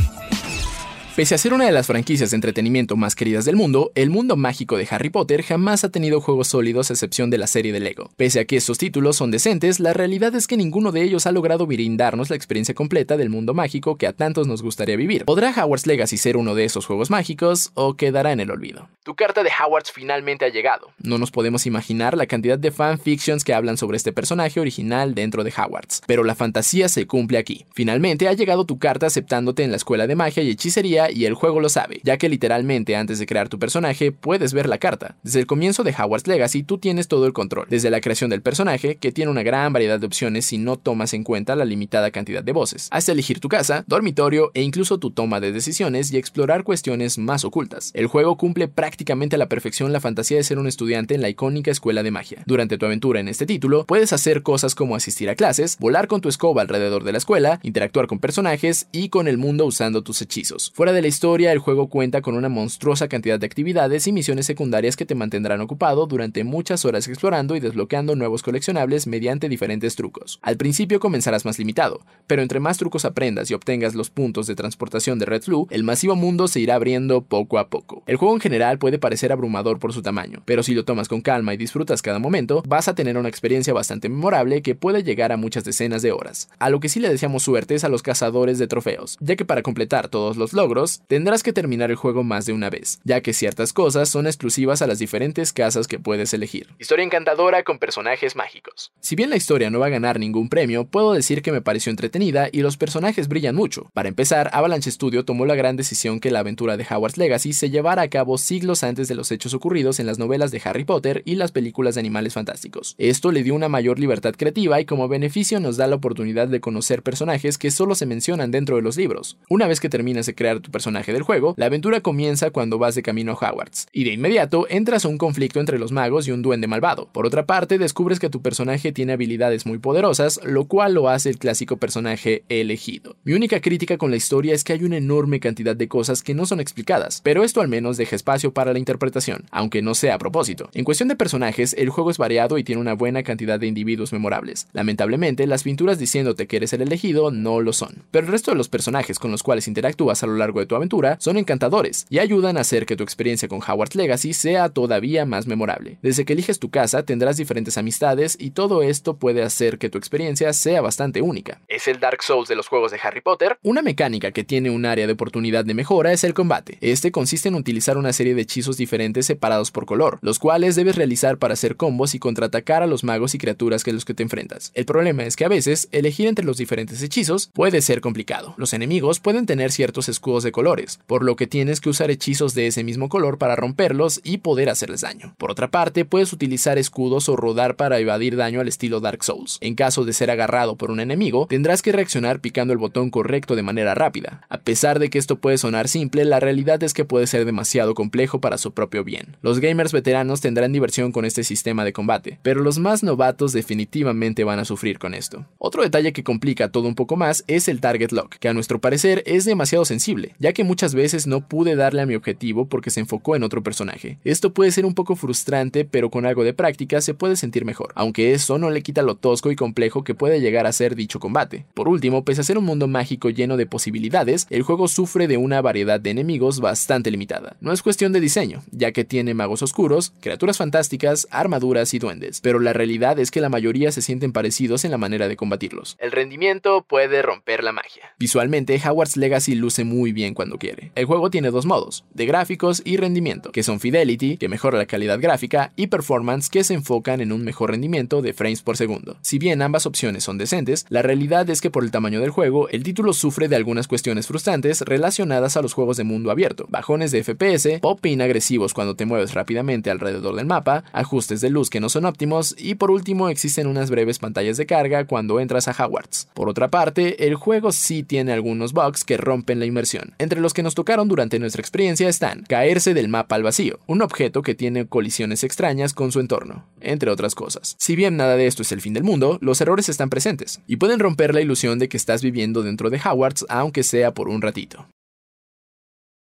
Pese 1.14 1.34
a 1.34 1.38
ser 1.38 1.52
una 1.52 1.66
de 1.66 1.72
las 1.72 1.88
franquicias 1.88 2.30
de 2.30 2.36
entretenimiento 2.36 2.96
más 2.96 3.14
queridas 3.14 3.44
del 3.44 3.54
mundo, 3.54 3.92
el 3.94 4.08
mundo 4.08 4.34
mágico 4.34 4.78
de 4.78 4.88
Harry 4.90 5.10
Potter 5.10 5.42
jamás 5.42 5.84
ha 5.84 5.90
tenido 5.90 6.22
juegos 6.22 6.48
sólidos 6.48 6.88
a 6.88 6.94
excepción 6.94 7.28
de 7.28 7.36
la 7.36 7.46
serie 7.46 7.70
de 7.70 7.80
Lego. 7.80 8.08
Pese 8.16 8.40
a 8.40 8.46
que 8.46 8.56
estos 8.56 8.78
títulos 8.78 9.16
son 9.16 9.30
decentes, 9.30 9.78
la 9.78 9.92
realidad 9.92 10.34
es 10.34 10.46
que 10.46 10.56
ninguno 10.56 10.90
de 10.90 11.02
ellos 11.02 11.26
ha 11.26 11.32
logrado 11.32 11.66
brindarnos 11.66 12.30
la 12.30 12.36
experiencia 12.36 12.74
completa 12.74 13.18
del 13.18 13.28
mundo 13.28 13.52
mágico 13.52 13.98
que 13.98 14.06
a 14.06 14.14
tantos 14.14 14.46
nos 14.46 14.62
gustaría 14.62 14.96
vivir. 14.96 15.26
¿Podrá 15.26 15.50
Hogwarts 15.50 15.86
Legacy 15.86 16.16
ser 16.16 16.38
uno 16.38 16.54
de 16.54 16.64
esos 16.64 16.86
juegos 16.86 17.10
mágicos 17.10 17.72
o 17.74 17.94
quedará 17.94 18.32
en 18.32 18.40
el 18.40 18.50
olvido? 18.50 18.88
Tu 19.02 19.14
carta 19.14 19.42
de 19.42 19.50
Hogwarts 19.50 19.92
finalmente 19.92 20.46
ha 20.46 20.48
llegado. 20.48 20.92
No 20.96 21.18
nos 21.18 21.30
podemos 21.30 21.66
imaginar 21.66 22.16
la 22.16 22.26
cantidad 22.26 22.58
de 22.58 22.70
fanfictions 22.70 23.44
que 23.44 23.52
hablan 23.52 23.76
sobre 23.76 23.98
este 23.98 24.14
personaje 24.14 24.60
original 24.60 25.14
dentro 25.14 25.44
de 25.44 25.52
Hogwarts, 25.54 26.00
pero 26.06 26.24
la 26.24 26.34
fantasía 26.34 26.88
se 26.88 27.06
cumple 27.06 27.36
aquí. 27.36 27.66
Finalmente 27.74 28.28
ha 28.28 28.32
llegado 28.32 28.64
tu 28.64 28.78
carta 28.78 29.08
aceptándote 29.08 29.62
en 29.62 29.72
la 29.72 29.76
escuela 29.76 30.06
de 30.06 30.14
magia 30.14 30.42
y 30.42 30.48
hechicería 30.48 31.01
y 31.10 31.24
el 31.26 31.34
juego 31.34 31.60
lo 31.60 31.68
sabe, 31.68 32.00
ya 32.04 32.16
que 32.16 32.28
literalmente 32.28 32.96
antes 32.96 33.18
de 33.18 33.26
crear 33.26 33.48
tu 33.48 33.58
personaje 33.58 34.12
puedes 34.12 34.52
ver 34.52 34.68
la 34.68 34.78
carta. 34.78 35.16
Desde 35.22 35.40
el 35.40 35.46
comienzo 35.46 35.84
de 35.84 35.92
Hogwarts 35.92 36.26
Legacy 36.26 36.62
tú 36.62 36.78
tienes 36.78 37.08
todo 37.08 37.26
el 37.26 37.32
control, 37.32 37.66
desde 37.68 37.90
la 37.90 38.00
creación 38.00 38.30
del 38.30 38.42
personaje, 38.42 38.96
que 38.96 39.12
tiene 39.12 39.30
una 39.30 39.42
gran 39.42 39.72
variedad 39.72 39.98
de 39.98 40.06
opciones 40.06 40.46
si 40.46 40.58
no 40.58 40.76
tomas 40.76 41.14
en 41.14 41.24
cuenta 41.24 41.56
la 41.56 41.64
limitada 41.64 42.10
cantidad 42.10 42.42
de 42.42 42.52
voces, 42.52 42.88
hasta 42.90 43.12
elegir 43.12 43.40
tu 43.40 43.48
casa, 43.48 43.84
dormitorio 43.86 44.50
e 44.54 44.62
incluso 44.62 44.98
tu 44.98 45.10
toma 45.10 45.40
de 45.40 45.52
decisiones 45.52 46.12
y 46.12 46.16
explorar 46.16 46.64
cuestiones 46.64 47.18
más 47.18 47.44
ocultas. 47.44 47.90
El 47.94 48.06
juego 48.06 48.36
cumple 48.36 48.68
prácticamente 48.68 49.36
a 49.36 49.38
la 49.38 49.48
perfección 49.48 49.92
la 49.92 50.00
fantasía 50.00 50.36
de 50.36 50.44
ser 50.44 50.58
un 50.58 50.66
estudiante 50.66 51.14
en 51.14 51.22
la 51.22 51.28
icónica 51.28 51.70
escuela 51.70 52.02
de 52.02 52.10
magia. 52.10 52.42
Durante 52.46 52.78
tu 52.78 52.86
aventura 52.86 53.20
en 53.20 53.28
este 53.28 53.46
título, 53.46 53.84
puedes 53.86 54.12
hacer 54.12 54.42
cosas 54.42 54.74
como 54.74 54.96
asistir 54.96 55.28
a 55.30 55.34
clases, 55.34 55.76
volar 55.78 56.06
con 56.06 56.20
tu 56.20 56.28
escoba 56.28 56.62
alrededor 56.62 57.04
de 57.04 57.12
la 57.12 57.18
escuela, 57.18 57.60
interactuar 57.62 58.06
con 58.06 58.18
personajes 58.18 58.88
y 58.92 59.08
con 59.08 59.28
el 59.28 59.38
mundo 59.38 59.66
usando 59.66 60.02
tus 60.02 60.22
hechizos. 60.22 60.72
Fuera 60.74 60.91
de 60.92 61.02
la 61.02 61.08
historia, 61.08 61.52
el 61.52 61.58
juego 61.58 61.88
cuenta 61.88 62.20
con 62.20 62.34
una 62.34 62.48
monstruosa 62.48 63.08
cantidad 63.08 63.38
de 63.38 63.46
actividades 63.46 64.06
y 64.06 64.12
misiones 64.12 64.46
secundarias 64.46 64.96
que 64.96 65.06
te 65.06 65.14
mantendrán 65.14 65.60
ocupado 65.60 66.06
durante 66.06 66.44
muchas 66.44 66.84
horas 66.84 67.08
explorando 67.08 67.56
y 67.56 67.60
desbloqueando 67.60 68.16
nuevos 68.16 68.42
coleccionables 68.42 69.06
mediante 69.06 69.48
diferentes 69.48 69.96
trucos. 69.96 70.38
Al 70.42 70.56
principio 70.56 71.00
comenzarás 71.00 71.44
más 71.44 71.58
limitado, 71.58 72.00
pero 72.26 72.42
entre 72.42 72.60
más 72.60 72.78
trucos 72.78 73.04
aprendas 73.04 73.50
y 73.50 73.54
obtengas 73.54 73.94
los 73.94 74.10
puntos 74.10 74.46
de 74.46 74.54
transportación 74.54 75.18
de 75.18 75.26
Red 75.26 75.42
Flu, 75.42 75.66
el 75.70 75.84
masivo 75.84 76.16
mundo 76.16 76.48
se 76.48 76.60
irá 76.60 76.74
abriendo 76.74 77.22
poco 77.22 77.58
a 77.58 77.68
poco. 77.68 78.02
El 78.06 78.16
juego 78.16 78.34
en 78.34 78.40
general 78.40 78.78
puede 78.78 78.98
parecer 78.98 79.32
abrumador 79.32 79.78
por 79.78 79.92
su 79.92 80.02
tamaño, 80.02 80.42
pero 80.44 80.62
si 80.62 80.74
lo 80.74 80.84
tomas 80.84 81.08
con 81.08 81.20
calma 81.20 81.54
y 81.54 81.56
disfrutas 81.56 82.02
cada 82.02 82.18
momento, 82.18 82.62
vas 82.66 82.88
a 82.88 82.94
tener 82.94 83.16
una 83.16 83.28
experiencia 83.28 83.72
bastante 83.72 84.08
memorable 84.08 84.62
que 84.62 84.74
puede 84.74 85.02
llegar 85.02 85.32
a 85.32 85.36
muchas 85.36 85.64
decenas 85.64 86.02
de 86.02 86.12
horas. 86.12 86.48
A 86.58 86.70
lo 86.70 86.80
que 86.80 86.88
sí 86.88 87.00
le 87.00 87.08
deseamos 87.08 87.42
suerte 87.42 87.74
es 87.74 87.84
a 87.84 87.88
los 87.88 88.02
cazadores 88.02 88.58
de 88.58 88.66
trofeos, 88.66 89.16
ya 89.20 89.36
que 89.36 89.44
para 89.44 89.62
completar 89.62 90.08
todos 90.08 90.36
los 90.36 90.52
logros, 90.52 90.81
tendrás 91.06 91.42
que 91.42 91.52
terminar 91.52 91.90
el 91.90 91.96
juego 91.96 92.24
más 92.24 92.46
de 92.46 92.52
una 92.52 92.70
vez, 92.70 93.00
ya 93.04 93.20
que 93.20 93.32
ciertas 93.32 93.72
cosas 93.72 94.08
son 94.08 94.26
exclusivas 94.26 94.82
a 94.82 94.86
las 94.86 94.98
diferentes 94.98 95.52
casas 95.52 95.86
que 95.86 95.98
puedes 95.98 96.34
elegir. 96.34 96.68
Historia 96.78 97.04
encantadora 97.04 97.62
con 97.62 97.78
personajes 97.78 98.36
mágicos. 98.36 98.92
Si 99.00 99.16
bien 99.16 99.30
la 99.30 99.36
historia 99.36 99.70
no 99.70 99.78
va 99.78 99.86
a 99.86 99.90
ganar 99.90 100.18
ningún 100.18 100.48
premio, 100.48 100.84
puedo 100.84 101.12
decir 101.12 101.42
que 101.42 101.52
me 101.52 101.62
pareció 101.62 101.90
entretenida 101.90 102.48
y 102.50 102.62
los 102.62 102.76
personajes 102.76 103.28
brillan 103.28 103.54
mucho. 103.54 103.90
Para 103.94 104.08
empezar, 104.08 104.50
Avalanche 104.52 104.90
Studio 104.90 105.24
tomó 105.24 105.46
la 105.46 105.54
gran 105.54 105.76
decisión 105.76 106.20
que 106.20 106.30
la 106.30 106.40
aventura 106.40 106.76
de 106.76 106.86
Howard's 106.88 107.18
Legacy 107.18 107.52
se 107.52 107.70
llevara 107.70 108.02
a 108.02 108.08
cabo 108.08 108.38
siglos 108.38 108.82
antes 108.82 109.08
de 109.08 109.14
los 109.14 109.30
hechos 109.30 109.54
ocurridos 109.54 110.00
en 110.00 110.06
las 110.06 110.18
novelas 110.18 110.50
de 110.50 110.60
Harry 110.64 110.84
Potter 110.84 111.22
y 111.24 111.36
las 111.36 111.52
películas 111.52 111.94
de 111.94 112.00
animales 112.00 112.34
fantásticos. 112.34 112.94
Esto 112.98 113.32
le 113.32 113.42
dio 113.42 113.54
una 113.54 113.68
mayor 113.68 113.98
libertad 113.98 114.34
creativa 114.36 114.80
y 114.80 114.84
como 114.84 115.08
beneficio 115.08 115.60
nos 115.60 115.76
da 115.76 115.86
la 115.86 115.96
oportunidad 115.96 116.48
de 116.48 116.60
conocer 116.60 117.02
personajes 117.02 117.58
que 117.58 117.70
solo 117.70 117.94
se 117.94 118.06
mencionan 118.06 118.50
dentro 118.50 118.76
de 118.76 118.82
los 118.82 118.96
libros. 118.96 119.38
Una 119.48 119.66
vez 119.66 119.80
que 119.80 119.88
terminas 119.88 120.26
de 120.26 120.34
crear 120.34 120.60
tu 120.60 120.70
personaje 120.72 121.12
del 121.12 121.22
juego, 121.22 121.54
la 121.56 121.66
aventura 121.66 122.00
comienza 122.00 122.50
cuando 122.50 122.78
vas 122.78 122.96
de 122.96 123.02
camino 123.02 123.30
a 123.32 123.34
Hogwarts, 123.34 123.86
y 123.92 124.02
de 124.02 124.12
inmediato 124.12 124.66
entras 124.68 125.04
a 125.04 125.08
un 125.08 125.18
conflicto 125.18 125.60
entre 125.60 125.78
los 125.78 125.92
magos 125.92 126.26
y 126.26 126.32
un 126.32 126.42
duende 126.42 126.66
malvado. 126.66 127.08
Por 127.12 127.26
otra 127.26 127.46
parte, 127.46 127.78
descubres 127.78 128.18
que 128.18 128.30
tu 128.30 128.42
personaje 128.42 128.90
tiene 128.90 129.12
habilidades 129.12 129.66
muy 129.66 129.78
poderosas, 129.78 130.40
lo 130.44 130.64
cual 130.64 130.94
lo 130.94 131.08
hace 131.08 131.30
el 131.30 131.38
clásico 131.38 131.76
personaje 131.76 132.42
elegido. 132.48 133.16
Mi 133.22 133.34
única 133.34 133.60
crítica 133.60 133.98
con 133.98 134.10
la 134.10 134.16
historia 134.16 134.54
es 134.54 134.64
que 134.64 134.72
hay 134.72 134.82
una 134.82 134.96
enorme 134.96 135.38
cantidad 135.38 135.76
de 135.76 135.88
cosas 135.88 136.22
que 136.22 136.34
no 136.34 136.46
son 136.46 136.58
explicadas, 136.58 137.20
pero 137.22 137.44
esto 137.44 137.60
al 137.60 137.68
menos 137.68 137.96
deja 137.96 138.16
espacio 138.16 138.52
para 138.52 138.72
la 138.72 138.78
interpretación, 138.78 139.44
aunque 139.50 139.82
no 139.82 139.94
sea 139.94 140.14
a 140.14 140.18
propósito. 140.18 140.70
En 140.74 140.84
cuestión 140.84 141.08
de 141.08 141.16
personajes, 141.16 141.74
el 141.78 141.90
juego 141.90 142.10
es 142.10 142.18
variado 142.18 142.58
y 142.58 142.64
tiene 142.64 142.80
una 142.80 142.94
buena 142.94 143.22
cantidad 143.22 143.60
de 143.60 143.66
individuos 143.66 144.12
memorables. 144.12 144.68
Lamentablemente, 144.72 145.46
las 145.46 145.62
pinturas 145.62 145.98
diciéndote 145.98 146.46
que 146.46 146.56
eres 146.56 146.72
el 146.72 146.82
elegido 146.82 147.30
no 147.30 147.60
lo 147.60 147.72
son, 147.72 148.04
pero 148.10 148.26
el 148.26 148.32
resto 148.32 148.50
de 148.50 148.56
los 148.56 148.68
personajes 148.68 149.18
con 149.18 149.30
los 149.30 149.42
cuales 149.42 149.68
interactúas 149.68 150.22
a 150.22 150.26
lo 150.26 150.36
largo 150.36 150.60
de 150.60 150.61
tu 150.66 150.74
aventura 150.74 151.16
son 151.20 151.36
encantadores 151.36 152.06
y 152.10 152.18
ayudan 152.18 152.56
a 152.56 152.60
hacer 152.60 152.86
que 152.86 152.96
tu 152.96 153.04
experiencia 153.04 153.48
con 153.48 153.60
Howard's 153.60 153.94
Legacy 153.94 154.32
sea 154.32 154.68
todavía 154.68 155.24
más 155.26 155.46
memorable. 155.46 155.98
Desde 156.02 156.24
que 156.24 156.32
eliges 156.32 156.58
tu 156.58 156.70
casa 156.70 157.04
tendrás 157.04 157.36
diferentes 157.36 157.78
amistades 157.78 158.36
y 158.38 158.50
todo 158.50 158.82
esto 158.82 159.16
puede 159.16 159.42
hacer 159.42 159.78
que 159.78 159.90
tu 159.90 159.98
experiencia 159.98 160.52
sea 160.52 160.80
bastante 160.80 161.22
única. 161.22 161.60
¿Es 161.68 161.88
el 161.88 162.00
Dark 162.00 162.22
Souls 162.22 162.48
de 162.48 162.56
los 162.56 162.68
juegos 162.68 162.92
de 162.92 163.00
Harry 163.02 163.20
Potter? 163.20 163.58
Una 163.62 163.82
mecánica 163.82 164.32
que 164.32 164.44
tiene 164.44 164.70
un 164.70 164.86
área 164.86 165.06
de 165.06 165.12
oportunidad 165.12 165.64
de 165.64 165.74
mejora 165.74 166.12
es 166.12 166.24
el 166.24 166.34
combate. 166.34 166.78
Este 166.80 167.12
consiste 167.12 167.48
en 167.48 167.54
utilizar 167.54 167.98
una 167.98 168.12
serie 168.12 168.34
de 168.34 168.42
hechizos 168.42 168.76
diferentes 168.76 169.26
separados 169.26 169.70
por 169.70 169.86
color, 169.86 170.18
los 170.22 170.38
cuales 170.38 170.76
debes 170.76 170.96
realizar 170.96 171.38
para 171.38 171.54
hacer 171.54 171.76
combos 171.76 172.14
y 172.14 172.18
contraatacar 172.18 172.82
a 172.82 172.86
los 172.86 173.04
magos 173.04 173.34
y 173.34 173.38
criaturas 173.38 173.84
que 173.84 173.92
los 173.92 174.04
que 174.04 174.14
te 174.14 174.22
enfrentas. 174.22 174.72
El 174.74 174.84
problema 174.84 175.24
es 175.24 175.36
que 175.36 175.44
a 175.44 175.48
veces 175.48 175.88
elegir 175.92 176.28
entre 176.28 176.44
los 176.44 176.56
diferentes 176.56 177.02
hechizos 177.02 177.50
puede 177.52 177.82
ser 177.82 178.00
complicado. 178.00 178.54
Los 178.56 178.72
enemigos 178.72 179.20
pueden 179.20 179.46
tener 179.46 179.72
ciertos 179.72 180.08
escudos 180.08 180.44
de 180.44 180.51
colores, 180.52 181.00
por 181.06 181.24
lo 181.24 181.36
que 181.36 181.46
tienes 181.46 181.80
que 181.80 181.88
usar 181.90 182.10
hechizos 182.10 182.54
de 182.54 182.66
ese 182.66 182.84
mismo 182.84 183.08
color 183.08 183.38
para 183.38 183.56
romperlos 183.56 184.20
y 184.22 184.38
poder 184.38 184.68
hacerles 184.68 185.00
daño. 185.00 185.34
Por 185.38 185.50
otra 185.50 185.70
parte, 185.70 186.04
puedes 186.04 186.32
utilizar 186.32 186.78
escudos 186.78 187.28
o 187.28 187.36
rodar 187.36 187.76
para 187.76 187.98
evadir 187.98 188.36
daño 188.36 188.60
al 188.60 188.68
estilo 188.68 189.00
Dark 189.00 189.24
Souls. 189.24 189.58
En 189.60 189.74
caso 189.74 190.04
de 190.04 190.12
ser 190.12 190.30
agarrado 190.30 190.76
por 190.76 190.90
un 190.90 191.00
enemigo, 191.00 191.46
tendrás 191.48 191.82
que 191.82 191.92
reaccionar 191.92 192.40
picando 192.40 192.72
el 192.72 192.78
botón 192.78 193.10
correcto 193.10 193.56
de 193.56 193.62
manera 193.62 193.94
rápida. 193.94 194.42
A 194.48 194.58
pesar 194.58 194.98
de 194.98 195.10
que 195.10 195.18
esto 195.18 195.36
puede 195.36 195.58
sonar 195.58 195.88
simple, 195.88 196.24
la 196.24 196.40
realidad 196.40 196.82
es 196.82 196.94
que 196.94 197.04
puede 197.04 197.26
ser 197.26 197.44
demasiado 197.44 197.94
complejo 197.94 198.40
para 198.40 198.58
su 198.58 198.72
propio 198.72 199.04
bien. 199.04 199.36
Los 199.42 199.60
gamers 199.60 199.92
veteranos 199.92 200.40
tendrán 200.40 200.72
diversión 200.72 201.12
con 201.12 201.24
este 201.24 201.44
sistema 201.44 201.84
de 201.84 201.92
combate, 201.92 202.38
pero 202.42 202.60
los 202.60 202.78
más 202.78 203.02
novatos 203.02 203.52
definitivamente 203.52 204.44
van 204.44 204.58
a 204.58 204.64
sufrir 204.64 204.98
con 204.98 205.14
esto. 205.14 205.46
Otro 205.58 205.82
detalle 205.82 206.12
que 206.12 206.24
complica 206.24 206.70
todo 206.70 206.88
un 206.88 206.94
poco 206.94 207.16
más 207.16 207.44
es 207.46 207.68
el 207.68 207.80
target 207.80 208.12
lock, 208.12 208.36
que 208.36 208.48
a 208.48 208.54
nuestro 208.54 208.80
parecer 208.80 209.22
es 209.26 209.44
demasiado 209.44 209.84
sensible. 209.84 210.31
Ya 210.38 210.52
que 210.52 210.64
muchas 210.64 210.94
veces 210.94 211.26
no 211.26 211.46
pude 211.46 211.76
darle 211.76 212.02
a 212.02 212.06
mi 212.06 212.14
objetivo 212.14 212.66
porque 212.66 212.90
se 212.90 213.00
enfocó 213.00 213.36
en 213.36 213.42
otro 213.42 213.62
personaje. 213.62 214.18
Esto 214.24 214.52
puede 214.52 214.72
ser 214.72 214.86
un 214.86 214.94
poco 214.94 215.16
frustrante, 215.16 215.84
pero 215.84 216.10
con 216.10 216.26
algo 216.26 216.44
de 216.44 216.54
práctica 216.54 217.00
se 217.00 217.14
puede 217.14 217.36
sentir 217.36 217.64
mejor, 217.64 217.92
aunque 217.94 218.32
eso 218.32 218.58
no 218.58 218.70
le 218.70 218.82
quita 218.82 219.02
lo 219.02 219.16
tosco 219.16 219.50
y 219.50 219.56
complejo 219.56 220.04
que 220.04 220.14
puede 220.14 220.40
llegar 220.40 220.66
a 220.66 220.72
ser 220.72 220.94
dicho 220.94 221.20
combate. 221.20 221.64
Por 221.74 221.88
último, 221.88 222.24
pese 222.24 222.40
a 222.40 222.44
ser 222.44 222.58
un 222.58 222.64
mundo 222.64 222.88
mágico 222.88 223.30
lleno 223.30 223.56
de 223.56 223.66
posibilidades, 223.66 224.46
el 224.50 224.62
juego 224.62 224.88
sufre 224.88 225.28
de 225.28 225.36
una 225.36 225.60
variedad 225.60 226.00
de 226.00 226.10
enemigos 226.10 226.60
bastante 226.60 227.10
limitada. 227.10 227.56
No 227.60 227.72
es 227.72 227.82
cuestión 227.82 228.12
de 228.12 228.20
diseño, 228.20 228.62
ya 228.70 228.92
que 228.92 229.04
tiene 229.04 229.34
magos 229.34 229.62
oscuros, 229.62 230.12
criaturas 230.20 230.58
fantásticas, 230.58 231.26
armaduras 231.30 231.94
y 231.94 231.98
duendes, 231.98 232.40
pero 232.40 232.58
la 232.58 232.72
realidad 232.72 233.18
es 233.18 233.30
que 233.30 233.40
la 233.40 233.48
mayoría 233.48 233.92
se 233.92 234.02
sienten 234.02 234.32
parecidos 234.32 234.84
en 234.84 234.90
la 234.90 234.98
manera 234.98 235.28
de 235.28 235.36
combatirlos. 235.36 235.96
El 235.98 236.12
rendimiento 236.12 236.84
puede 236.88 237.22
romper 237.22 237.64
la 237.64 237.72
magia. 237.72 238.04
Visualmente, 238.18 238.80
Howard's 238.84 239.16
Legacy 239.16 239.54
luce 239.54 239.84
muy 239.84 240.12
bien 240.12 240.21
cuando 240.32 240.58
quiere. 240.58 240.92
El 240.94 241.06
juego 241.06 241.30
tiene 241.30 241.50
dos 241.50 241.66
modos, 241.66 242.04
de 242.14 242.26
gráficos 242.26 242.82
y 242.84 242.96
rendimiento, 242.96 243.50
que 243.50 243.62
son 243.62 243.80
Fidelity, 243.80 244.36
que 244.36 244.48
mejora 244.48 244.78
la 244.78 244.86
calidad 244.86 245.20
gráfica, 245.20 245.72
y 245.76 245.88
Performance, 245.88 246.48
que 246.48 246.64
se 246.64 246.74
enfocan 246.74 247.20
en 247.20 247.32
un 247.32 247.44
mejor 247.44 247.70
rendimiento 247.70 248.22
de 248.22 248.32
frames 248.32 248.62
por 248.62 248.76
segundo. 248.76 249.16
Si 249.22 249.38
bien 249.38 249.60
ambas 249.60 249.86
opciones 249.86 250.24
son 250.24 250.38
decentes, 250.38 250.86
la 250.88 251.02
realidad 251.02 251.48
es 251.50 251.60
que 251.60 251.70
por 251.70 251.82
el 251.84 251.90
tamaño 251.90 252.20
del 252.20 252.30
juego, 252.30 252.68
el 252.68 252.82
título 252.82 253.12
sufre 253.12 253.48
de 253.48 253.56
algunas 253.56 253.88
cuestiones 253.88 254.26
frustrantes 254.26 254.82
relacionadas 254.82 255.56
a 255.56 255.62
los 255.62 255.72
juegos 255.72 255.96
de 255.96 256.04
mundo 256.04 256.30
abierto, 256.30 256.66
bajones 256.68 257.10
de 257.10 257.24
FPS, 257.24 257.80
pop-in 257.80 258.22
agresivos 258.22 258.74
cuando 258.74 258.94
te 258.94 259.06
mueves 259.06 259.34
rápidamente 259.34 259.90
alrededor 259.90 260.36
del 260.36 260.46
mapa, 260.46 260.84
ajustes 260.92 261.40
de 261.40 261.50
luz 261.50 261.70
que 261.70 261.80
no 261.80 261.88
son 261.88 262.04
óptimos 262.04 262.54
y 262.58 262.76
por 262.76 262.90
último 262.90 263.28
existen 263.28 263.66
unas 263.66 263.90
breves 263.90 264.18
pantallas 264.18 264.56
de 264.56 264.66
carga 264.66 265.06
cuando 265.06 265.40
entras 265.40 265.68
a 265.68 265.72
Hogwarts. 265.72 266.28
Por 266.34 266.48
otra 266.48 266.68
parte, 266.68 267.26
el 267.26 267.34
juego 267.34 267.72
sí 267.72 268.02
tiene 268.02 268.32
algunos 268.32 268.72
bugs 268.72 269.04
que 269.04 269.16
rompen 269.16 269.58
la 269.58 269.66
inmersión. 269.66 270.11
Entre 270.18 270.40
los 270.40 270.54
que 270.54 270.62
nos 270.62 270.74
tocaron 270.74 271.08
durante 271.08 271.38
nuestra 271.38 271.60
experiencia 271.60 272.08
están 272.08 272.42
caerse 272.44 272.94
del 272.94 273.08
mapa 273.08 273.36
al 273.36 273.42
vacío, 273.42 273.80
un 273.86 274.02
objeto 274.02 274.42
que 274.42 274.54
tiene 274.54 274.86
colisiones 274.86 275.44
extrañas 275.44 275.94
con 275.94 276.12
su 276.12 276.20
entorno, 276.20 276.66
entre 276.80 277.10
otras 277.10 277.34
cosas. 277.34 277.76
Si 277.78 277.96
bien 277.96 278.16
nada 278.16 278.36
de 278.36 278.46
esto 278.46 278.62
es 278.62 278.72
el 278.72 278.80
fin 278.80 278.94
del 278.94 279.04
mundo, 279.04 279.38
los 279.40 279.60
errores 279.60 279.88
están 279.88 280.10
presentes 280.10 280.60
y 280.66 280.76
pueden 280.76 281.00
romper 281.00 281.34
la 281.34 281.40
ilusión 281.40 281.78
de 281.78 281.88
que 281.88 281.96
estás 281.96 282.22
viviendo 282.22 282.62
dentro 282.62 282.90
de 282.90 282.98
Hogwarts 282.98 283.46
aunque 283.48 283.82
sea 283.82 284.12
por 284.14 284.28
un 284.28 284.42
ratito. 284.42 284.86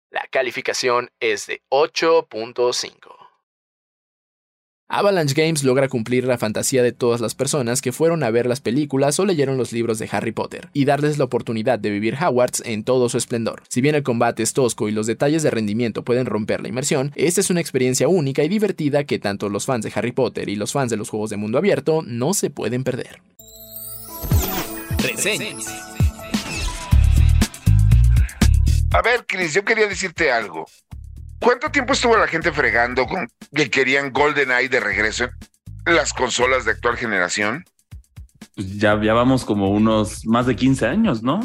La 0.10 0.26
calificación 0.32 1.10
es 1.20 1.48
de 1.48 1.62
8.5. 1.70 3.17
Avalanche 4.90 5.34
Games 5.36 5.66
logra 5.66 5.90
cumplir 5.90 6.24
la 6.24 6.38
fantasía 6.38 6.82
de 6.82 6.94
todas 6.94 7.20
las 7.20 7.36
personas 7.36 7.82
que 7.82 7.92
fueron 7.92 8.24
a 8.24 8.32
ver 8.32 8.46
las 8.46 8.62
películas 8.62 9.20
o 9.20 9.26
leyeron 9.26 9.58
los 9.58 9.74
libros 9.74 10.00
de 10.00 10.08
Harry 10.10 10.32
Potter, 10.32 10.70
y 10.72 10.86
darles 10.86 11.18
la 11.18 11.26
oportunidad 11.26 11.78
de 11.78 11.90
vivir 11.90 12.16
Hogwarts 12.16 12.64
en 12.66 12.86
todo 12.86 13.10
su 13.10 13.18
esplendor. 13.18 13.64
Si 13.68 13.82
bien 13.82 13.96
el 13.96 14.04
combate 14.04 14.44
es 14.44 14.54
tosco 14.54 14.88
y 14.88 14.94
los 14.94 15.06
detalles 15.06 15.44
de 15.44 15.52
rendimiento 15.52 16.04
pueden 16.04 16.26
romper 16.26 16.62
la 16.62 16.70
inmersión, 16.70 17.12
esta 17.16 17.42
es 17.42 17.50
una 17.50 17.60
experiencia 17.60 18.08
única 18.08 18.46
y 18.46 18.48
divertida 18.48 19.04
que 19.04 19.20
tanto 19.20 19.50
los 19.50 19.66
fans 19.66 19.84
de 19.84 19.92
Harry 19.94 20.14
Potter 20.14 20.48
y 20.48 20.56
los 20.56 20.72
fans 20.72 20.90
de 20.90 20.96
los 20.96 21.10
juegos 21.10 21.32
de 21.32 21.38
mundo 21.38 21.58
abierto 21.58 22.02
no 22.06 22.34
se 22.34 22.50
pueden 22.50 22.86
perder. 22.86 23.22
A 28.94 29.02
ver, 29.02 29.26
Chris, 29.28 29.54
yo 29.54 29.66
quería 29.66 29.88
decirte 29.88 30.32
algo. 30.32 30.66
¿Cuánto 31.40 31.70
tiempo 31.70 31.94
estuvo 31.94 32.18
la 32.18 32.28
gente 32.28 32.52
fregando 32.52 33.06
con 33.06 33.28
que 33.54 33.70
querían 33.70 34.12
GoldenEye 34.12 34.70
de 34.70 34.80
regreso 34.80 35.30
en 35.86 35.96
las 35.96 36.14
consolas 36.14 36.66
de 36.66 36.72
actual 36.72 36.98
generación? 36.98 37.64
Pues 38.56 38.78
ya, 38.78 39.00
ya 39.02 39.14
vamos 39.14 39.46
como 39.46 39.70
unos 39.70 40.26
más 40.26 40.48
de 40.48 40.56
15 40.56 40.88
años, 40.88 41.22
¿no? 41.22 41.40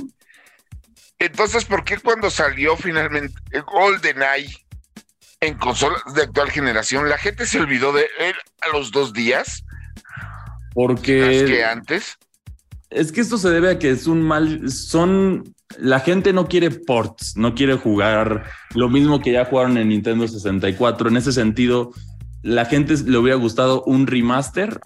Entonces, 1.18 1.64
¿por 1.64 1.84
qué 1.84 1.98
cuando 1.98 2.30
salió 2.30 2.76
finalmente 2.76 3.34
GoldenEye 3.60 4.56
en 5.40 5.58
consolas 5.58 6.02
de 6.14 6.22
actual 6.22 6.50
generación, 6.50 7.08
la 7.08 7.18
gente 7.18 7.46
se 7.46 7.60
olvidó 7.60 7.92
de 7.92 8.08
él 8.18 8.34
a 8.62 8.68
los 8.76 8.90
dos 8.90 9.12
días? 9.12 9.64
Porque... 10.72 11.20
Más 11.20 11.50
que 11.50 11.64
antes. 11.64 12.18
Es 12.94 13.12
que 13.12 13.20
esto 13.20 13.38
se 13.38 13.50
debe 13.50 13.70
a 13.70 13.78
que 13.78 13.90
es 13.90 14.06
un 14.06 14.22
mal, 14.22 14.70
son 14.70 15.54
la 15.78 16.00
gente 16.00 16.32
no 16.32 16.48
quiere 16.48 16.70
ports, 16.70 17.36
no 17.36 17.54
quiere 17.54 17.76
jugar 17.76 18.44
lo 18.74 18.88
mismo 18.88 19.20
que 19.20 19.32
ya 19.32 19.44
jugaron 19.44 19.78
en 19.78 19.88
Nintendo 19.88 20.26
64. 20.28 21.08
En 21.08 21.16
ese 21.16 21.32
sentido, 21.32 21.92
la 22.42 22.64
gente 22.66 22.94
le 23.04 23.18
hubiera 23.18 23.38
gustado 23.38 23.82
un 23.84 24.06
remaster 24.06 24.80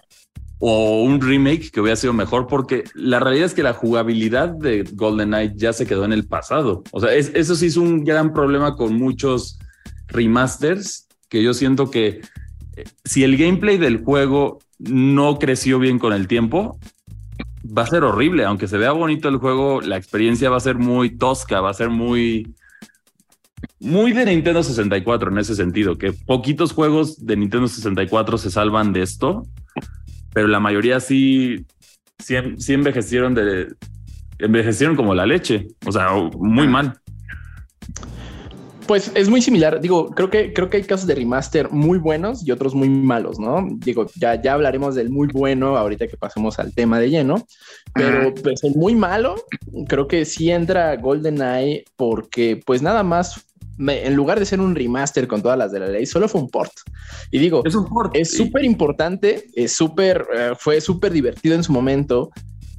o 0.59 1.03
un 1.03 1.21
remake 1.21 1.69
que 1.71 1.81
hubiera 1.81 1.95
sido 1.95 2.13
mejor, 2.13 2.47
porque 2.47 2.83
la 2.95 3.19
realidad 3.19 3.45
es 3.45 3.53
que 3.53 3.63
la 3.63 3.73
jugabilidad 3.73 4.49
de 4.49 4.83
GoldenEye 4.93 5.53
ya 5.55 5.73
se 5.73 5.85
quedó 5.85 6.05
en 6.05 6.13
el 6.13 6.25
pasado. 6.25 6.83
O 6.91 6.99
sea, 6.99 7.13
eso 7.13 7.55
sí 7.55 7.67
es 7.67 7.77
un 7.77 8.03
gran 8.03 8.33
problema 8.33 8.75
con 8.75 8.95
muchos 8.95 9.59
remasters, 10.07 11.07
que 11.29 11.43
yo 11.43 11.53
siento 11.53 11.91
que 11.91 12.21
eh, 12.75 12.83
si 13.03 13.23
el 13.23 13.37
gameplay 13.37 13.77
del 13.77 14.03
juego 14.03 14.59
no 14.79 15.37
creció 15.37 15.77
bien 15.79 15.99
con 15.99 16.13
el 16.13 16.27
tiempo, 16.27 16.79
va 17.75 17.83
a 17.83 17.87
ser 17.87 18.03
horrible, 18.03 18.45
aunque 18.45 18.67
se 18.67 18.77
vea 18.77 18.91
bonito 18.91 19.29
el 19.29 19.37
juego, 19.37 19.81
la 19.81 19.97
experiencia 19.97 20.49
va 20.49 20.57
a 20.57 20.61
ser 20.61 20.77
muy 20.77 21.17
tosca, 21.17 21.61
va 21.61 21.69
a 21.69 21.73
ser 21.73 21.89
muy 21.89 22.55
muy 23.79 24.11
de 24.11 24.25
Nintendo 24.25 24.63
64 24.63 25.31
en 25.31 25.37
ese 25.37 25.55
sentido, 25.55 25.97
que 25.97 26.13
poquitos 26.13 26.73
juegos 26.73 27.25
de 27.25 27.37
Nintendo 27.37 27.67
64 27.67 28.37
se 28.37 28.51
salvan 28.51 28.93
de 28.93 29.03
esto, 29.03 29.47
pero 30.33 30.47
la 30.47 30.59
mayoría 30.59 30.99
sí, 30.99 31.65
sí, 32.19 32.35
sí 32.57 32.73
envejecieron 32.73 33.33
de 33.35 33.73
envejecieron 34.39 34.95
como 34.95 35.15
la 35.15 35.25
leche, 35.25 35.67
o 35.85 35.91
sea, 35.91 36.09
muy 36.37 36.67
mal. 36.67 36.99
Pues 38.87 39.11
es 39.15 39.29
muy 39.29 39.41
similar. 39.41 39.81
Digo, 39.81 40.11
creo 40.11 40.29
que 40.29 40.53
creo 40.53 40.69
que 40.69 40.77
hay 40.77 40.83
casos 40.83 41.07
de 41.07 41.15
remaster 41.15 41.71
muy 41.71 41.97
buenos 41.97 42.47
y 42.47 42.51
otros 42.51 42.73
muy 42.73 42.89
malos, 42.89 43.39
¿no? 43.39 43.67
Digo, 43.69 44.07
ya, 44.15 44.41
ya 44.41 44.53
hablaremos 44.53 44.95
del 44.95 45.09
muy 45.09 45.27
bueno 45.27 45.77
ahorita 45.77 46.07
que 46.07 46.17
pasemos 46.17 46.57
al 46.59 46.73
tema 46.73 46.99
de 46.99 47.09
lleno. 47.09 47.45
Pero 47.93 48.33
pues 48.33 48.63
el 48.63 48.75
muy 48.75 48.95
malo, 48.95 49.35
creo 49.87 50.07
que 50.07 50.25
sí 50.25 50.51
entra 50.51 50.95
GoldenEye 50.95 51.85
porque 51.95 52.61
pues 52.65 52.81
nada 52.81 53.03
más 53.03 53.43
en 53.79 54.15
lugar 54.15 54.39
de 54.39 54.45
ser 54.45 54.59
un 54.59 54.75
remaster 54.75 55.27
con 55.27 55.41
todas 55.41 55.57
las 55.57 55.71
de 55.71 55.79
la 55.79 55.87
ley, 55.87 56.05
solo 56.05 56.27
fue 56.27 56.41
un 56.41 56.49
port. 56.49 56.71
Y 57.31 57.39
digo, 57.39 57.61
es 57.65 57.75
un 57.75 57.85
port. 57.85 58.15
Es 58.15 58.31
súper 58.31 58.65
importante, 58.65 59.45
es 59.53 59.75
súper, 59.75 60.25
eh, 60.35 60.51
fue 60.57 60.81
súper 60.81 61.11
divertido 61.11 61.55
en 61.55 61.63
su 61.63 61.71
momento, 61.71 62.31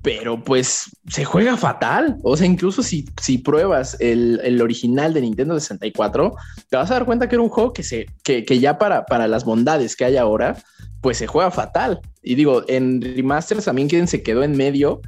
pero 0.09 0.43
pues 0.43 0.91
se 1.07 1.27
juega 1.27 1.59
fatal. 1.59 2.17
O 2.23 2.35
sea, 2.35 2.47
incluso 2.47 2.83
si, 2.83 3.05
si 3.21 3.37
pruebas 3.37 3.95
el, 4.01 4.41
el, 4.43 4.63
original 4.63 5.13
de 5.13 5.21
Nintendo 5.21 5.61
64, 5.61 6.35
te 6.71 6.77
vas 6.79 6.91
a 6.91 6.95
dar 6.95 7.05
cuenta 7.05 7.29
que 7.29 7.35
era 7.35 7.43
un 7.43 7.51
juego 7.51 7.75
que, 7.75 7.83
se, 7.83 8.07
que, 8.25 8.43
que 8.43 8.59
ya 8.59 8.79
para, 8.79 9.05
para 9.05 9.29
las 9.29 9.45
bondades 9.45 9.97
que 9.97 10.07
hay 10.07 10.17
ahora, 10.17 10.57
pues 11.03 11.19
se 11.19 11.27
juega 11.27 11.51
fatal. 11.51 12.01
Y 12.23 12.37
digo, 12.37 12.65
en 12.69 13.03
remasters 13.03 13.67
también 13.67 13.89
quien 13.89 14.09
se 14.09 14.23
quedó 14.23 14.43
en 14.45 14.57
medio 14.57 15.03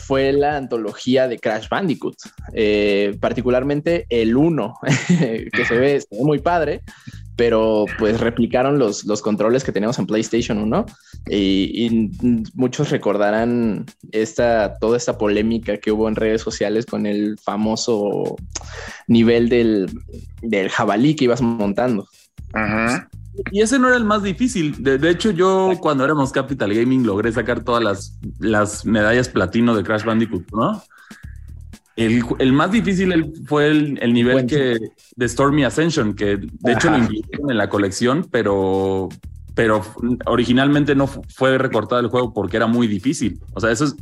fue 0.00 0.32
la 0.32 0.56
antología 0.56 1.28
de 1.28 1.38
Crash 1.38 1.68
Bandicoot, 1.68 2.16
eh, 2.52 3.16
particularmente 3.20 4.06
el 4.08 4.36
1, 4.36 4.74
que 5.52 5.64
se 5.66 5.76
ve, 5.76 6.00
se 6.00 6.08
ve 6.10 6.24
muy 6.24 6.40
padre, 6.40 6.82
pero 7.36 7.86
pues 7.98 8.20
replicaron 8.20 8.78
los, 8.78 9.04
los 9.04 9.22
controles 9.22 9.64
que 9.64 9.72
teníamos 9.72 9.98
en 9.98 10.06
PlayStation 10.06 10.58
1 10.58 10.86
y, 11.28 11.86
y, 11.86 12.12
muchos 12.54 12.90
recordarán 12.90 13.86
esta, 14.10 14.76
toda 14.78 14.96
esta 14.96 15.16
polémica 15.16 15.78
que 15.78 15.92
hubo 15.92 16.08
en 16.08 16.16
redes 16.16 16.42
sociales 16.42 16.86
con 16.86 17.06
el 17.06 17.38
famoso 17.38 18.36
nivel 19.06 19.48
del, 19.48 19.90
del 20.42 20.68
jabalí 20.68 21.14
que 21.14 21.24
ibas 21.24 21.40
montando. 21.40 22.06
Ajá. 22.52 23.08
Y 23.50 23.62
ese 23.62 23.78
no 23.78 23.88
era 23.88 23.96
el 23.96 24.04
más 24.04 24.22
difícil. 24.22 24.82
De, 24.82 24.98
de, 24.98 25.10
hecho, 25.10 25.30
yo 25.30 25.72
cuando 25.80 26.04
éramos 26.04 26.32
Capital 26.32 26.74
Gaming 26.74 27.06
logré 27.06 27.32
sacar 27.32 27.64
todas 27.64 27.82
las, 27.82 28.18
las 28.38 28.84
medallas 28.84 29.30
platino 29.30 29.74
de 29.74 29.82
Crash 29.82 30.04
Bandicoot, 30.04 30.52
¿no? 30.52 30.82
El, 31.96 32.22
el, 32.38 32.52
más 32.52 32.70
difícil 32.70 33.32
fue 33.46 33.68
el, 33.68 33.98
el 34.00 34.12
nivel 34.14 34.46
que 34.46 34.78
de 35.14 35.28
Stormy 35.28 35.64
Ascension, 35.64 36.14
que 36.14 36.38
de 36.38 36.48
Ajá. 36.64 36.72
hecho 36.72 36.90
lo 36.90 36.98
incluyeron 36.98 37.50
en 37.50 37.58
la 37.58 37.68
colección, 37.68 38.26
pero, 38.30 39.10
pero 39.54 39.82
originalmente 40.24 40.94
no 40.94 41.06
fue 41.06 41.58
recortado 41.58 42.00
el 42.00 42.08
juego 42.08 42.32
porque 42.32 42.56
era 42.56 42.66
muy 42.66 42.86
difícil. 42.86 43.40
O 43.52 43.60
sea, 43.60 43.70
eso 43.70 43.84
es, 43.84 43.96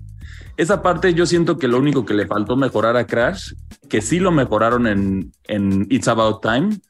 esa 0.57 0.83
parte 0.83 1.15
yo 1.15 1.27
siento 1.27 1.59
que 1.59 1.69
lo 1.69 1.79
único 1.79 2.05
que 2.05 2.15
le 2.15 2.27
faltó 2.27 2.57
mejorar 2.57 2.97
a 2.97 3.07
Crash, 3.07 3.55
que 3.89 4.03
sí 4.03 4.21
lo 4.21 4.31
mejoraron 4.31 4.87
en, 4.87 5.33
en 5.49 5.87
It's 5.91 6.07
About 6.07 6.43
Time, 6.43 6.81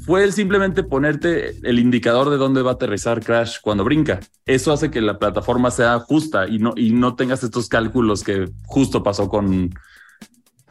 fue 0.00 0.24
el 0.24 0.32
simplemente 0.32 0.82
ponerte 0.82 1.56
el 1.62 1.78
indicador 1.78 2.28
de 2.28 2.36
dónde 2.36 2.60
va 2.60 2.72
a 2.72 2.74
aterrizar 2.74 3.24
Crash 3.24 3.58
cuando 3.62 3.84
brinca. 3.84 4.20
Eso 4.44 4.72
hace 4.72 4.90
que 4.90 5.00
la 5.00 5.18
plataforma 5.18 5.70
sea 5.70 5.98
justa 6.00 6.46
y 6.46 6.58
no, 6.58 6.74
y 6.76 6.90
no 6.90 7.14
tengas 7.14 7.42
estos 7.42 7.68
cálculos 7.68 8.22
que 8.22 8.50
justo 8.66 9.02
pasó 9.02 9.30
con, 9.30 9.70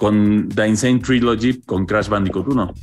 con 0.03 0.49
The 0.49 0.67
Insane 0.67 0.99
Trilogy, 0.99 1.61
con 1.61 1.85
Crash 1.85 2.09
Bandicoot 2.09 2.45
1. 2.45 2.73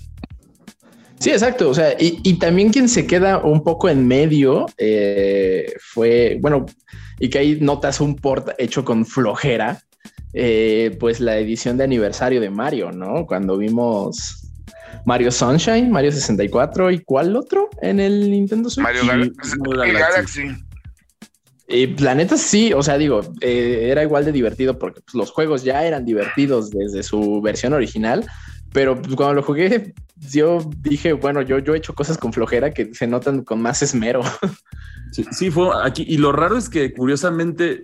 Sí, 1.19 1.29
exacto. 1.29 1.69
O 1.69 1.75
sea, 1.75 1.93
y, 2.01 2.19
y, 2.25 2.39
también 2.39 2.73
quien 2.73 2.89
se 2.89 3.07
queda 3.07 3.45
un 3.45 3.63
poco 3.63 3.91
en 3.91 4.09
medio 4.09 4.65
eh, 4.79 5.71
fue, 5.81 6.39
bueno, 6.41 6.65
y 7.19 7.29
que 7.29 7.41
ahí 7.41 7.59
notas 7.61 8.01
un 8.01 8.17
port 8.17 8.53
hecho 8.57 8.87
con 8.87 9.05
flojera, 9.05 9.83
eh, 10.33 10.97
pues 10.99 11.21
la 11.21 11.37
edición 11.37 11.77
de 11.77 11.85
aniversario 11.85 12.41
de 12.41 12.49
Mario, 12.49 12.91
¿no? 12.91 13.27
Cuando 13.27 13.59
vimos 13.59 14.51
Mario 15.05 15.31
Sunshine, 15.31 15.91
Mario 15.91 16.13
64 16.13 16.91
y 16.91 17.01
cuál 17.01 17.37
otro 17.37 17.69
en 17.83 18.01
el 18.01 18.31
Nintendo 18.31 18.71
Switch. 18.71 18.83
Mario 18.83 19.03
Galaxy. 19.07 19.59
Galaxy. 19.93 20.70
Y 21.71 21.87
la 21.99 22.15
neta 22.15 22.37
sí, 22.37 22.73
o 22.73 22.83
sea, 22.83 22.99
digo, 22.99 23.21
eh, 23.41 23.89
era 23.91 24.03
igual 24.03 24.25
de 24.25 24.33
divertido 24.33 24.79
porque 24.79 25.01
pues, 25.03 25.15
los 25.15 25.31
juegos 25.31 25.63
ya 25.63 25.85
eran 25.85 26.05
divertidos 26.05 26.71
desde 26.71 27.05
su 27.05 27.41
versión 27.41 27.73
original, 27.73 28.27
pero 28.73 29.01
pues, 29.01 29.15
cuando 29.15 29.35
lo 29.35 29.43
jugué, 29.43 29.95
yo 30.17 30.59
dije, 30.79 31.13
bueno, 31.13 31.43
yo, 31.43 31.59
yo 31.59 31.75
he 31.75 31.79
hecho 31.79 31.95
cosas 31.95 32.19
con 32.19 32.33
flojera 32.33 32.73
que 32.73 32.93
se 32.95 33.07
notan 33.07 33.45
con 33.45 33.61
más 33.63 33.83
esmero. 33.83 34.23
Sí, 35.13 35.51
fue 35.51 35.71
aquí. 35.83 36.05
Y 36.07 36.19
lo 36.19 36.31
raro 36.31 36.57
es 36.57 36.69
que, 36.69 36.93
curiosamente, 36.93 37.83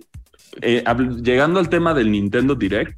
eh, 0.61 0.81
llegando 1.21 1.59
al 1.59 1.67
tema 1.67 1.93
del 1.93 2.09
Nintendo 2.09 2.55
Direct, 2.55 2.97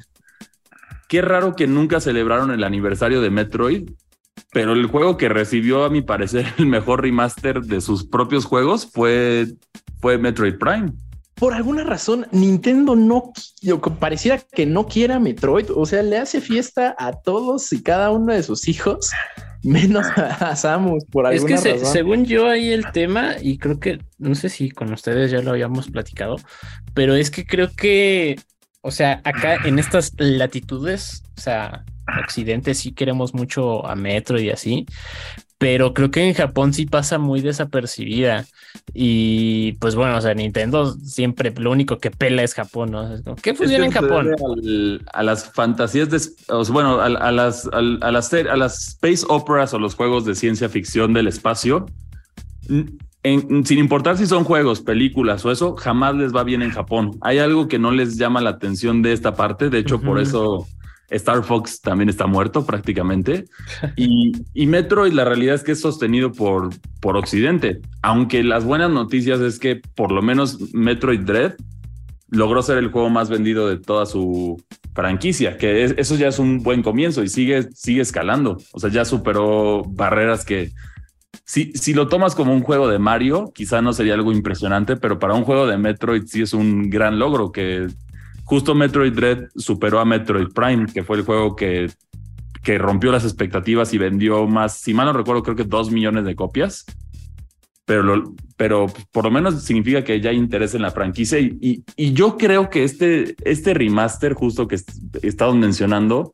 qué 1.08 1.24
raro 1.24 1.56
que 1.56 1.66
nunca 1.66 2.00
celebraron 2.00 2.52
el 2.52 2.64
aniversario 2.64 3.22
de 3.22 3.32
Metroid, 3.32 3.90
pero 4.52 4.74
el 4.74 4.86
juego 4.86 5.18
que 5.18 5.30
recibió, 5.30 5.84
a 5.84 5.90
mi 5.90 6.02
parecer, 6.02 6.46
el 6.60 6.68
mejor 6.68 7.02
remaster 7.02 7.62
de 7.62 7.82
sus 7.82 8.06
propios 8.06 8.46
juegos 8.46 8.88
fue, 8.92 9.48
fue 10.02 10.18
Metroid 10.18 10.58
Prime. 10.58 10.92
Por 11.36 11.54
alguna 11.54 11.84
razón 11.84 12.28
Nintendo 12.32 12.96
no 12.96 13.32
pareciera 14.00 14.40
que 14.40 14.66
no 14.66 14.88
quiera 14.88 15.20
Metroid, 15.20 15.68
o 15.74 15.86
sea, 15.86 16.04
le 16.04 16.18
hace 16.18 16.42
fiesta 16.42 16.96
a 17.00 17.14
todos 17.14 17.72
y 17.72 17.82
cada 17.82 18.12
uno 18.12 18.34
de 18.34 18.44
sus 18.44 18.68
hijos, 18.68 19.10
menos 19.64 20.06
a 20.18 20.56
Samus 20.56 21.06
por 21.06 21.26
alguna 21.26 21.56
es 21.56 21.64
que 21.64 21.86
según 21.86 22.26
yo 22.26 22.48
hay 22.48 22.72
el 22.72 22.92
tema 22.92 23.36
y 23.42 23.58
creo 23.58 23.80
que 23.80 24.00
no 24.18 24.36
sé 24.36 24.50
si 24.50 24.70
con 24.72 24.92
ustedes 24.94 25.32
ya 25.32 25.42
lo 25.42 25.52
habíamos 25.52 25.90
platicado, 25.90 26.38
pero 26.94 27.16
es 27.16 27.32
que 27.32 27.46
creo 27.46 27.70
que 27.76 28.38
o 28.82 28.92
sea, 28.92 29.22
acá 29.24 29.58
en 29.66 29.78
estas 29.78 30.14
latitudes, 30.18 31.24
o 31.38 31.42
sea, 31.42 31.84
Occidente 32.24 32.74
sí 32.74 32.94
queremos 32.94 33.34
mucho 33.34 33.86
a 33.86 33.96
Metro 33.96 34.40
y 34.40 34.50
así, 34.50 34.86
pero 35.60 35.94
creo 35.94 36.10
que 36.10 36.26
en 36.26 36.34
Japón 36.34 36.74
sí 36.74 36.86
pasa 36.86 37.20
muy 37.20 37.42
desapercibida. 37.42 38.46
Y 38.94 39.74
pues 39.74 39.94
bueno, 39.94 40.18
o 40.18 40.22
sea, 40.22 40.34
Nintendo 40.34 40.96
siempre 41.04 41.54
lo 41.58 41.70
único 41.70 42.00
que 42.00 42.12
pela 42.12 42.44
es 42.44 42.54
Japón, 42.54 42.92
¿no? 42.92 43.36
¿Qué 43.44 43.54
funciona 43.54 43.86
en 43.86 43.92
Japón? 43.92 44.30
a 45.14 45.22
las 45.22 45.52
fantasías 45.52 46.10
de, 46.10 46.20
bueno, 46.72 47.02
a, 47.02 47.10
las, 47.10 47.68
a, 47.74 47.82
las, 47.82 48.34
a 48.34 48.56
las 48.56 48.88
space 48.88 49.26
operas 49.28 49.74
o 49.74 49.80
los 49.80 49.96
juegos 49.96 50.24
de 50.24 50.34
ciencia 50.34 50.70
ficción 50.70 51.14
del 51.14 51.28
espacio, 51.28 51.88
sin 52.66 53.78
importar 53.78 54.18
si 54.18 54.28
son 54.28 54.46
juegos, 54.46 54.80
películas 54.80 55.44
o 55.44 55.52
eso, 55.52 55.76
jamás 55.76 56.16
les 56.16 56.34
va 56.34 56.44
bien 56.46 56.62
en 56.62 56.72
Japón. 56.72 57.18
Hay 57.20 57.40
algo 57.40 57.68
que 57.68 57.80
no 57.80 57.92
les 57.92 58.18
llama 58.18 58.40
la 58.40 58.52
atención 58.52 59.02
de 59.02 59.12
esta 59.12 59.36
parte, 59.36 59.70
de 59.70 59.80
hecho, 59.80 60.00
por 60.00 60.22
eso 60.22 60.68
Star 61.12 61.44
Fox 61.44 61.82
también 61.82 62.10
está 62.10 62.28
muerto 62.28 62.66
prácticamente. 62.66 63.46
Y, 63.96 64.32
y, 64.54 64.66
Metroid, 64.68 65.14
la 65.14 65.26
realidad 65.26 65.56
es 65.56 65.64
que 65.64 65.72
es 65.72 65.82
sostenido 65.82 66.32
por, 66.32 66.70
por 67.00 67.18
Occidente. 67.18 67.82
Aunque 68.02 68.44
las 68.44 68.64
buenas 68.64 68.92
noticias 68.92 69.40
es 69.40 69.60
que 69.60 69.82
por 69.96 70.12
lo 70.12 70.22
menos 70.22 70.74
Metroid 70.74 71.22
Dread 71.22 71.56
logró 72.30 72.62
ser 72.62 72.78
el 72.78 72.92
juego 72.92 73.10
más 73.10 73.30
vendido 73.30 73.68
de 73.68 73.78
toda 73.78 74.06
su 74.06 74.62
franquicia, 74.94 75.58
que 75.58 75.84
eso 75.98 76.16
ya 76.16 76.28
es 76.28 76.40
un 76.40 76.62
buen 76.62 76.84
comienzo 76.84 77.24
y 77.24 77.30
sigue, 77.30 77.70
sigue 77.74 78.02
escalando. 78.02 78.58
O 78.74 78.80
sea, 78.80 78.90
ya 78.90 79.06
superó 79.06 79.84
barreras 79.84 80.46
que 80.46 80.72
si, 81.46 81.72
si 81.74 81.94
lo 81.94 82.08
tomas 82.08 82.36
como 82.36 82.54
un 82.54 82.62
juego 82.62 82.88
de 82.88 83.00
Mario, 83.00 83.52
quizá 83.56 83.82
no 83.82 83.94
sería 83.94 84.14
algo 84.14 84.32
impresionante, 84.32 84.98
pero 84.98 85.18
para 85.18 85.34
un 85.34 85.44
juego 85.44 85.66
de 85.68 85.78
Metroid 85.78 86.24
sí 86.28 86.42
es 86.42 86.54
un 86.54 86.90
gran 86.90 87.18
logro 87.18 87.52
que 87.52 87.88
justo 88.50 88.74
Metroid 88.74 89.14
Dread 89.14 89.50
superó 89.56 90.00
a 90.00 90.06
Metroid 90.06 90.48
Prime, 90.48 90.88
que 90.88 91.04
fue 91.04 91.18
el 91.18 91.24
juego 91.24 91.56
que, 91.56 91.92
que 92.64 92.80
rompió 92.80 93.12
las 93.12 93.24
expectativas 93.24 93.94
y 93.94 94.00
vendió 94.00 94.48
más, 94.48 94.80
si 94.80 94.92
mal 94.92 95.06
no 95.06 95.14
recuerdo, 95.14 95.44
creo 95.44 95.56
que 95.56 95.66
dos 95.66 95.92
millones 95.92 96.26
de 96.26 96.36
copias. 96.36 96.84
Pero, 97.86 98.34
pero 98.58 98.88
por 99.12 99.26
lo 99.26 99.32
menos 99.32 99.62
significa 99.62 100.04
que 100.04 100.20
ya 100.20 100.32
hay 100.32 100.38
interés 100.38 100.74
en 100.74 100.82
la 100.82 100.90
franquicia. 100.90 101.38
Y, 101.38 101.84
y, 101.96 102.14
yo 102.14 102.38
creo 102.38 102.72
que 102.72 102.84
este, 102.84 103.36
este 103.44 103.76
remaster, 103.76 104.34
justo 104.34 104.68
que 104.68 104.78
he 105.22 105.28
estado 105.28 105.54
mencionando, 105.54 106.34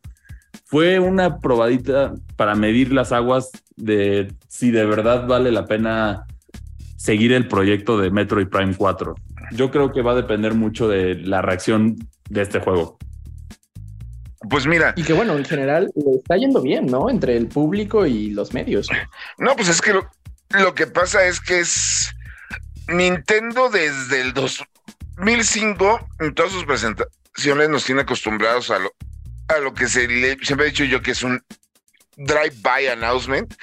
fue 0.64 1.00
una 1.00 1.40
probadita 1.40 2.14
para 2.38 2.56
medir 2.56 2.94
las 2.94 3.12
aguas 3.12 3.52
de 3.76 4.34
si 4.48 4.72
de 4.72 4.86
verdad 4.86 5.28
vale 5.28 5.52
la 5.52 5.66
pena 5.66 6.26
seguir 6.96 7.34
el 7.34 7.50
proyecto 7.50 7.98
de 7.98 8.10
Metroid 8.10 8.48
Prime 8.48 8.74
4 8.76 9.16
yo 9.52 9.72
creo 9.72 9.92
que 9.92 10.02
va 10.02 10.12
a 10.12 10.16
depender 10.16 10.54
mucho 10.54 10.88
de 10.88 11.16
la 11.16 11.42
reacción 11.42 11.96
de 12.30 12.42
este 12.42 12.60
juego. 12.60 12.98
Pues 14.50 14.68
mira. 14.68 14.94
Y 14.96 15.04
que 15.04 15.14
bueno, 15.14 15.38
en 15.38 15.46
general 15.46 15.92
le 15.96 16.18
está 16.18 16.38
yendo 16.38 16.62
bien, 16.62 16.86
¿no? 16.86 17.10
Entre 17.10 17.36
el 17.36 17.48
público 17.48 18.06
y 18.06 18.30
los 18.32 18.54
medios. 18.54 18.90
No, 19.38 19.56
pues 19.56 19.70
es 19.70 19.82
que 19.82 19.94
lo, 19.94 20.76
que 20.76 20.88
pasa 20.88 21.26
es 21.26 21.40
que 21.40 21.60
es 21.60 22.16
Nintendo 22.88 23.70
desde 23.70 24.22
el 24.22 24.34
2005, 24.34 26.10
en 26.20 26.34
todas 26.36 26.52
sus 26.52 26.66
presentaciones, 26.66 27.70
nos 27.70 27.86
tiene 27.86 28.02
acostumbrados 28.02 28.70
a 28.70 28.80
lo, 28.80 28.92
a 29.48 29.60
lo 29.60 29.74
que 29.74 29.88
se 29.88 30.08
le, 30.08 30.38
siempre 30.44 30.68
he 30.68 30.70
dicho 30.70 30.84
yo 30.84 31.02
que 31.02 31.12
es 31.12 31.24
un 31.24 31.42
drive-by 32.18 32.88
announcement 32.88 33.54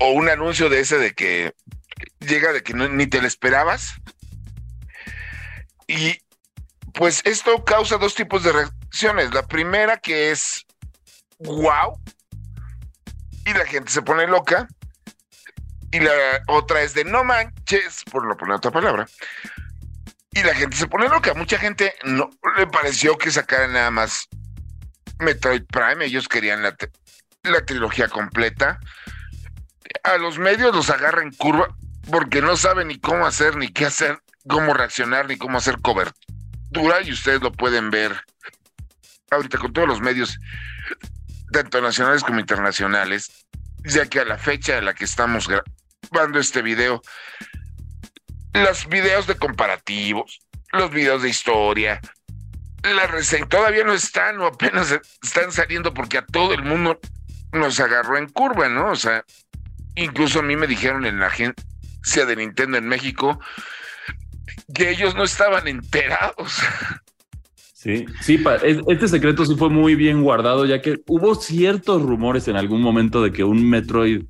o 0.00 0.10
un 0.12 0.28
anuncio 0.28 0.68
de 0.68 0.80
ese 0.80 0.98
de 0.98 1.12
que 1.12 1.52
llega 2.20 2.52
de 2.52 2.62
que 2.62 2.74
ni 2.74 3.06
te 3.06 3.20
lo 3.20 3.26
esperabas 3.26 3.94
y 5.86 6.18
pues 6.94 7.20
esto 7.24 7.64
causa 7.64 7.98
dos 7.98 8.14
tipos 8.14 8.42
de 8.42 8.52
reacciones. 8.52 9.32
La 9.32 9.46
primera 9.46 9.98
que 9.98 10.30
es 10.30 10.64
wow 11.38 12.00
y 13.44 13.52
la 13.52 13.66
gente 13.66 13.92
se 13.92 14.02
pone 14.02 14.26
loca. 14.26 14.68
Y 15.92 16.00
la 16.00 16.12
otra 16.48 16.82
es 16.82 16.94
de 16.94 17.04
no 17.04 17.22
manches, 17.22 18.02
por 18.10 18.26
no 18.26 18.36
poner 18.36 18.56
otra 18.56 18.70
palabra. 18.70 19.06
Y 20.32 20.42
la 20.42 20.54
gente 20.54 20.76
se 20.76 20.88
pone 20.88 21.08
loca. 21.08 21.32
Mucha 21.34 21.58
gente 21.58 21.94
no 22.04 22.30
le 22.56 22.66
pareció 22.66 23.16
que 23.16 23.30
sacaran 23.30 23.72
nada 23.72 23.90
más 23.90 24.28
Metroid 25.20 25.64
Prime. 25.66 26.04
Ellos 26.04 26.28
querían 26.28 26.62
la, 26.62 26.76
la 27.44 27.64
trilogía 27.64 28.08
completa. 28.08 28.80
A 30.02 30.16
los 30.18 30.38
medios 30.38 30.74
los 30.74 30.90
agarran 30.90 31.30
curva 31.32 31.68
porque 32.10 32.42
no 32.42 32.56
saben 32.56 32.88
ni 32.88 32.98
cómo 32.98 33.26
hacer 33.26 33.56
ni 33.56 33.68
qué 33.68 33.86
hacer 33.86 34.20
cómo 34.48 34.74
reaccionar 34.74 35.28
ni 35.28 35.36
cómo 35.36 35.58
hacer 35.58 35.80
cobertura 35.80 37.00
y 37.04 37.12
ustedes 37.12 37.40
lo 37.42 37.52
pueden 37.52 37.90
ver 37.90 38.12
ahorita 39.30 39.58
con 39.58 39.72
todos 39.72 39.88
los 39.88 40.00
medios, 40.00 40.38
tanto 41.52 41.80
nacionales 41.80 42.22
como 42.22 42.40
internacionales, 42.40 43.46
ya 43.84 44.06
que 44.06 44.20
a 44.20 44.24
la 44.24 44.38
fecha 44.38 44.78
en 44.78 44.84
la 44.84 44.94
que 44.94 45.04
estamos 45.04 45.48
grabando 45.48 46.38
este 46.38 46.62
video, 46.62 47.02
los 48.52 48.86
videos 48.88 49.26
de 49.26 49.36
comparativos, 49.36 50.40
los 50.72 50.90
videos 50.90 51.22
de 51.22 51.28
historia, 51.28 52.00
la 52.82 53.06
reseña 53.06 53.48
todavía 53.48 53.84
no 53.84 53.92
están 53.92 54.38
o 54.40 54.46
apenas 54.46 54.98
están 55.22 55.50
saliendo 55.52 55.92
porque 55.92 56.18
a 56.18 56.26
todo 56.26 56.54
el 56.54 56.62
mundo 56.62 57.00
nos 57.52 57.80
agarró 57.80 58.16
en 58.18 58.28
curva, 58.28 58.68
¿no? 58.68 58.90
O 58.90 58.96
sea, 58.96 59.24
incluso 59.94 60.40
a 60.40 60.42
mí 60.42 60.56
me 60.56 60.66
dijeron 60.66 61.04
en 61.04 61.18
la 61.18 61.26
agencia 61.26 62.26
de 62.26 62.36
Nintendo 62.36 62.78
en 62.78 62.86
México, 62.86 63.40
que 64.74 64.90
ellos 64.90 65.14
no 65.14 65.24
estaban 65.24 65.68
enterados. 65.68 66.60
Sí, 67.72 68.04
sí, 68.20 68.42
este 68.88 69.06
secreto 69.06 69.46
sí 69.46 69.54
fue 69.56 69.70
muy 69.70 69.94
bien 69.94 70.22
guardado, 70.22 70.66
ya 70.66 70.82
que 70.82 71.00
hubo 71.06 71.36
ciertos 71.36 72.02
rumores 72.02 72.48
en 72.48 72.56
algún 72.56 72.80
momento 72.80 73.22
de 73.22 73.32
que 73.32 73.44
un 73.44 73.68
Metroid, 73.68 74.24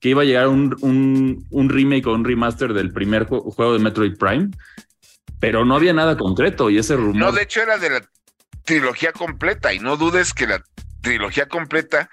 que 0.00 0.08
iba 0.08 0.22
a 0.22 0.24
llegar 0.24 0.48
un, 0.48 1.46
un, 1.50 1.68
remake 1.68 2.06
o 2.06 2.14
un 2.14 2.24
remaster 2.24 2.72
del 2.72 2.92
primer 2.92 3.26
juego 3.26 3.74
de 3.74 3.78
Metroid 3.78 4.16
Prime, 4.16 4.50
pero 5.38 5.64
no 5.64 5.76
había 5.76 5.92
nada 5.92 6.16
concreto 6.16 6.68
y 6.68 6.78
ese 6.78 6.96
rumor... 6.96 7.16
No, 7.16 7.32
de 7.32 7.42
hecho 7.42 7.62
era 7.62 7.78
de 7.78 7.90
la 7.90 8.02
trilogía 8.64 9.12
completa 9.12 9.72
y 9.72 9.78
no 9.78 9.96
dudes 9.96 10.34
que 10.34 10.48
la 10.48 10.64
trilogía 11.00 11.46
completa 11.46 12.10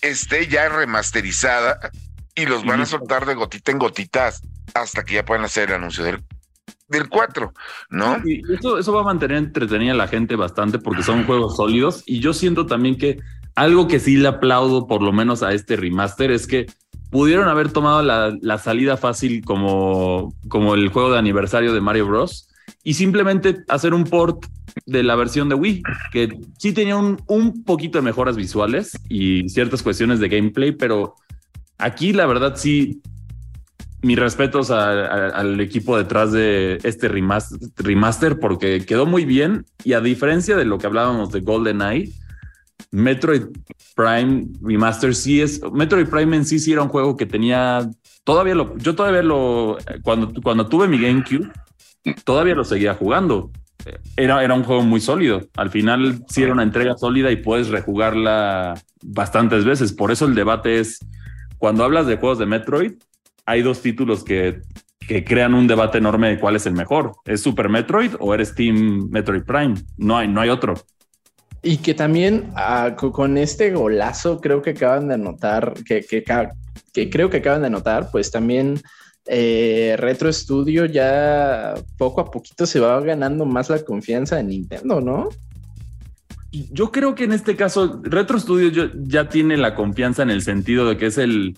esté 0.00 0.46
ya 0.46 0.68
remasterizada 0.70 1.90
y 2.34 2.46
los 2.46 2.64
van 2.64 2.80
a 2.80 2.86
soltar 2.86 3.26
de 3.26 3.34
gotita 3.34 3.70
en 3.70 3.78
gotitas 3.78 4.40
hasta 4.72 5.04
que 5.04 5.14
ya 5.14 5.24
puedan 5.24 5.44
hacer 5.44 5.68
el 5.68 5.76
anuncio 5.76 6.04
del 6.04 6.24
del 6.90 7.08
4, 7.08 7.52
¿no? 7.90 8.16
Eso, 8.58 8.92
va 8.92 9.00
a 9.00 9.04
mantener 9.04 9.38
entretenida 9.38 9.92
a 9.92 9.96
la 9.96 10.08
gente 10.08 10.36
bastante 10.36 10.78
porque 10.78 11.02
son 11.02 11.24
juegos 11.24 11.56
sólidos 11.56 12.02
y 12.04 12.20
yo 12.20 12.34
siento 12.34 12.66
también 12.66 12.96
que 12.96 13.18
algo 13.54 13.88
que 13.88 14.00
sí 14.00 14.16
le 14.16 14.28
aplaudo 14.28 14.86
por 14.86 15.02
lo 15.02 15.12
menos 15.12 15.42
a 15.42 15.52
este 15.52 15.76
remaster 15.76 16.30
es 16.32 16.46
que 16.46 16.66
pudieron 17.10 17.48
haber 17.48 17.72
tomado 17.72 18.02
la, 18.02 18.58
salida 18.58 18.96
fácil 18.96 19.44
como, 19.44 20.34
como 20.48 20.74
el 20.74 20.88
juego 20.88 21.12
de 21.12 21.18
aniversario 21.18 21.72
de 21.72 21.80
Mario 21.80 22.06
Bros. 22.06 22.48
y 22.82 22.94
simplemente 22.94 23.62
hacer 23.68 23.94
un 23.94 24.04
port 24.04 24.46
de 24.86 25.02
la 25.02 25.16
versión 25.16 25.48
de 25.48 25.56
Wii, 25.56 25.82
que 26.12 26.38
sí 26.58 26.72
tenía 26.72 26.96
un, 26.96 27.20
un 27.26 27.64
poquito 27.64 27.98
de 27.98 28.02
mejoras 28.02 28.36
visuales 28.36 28.92
y 29.08 29.48
ciertas 29.48 29.82
cuestiones 29.82 30.20
de 30.20 30.28
gameplay, 30.28 30.72
pero 30.72 31.14
aquí 31.78 32.12
la 32.12 32.26
verdad 32.26 32.54
sí 32.56 33.02
mis 34.02 34.18
respetos 34.18 34.70
al 34.70 35.60
equipo 35.60 35.96
detrás 35.96 36.32
de 36.32 36.78
este 36.82 37.08
remaster, 37.08 38.38
porque 38.38 38.84
quedó 38.86 39.06
muy 39.06 39.24
bien 39.24 39.66
y 39.84 39.92
a 39.92 40.00
diferencia 40.00 40.56
de 40.56 40.64
lo 40.64 40.78
que 40.78 40.86
hablábamos 40.86 41.32
de 41.32 41.40
GoldenEye, 41.40 42.12
Metroid 42.90 43.42
Prime 43.94 44.46
Remaster 44.62 45.14
sí 45.14 45.40
es, 45.40 45.60
Metroid 45.72 46.06
Prime 46.06 46.36
en 46.36 46.44
sí 46.44 46.58
sí 46.58 46.72
era 46.72 46.82
un 46.82 46.88
juego 46.88 47.16
que 47.16 47.26
tenía, 47.26 47.88
todavía 48.24 48.54
lo, 48.54 48.76
yo 48.78 48.94
todavía 48.94 49.22
lo, 49.22 49.76
cuando, 50.02 50.32
cuando 50.42 50.66
tuve 50.66 50.88
mi 50.88 50.98
GameCube, 50.98 51.50
todavía 52.24 52.54
lo 52.54 52.64
seguía 52.64 52.94
jugando. 52.94 53.50
Era, 54.16 54.44
era 54.44 54.54
un 54.54 54.62
juego 54.62 54.82
muy 54.82 55.00
sólido. 55.00 55.40
Al 55.56 55.70
final 55.70 56.22
sí 56.28 56.42
era 56.42 56.52
una 56.52 56.62
entrega 56.62 56.96
sólida 56.98 57.30
y 57.30 57.36
puedes 57.36 57.68
rejugarla 57.68 58.74
bastantes 59.02 59.64
veces. 59.64 59.92
Por 59.92 60.10
eso 60.10 60.26
el 60.26 60.34
debate 60.34 60.80
es, 60.80 60.98
cuando 61.56 61.84
hablas 61.84 62.06
de 62.06 62.18
juegos 62.18 62.38
de 62.38 62.46
Metroid, 62.46 62.92
hay 63.50 63.62
dos 63.62 63.82
títulos 63.82 64.22
que, 64.22 64.62
que 65.06 65.24
crean 65.24 65.54
un 65.54 65.66
debate 65.66 65.98
enorme 65.98 66.28
de 66.28 66.38
cuál 66.38 66.54
es 66.54 66.66
el 66.66 66.72
mejor. 66.72 67.16
¿Es 67.24 67.40
Super 67.40 67.68
Metroid 67.68 68.12
o 68.20 68.32
eres 68.32 68.54
Team 68.54 69.08
Metroid 69.10 69.42
Prime? 69.42 69.74
No 69.98 70.16
hay, 70.16 70.28
no 70.28 70.40
hay 70.40 70.50
otro. 70.50 70.74
Y 71.60 71.78
que 71.78 71.94
también 71.94 72.52
ah, 72.54 72.94
con 72.96 73.36
este 73.36 73.72
golazo 73.72 74.40
creo 74.40 74.62
que 74.62 74.70
acaban 74.70 75.08
de 75.08 75.14
anotar, 75.14 75.74
que, 75.84 76.02
que, 76.02 76.22
que 76.92 77.10
creo 77.10 77.28
que 77.28 77.38
acaban 77.38 77.62
de 77.62 77.66
anotar, 77.66 78.08
pues 78.12 78.30
también 78.30 78.80
eh, 79.26 79.96
Retro 79.98 80.32
Studio 80.32 80.86
ya 80.86 81.74
poco 81.98 82.20
a 82.20 82.30
poquito 82.30 82.64
se 82.66 82.78
va 82.78 83.00
ganando 83.00 83.44
más 83.46 83.68
la 83.68 83.84
confianza 83.84 84.36
de 84.36 84.44
Nintendo, 84.44 85.00
¿no? 85.00 85.28
Yo 86.52 86.92
creo 86.92 87.16
que 87.16 87.24
en 87.24 87.32
este 87.32 87.56
caso 87.56 88.00
Retro 88.04 88.38
Studio 88.38 88.92
ya 88.94 89.28
tiene 89.28 89.56
la 89.56 89.74
confianza 89.74 90.22
en 90.22 90.30
el 90.30 90.42
sentido 90.42 90.88
de 90.88 90.96
que 90.96 91.06
es 91.06 91.18
el, 91.18 91.56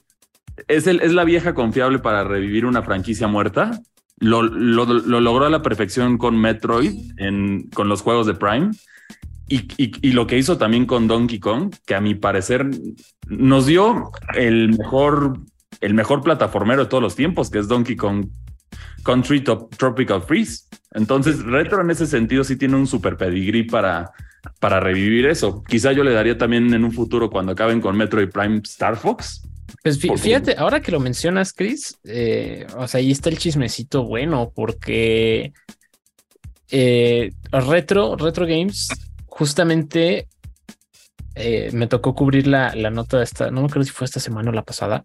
es, 0.68 0.86
el, 0.86 1.00
es 1.00 1.12
la 1.12 1.24
vieja 1.24 1.54
confiable 1.54 1.98
para 1.98 2.24
revivir 2.24 2.66
una 2.66 2.82
franquicia 2.82 3.26
muerta. 3.26 3.80
Lo, 4.18 4.42
logró 4.42 5.44
a 5.44 5.50
la 5.50 5.62
perfección 5.62 6.16
con 6.16 6.40
Metroid, 6.40 6.92
en, 7.16 7.68
con 7.70 7.88
los 7.88 8.02
juegos 8.02 8.26
de 8.26 8.34
Prime. 8.34 8.70
Y, 9.48 10.12
lo 10.12 10.26
que 10.26 10.38
hizo 10.38 10.56
también 10.56 10.86
con 10.86 11.08
Donkey 11.08 11.38
Kong, 11.38 11.74
que 11.84 11.94
a 11.94 12.00
mi 12.00 12.14
parecer 12.14 12.70
nos 13.26 13.66
dio 13.66 14.10
el 14.34 14.78
mejor, 14.78 15.40
el 15.80 15.92
mejor 15.92 16.22
plataformero 16.22 16.84
de 16.84 16.88
todos 16.88 17.02
los 17.02 17.16
tiempos, 17.16 17.50
que 17.50 17.58
es 17.58 17.68
Donkey 17.68 17.96
Kong 17.96 18.28
Country 19.04 19.42
Top, 19.42 19.74
Tropical 19.76 20.22
Freeze. 20.22 20.68
Entonces, 20.92 21.42
Retro 21.42 21.82
en 21.82 21.90
ese 21.90 22.06
sentido 22.06 22.44
sí 22.44 22.56
tiene 22.56 22.76
un 22.76 22.86
super 22.86 23.18
pedigrí 23.18 23.64
para, 23.64 24.12
para 24.58 24.80
revivir 24.80 25.26
eso. 25.26 25.62
Quizá 25.64 25.92
yo 25.92 26.04
le 26.04 26.12
daría 26.12 26.38
también 26.38 26.72
en 26.72 26.84
un 26.84 26.92
futuro 26.92 27.28
cuando 27.28 27.52
acaben 27.52 27.80
con 27.80 27.96
Metroid 27.96 28.30
Prime 28.30 28.60
Star 28.64 28.96
Fox, 28.96 29.42
pues 29.82 29.98
fíjate, 29.98 30.56
ahora 30.58 30.80
que 30.80 30.92
lo 30.92 31.00
mencionas, 31.00 31.52
Chris, 31.52 31.98
eh, 32.04 32.66
o 32.76 32.86
sea, 32.86 32.98
ahí 32.98 33.10
está 33.10 33.30
el 33.30 33.38
chismecito 33.38 34.04
bueno, 34.04 34.52
porque 34.54 35.52
eh, 36.70 37.32
Retro, 37.50 38.16
Retro 38.16 38.46
Games, 38.46 38.88
justamente 39.26 40.28
eh, 41.34 41.70
me 41.72 41.86
tocó 41.86 42.14
cubrir 42.14 42.46
la, 42.46 42.72
nota 42.90 43.18
de 43.18 43.24
esta, 43.24 43.50
no 43.50 43.60
me 43.60 43.66
acuerdo 43.66 43.84
si 43.84 43.92
fue 43.92 44.04
esta 44.04 44.20
semana 44.20 44.50
o 44.50 44.52
la 44.52 44.64
pasada, 44.64 45.02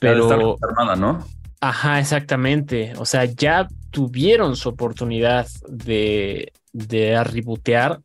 pero. 0.00 0.56
Hermana, 0.62 0.96
¿no? 0.96 1.26
Ajá, 1.60 1.98
exactamente. 1.98 2.92
O 2.98 3.04
sea, 3.04 3.24
ya 3.24 3.66
tuvieron 3.90 4.54
su 4.54 4.68
oportunidad 4.68 5.48
de, 5.68 6.52
de 6.72 7.22
rebotear 7.24 8.00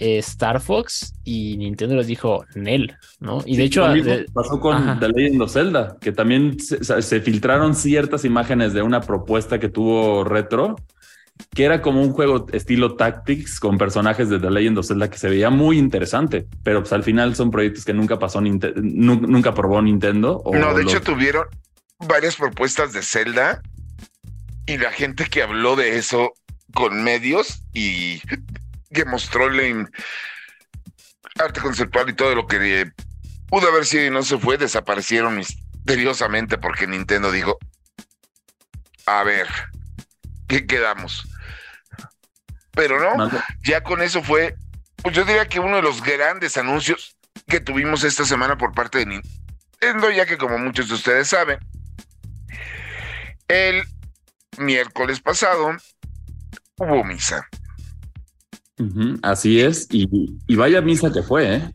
eh, 0.00 0.18
Star 0.18 0.60
Fox 0.60 1.12
y 1.24 1.58
Nintendo 1.58 1.94
les 1.94 2.06
dijo 2.06 2.46
Nel, 2.54 2.96
¿no? 3.20 3.42
Y 3.44 3.58
de 3.58 3.64
hecho 3.64 3.84
pasó 4.32 4.58
con 4.58 4.98
The 4.98 5.08
Legend 5.10 5.42
of 5.42 5.52
Zelda, 5.52 5.96
que 6.00 6.10
también 6.10 6.58
se, 6.58 7.20
filtraron 7.20 7.74
ciertas 7.74 8.24
imágenes 8.24 8.72
de 8.72 8.80
una 8.80 9.02
propuesta 9.02 9.60
que 9.60 9.68
tuvo 9.68 10.24
Retro, 10.24 10.76
que 11.54 11.64
era 11.64 11.82
como 11.82 12.00
un 12.00 12.12
juego 12.12 12.46
estilo 12.50 12.96
Tactics 12.96 13.60
con 13.60 13.76
personajes 13.76 14.30
de 14.30 14.38
The 14.38 14.50
Legend 14.50 14.78
of 14.78 14.86
Zelda 14.86 15.10
que 15.10 15.18
se 15.18 15.28
veía 15.28 15.50
muy 15.50 15.78
interesante, 15.78 16.46
pero 16.62 16.80
pues 16.80 16.94
al 16.94 17.02
final 17.02 17.36
son 17.36 17.50
proyectos 17.50 17.84
que 17.84 17.92
nunca 17.92 18.18
pasó, 18.18 18.40
nunca 18.40 19.52
probó 19.52 19.82
Nintendo. 19.82 20.42
no, 20.50 20.74
de 20.74 20.82
hecho 20.82 21.02
tuvieron 21.02 21.44
varias 22.08 22.36
propuestas 22.36 22.94
de 22.94 23.02
Zelda 23.02 23.60
y 24.64 24.78
la 24.78 24.92
gente 24.92 25.26
que 25.26 25.42
habló 25.42 25.76
de 25.76 25.98
eso 25.98 26.32
con 26.72 27.04
medios 27.04 27.62
y 27.74 28.22
que 28.92 29.04
mostró 29.04 29.46
el 29.46 29.88
arte 31.38 31.60
conceptual 31.60 32.08
y 32.10 32.14
todo 32.14 32.34
lo 32.34 32.46
que 32.46 32.90
pudo 33.48 33.68
haber 33.68 33.86
sido 33.86 34.06
y 34.06 34.10
no 34.10 34.22
se 34.22 34.38
fue, 34.38 34.58
desaparecieron 34.58 35.36
misteriosamente 35.36 36.58
porque 36.58 36.86
Nintendo 36.86 37.30
dijo, 37.30 37.58
a 39.06 39.22
ver, 39.24 39.48
¿qué 40.48 40.66
quedamos? 40.66 41.28
Pero 42.72 43.16
no, 43.16 43.30
ya 43.62 43.82
con 43.82 44.02
eso 44.02 44.22
fue, 44.22 44.56
pues 45.02 45.14
yo 45.14 45.24
diría 45.24 45.48
que 45.48 45.60
uno 45.60 45.76
de 45.76 45.82
los 45.82 46.02
grandes 46.02 46.56
anuncios 46.56 47.16
que 47.46 47.60
tuvimos 47.60 48.04
esta 48.04 48.24
semana 48.24 48.56
por 48.56 48.72
parte 48.72 48.98
de 48.98 49.06
Nintendo, 49.06 50.10
ya 50.10 50.26
que 50.26 50.38
como 50.38 50.58
muchos 50.58 50.88
de 50.88 50.94
ustedes 50.94 51.28
saben, 51.28 51.58
el 53.48 53.82
miércoles 54.58 55.20
pasado 55.20 55.76
hubo 56.76 57.04
misa 57.04 57.48
así 59.22 59.60
es, 59.60 59.88
y, 59.90 60.56
vaya 60.56 60.80
misa 60.80 61.12
que 61.12 61.22
fue, 61.22 61.56
¿eh? 61.56 61.70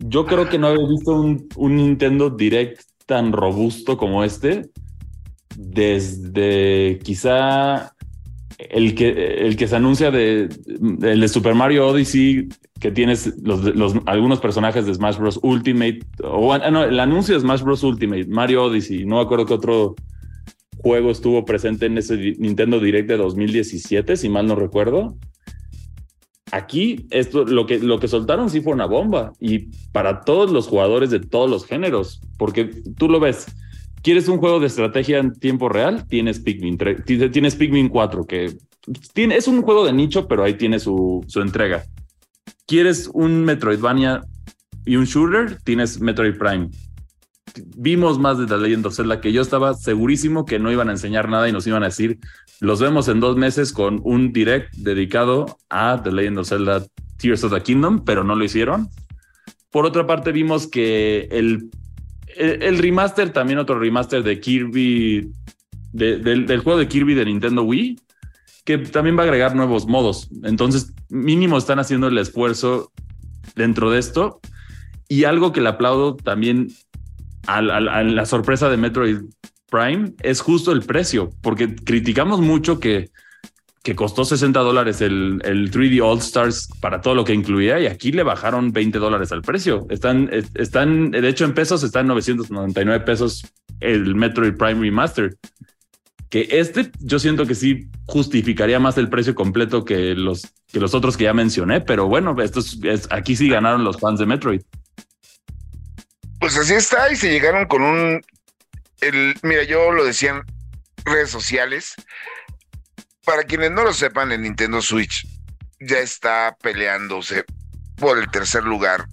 Yo 0.00 0.26
creo 0.26 0.48
que 0.48 0.58
no 0.58 0.68
había 0.68 0.86
visto 0.86 1.20
un, 1.20 1.48
Nintendo 1.76 2.30
Direct 2.30 2.82
tan 3.06 3.32
robusto 3.32 3.96
como 3.96 4.22
este 4.22 4.70
desde 5.56 7.00
quizá 7.02 7.92
el 8.58 8.94
que, 8.94 9.46
el 9.46 9.56
que 9.56 9.66
se 9.66 9.76
anuncia 9.76 10.10
de, 10.10 10.48
el 11.02 11.20
de 11.20 11.28
Super 11.28 11.54
Mario 11.54 11.88
Odyssey, 11.88 12.48
que 12.80 12.92
tienes 12.92 13.34
los, 13.42 13.94
algunos 14.06 14.40
personajes 14.40 14.86
de 14.86 14.94
Smash 14.94 15.16
Bros. 15.16 15.40
Ultimate, 15.42 16.00
o 16.22 16.52
ah, 16.52 16.70
no, 16.70 16.84
el 16.84 17.00
anuncio 17.00 17.34
de 17.34 17.40
Smash 17.40 17.62
Bros. 17.62 17.82
Ultimate, 17.82 18.26
Mario 18.26 18.64
Odyssey, 18.64 19.04
no 19.04 19.16
me 19.16 19.22
acuerdo 19.22 19.46
qué 19.46 19.54
otro 19.54 19.96
juego 20.78 21.10
estuvo 21.10 21.44
presente 21.44 21.86
en 21.86 21.98
ese 21.98 22.16
Nintendo 22.38 22.80
Direct 22.80 23.08
de 23.08 23.16
2017, 23.16 24.16
si 24.16 24.28
mal 24.28 24.46
no 24.46 24.54
recuerdo. 24.54 25.16
Aquí 26.50 27.06
esto 27.10 27.44
lo 27.44 27.66
que 27.66 27.78
lo 27.78 28.00
que 28.00 28.08
soltaron 28.08 28.48
sí 28.48 28.62
fue 28.62 28.72
una 28.72 28.86
bomba 28.86 29.32
y 29.38 29.68
para 29.92 30.22
todos 30.22 30.50
los 30.50 30.66
jugadores 30.66 31.10
de 31.10 31.20
todos 31.20 31.50
los 31.50 31.66
géneros, 31.66 32.20
porque 32.38 32.64
tú 32.96 33.08
lo 33.08 33.20
ves. 33.20 33.46
¿Quieres 34.00 34.28
un 34.28 34.38
juego 34.38 34.60
de 34.60 34.68
estrategia 34.68 35.18
en 35.18 35.34
tiempo 35.34 35.68
real? 35.68 36.06
Tienes 36.08 36.38
Pikmin, 36.40 36.78
tienes 37.04 37.56
Pikmin 37.56 37.88
4 37.88 38.26
que 38.26 38.56
tiene, 39.12 39.36
es 39.36 39.48
un 39.48 39.60
juego 39.60 39.84
de 39.84 39.92
nicho, 39.92 40.28
pero 40.28 40.44
ahí 40.44 40.54
tiene 40.54 40.78
su, 40.78 41.24
su 41.26 41.40
entrega. 41.40 41.84
¿Quieres 42.66 43.10
un 43.12 43.44
Metroidvania 43.44 44.22
y 44.86 44.96
un 44.96 45.04
shooter? 45.04 45.58
Tienes 45.64 46.00
Metroid 46.00 46.38
Prime 46.38 46.70
vimos 47.76 48.18
más 48.18 48.38
de 48.38 48.46
The 48.46 48.58
Legend 48.58 48.86
of 48.86 48.94
Zelda 48.94 49.20
que 49.20 49.32
yo 49.32 49.42
estaba 49.42 49.74
segurísimo 49.74 50.44
que 50.44 50.58
no 50.58 50.70
iban 50.72 50.88
a 50.88 50.92
enseñar 50.92 51.28
nada 51.28 51.48
y 51.48 51.52
nos 51.52 51.66
iban 51.66 51.82
a 51.82 51.86
decir, 51.86 52.18
los 52.60 52.80
vemos 52.80 53.08
en 53.08 53.20
dos 53.20 53.36
meses 53.36 53.72
con 53.72 54.00
un 54.04 54.32
direct 54.32 54.74
dedicado 54.74 55.58
a 55.70 56.00
The 56.02 56.12
Legend 56.12 56.38
of 56.38 56.48
Zelda 56.48 56.84
Tears 57.18 57.44
of 57.44 57.52
the 57.52 57.62
Kingdom, 57.62 58.04
pero 58.04 58.24
no 58.24 58.34
lo 58.34 58.44
hicieron. 58.44 58.88
Por 59.70 59.84
otra 59.84 60.06
parte, 60.06 60.32
vimos 60.32 60.66
que 60.66 61.28
el, 61.30 61.70
el, 62.36 62.78
remaster, 62.78 63.30
también 63.30 63.58
otro 63.58 63.78
remaster 63.78 64.22
de 64.22 64.40
Kirby, 64.40 65.30
del, 65.92 66.60
juego 66.60 66.78
de 66.78 66.88
Kirby 66.88 67.14
de 67.14 67.26
Nintendo 67.26 67.62
Wii, 67.62 68.00
que 68.64 68.78
también 68.78 69.16
va 69.16 69.22
a 69.22 69.24
agregar 69.24 69.54
nuevos 69.54 69.86
modos. 69.86 70.28
Entonces, 70.42 70.94
mínimo 71.08 71.58
están 71.58 71.78
haciendo 71.78 72.08
el 72.08 72.18
esfuerzo 72.18 72.92
dentro 73.54 73.90
de 73.90 73.98
esto. 73.98 74.40
Y 75.08 75.24
algo 75.24 75.52
que 75.52 75.60
le 75.60 75.70
aplaudo 75.70 76.16
también 76.16 76.68
a, 77.48 77.62
la 77.62 78.26
sorpresa 78.26 78.68
de 78.68 78.76
Metroid 78.76 79.18
Prime 79.70 80.12
es 80.22 80.40
justo 80.40 80.72
el 80.72 80.82
precio, 80.82 81.30
porque 81.42 81.74
criticamos 81.74 82.40
mucho 82.40 82.78
que, 82.78 83.10
que 83.82 83.96
costó 83.96 84.24
60 84.24 84.60
dólares 84.60 85.00
el, 85.00 85.40
el 85.44 85.70
3D 85.70 86.02
All 86.02 86.18
Stars 86.18 86.68
para 86.80 87.00
todo 87.00 87.14
lo 87.14 87.24
que 87.24 87.34
incluía 87.34 87.80
y 87.80 87.86
aquí 87.86 88.12
le 88.12 88.22
bajaron 88.22 88.72
20 88.72 88.98
dólares 88.98 89.32
al 89.32 89.42
precio. 89.42 89.86
Están, 89.88 90.30
están, 90.54 91.10
de 91.10 91.28
hecho 91.28 91.44
en 91.44 91.54
pesos 91.54 91.82
están 91.82 92.06
999 92.06 93.04
pesos 93.04 93.46
el 93.80 94.14
Metroid 94.14 94.54
Prime 94.54 94.80
Remaster. 94.80 95.36
Que 96.28 96.46
este 96.50 96.90
yo 97.00 97.18
siento 97.18 97.46
que 97.46 97.54
sí 97.54 97.88
justificaría 98.04 98.78
más 98.78 98.98
el 98.98 99.08
precio 99.08 99.34
completo 99.34 99.86
que 99.86 100.14
los, 100.14 100.46
que 100.70 100.80
los 100.80 100.92
otros 100.92 101.16
que 101.16 101.24
ya 101.24 101.32
mencioné, 101.32 101.80
pero 101.80 102.06
bueno, 102.06 102.36
esto 102.42 102.60
es, 102.60 103.08
aquí 103.10 103.34
sí 103.34 103.48
ganaron 103.48 103.84
los 103.84 103.98
fans 103.98 104.20
de 104.20 104.26
Metroid. 104.26 104.60
Pues 106.40 106.56
así 106.56 106.74
está, 106.74 107.10
y 107.10 107.16
se 107.16 107.30
llegaron 107.30 107.66
con 107.66 107.82
un. 107.82 108.24
El, 109.00 109.34
mira, 109.42 109.64
yo 109.64 109.92
lo 109.92 110.04
decía 110.04 110.30
en 110.30 110.42
redes 111.04 111.30
sociales. 111.30 111.94
Para 113.24 113.42
quienes 113.42 113.70
no 113.70 113.84
lo 113.84 113.92
sepan, 113.92 114.32
el 114.32 114.42
Nintendo 114.42 114.80
Switch 114.80 115.26
ya 115.80 115.98
está 115.98 116.56
peleándose 116.60 117.44
por 117.96 118.18
el 118.18 118.30
tercer 118.30 118.64
lugar 118.64 119.06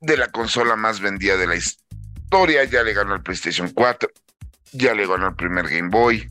de 0.00 0.16
la 0.16 0.28
consola 0.28 0.76
más 0.76 1.00
vendida 1.00 1.36
de 1.36 1.46
la 1.46 1.56
historia, 1.56 2.64
ya 2.64 2.82
le 2.82 2.94
ganó 2.94 3.14
el 3.14 3.22
PlayStation 3.22 3.70
4, 3.70 4.08
ya 4.72 4.94
le 4.94 5.06
ganó 5.06 5.28
el 5.28 5.36
primer 5.36 5.68
Game 5.68 5.88
Boy. 5.88 6.28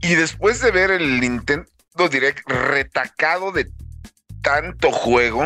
Y 0.00 0.14
después 0.14 0.60
de 0.60 0.70
ver 0.70 0.90
el 0.90 1.20
Nintendo 1.20 1.66
Direct 2.10 2.48
retacado 2.48 3.52
de 3.52 3.70
tanto 4.42 4.92
juego, 4.92 5.44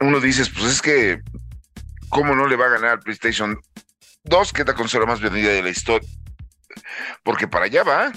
uno 0.00 0.20
dice, 0.20 0.42
pues 0.52 0.72
es 0.72 0.82
que, 0.82 1.20
¿cómo 2.08 2.34
no 2.34 2.46
le 2.46 2.56
va 2.56 2.66
a 2.66 2.70
ganar 2.70 2.90
al 2.90 3.00
PlayStation 3.00 3.58
2, 4.24 4.52
que 4.52 4.62
es 4.62 4.68
la 4.68 4.74
consola 4.74 5.06
más 5.06 5.20
vendida 5.20 5.50
de 5.50 5.62
la 5.62 5.70
historia? 5.70 6.08
Porque 7.22 7.46
para 7.46 7.66
allá 7.66 7.82
va. 7.82 8.12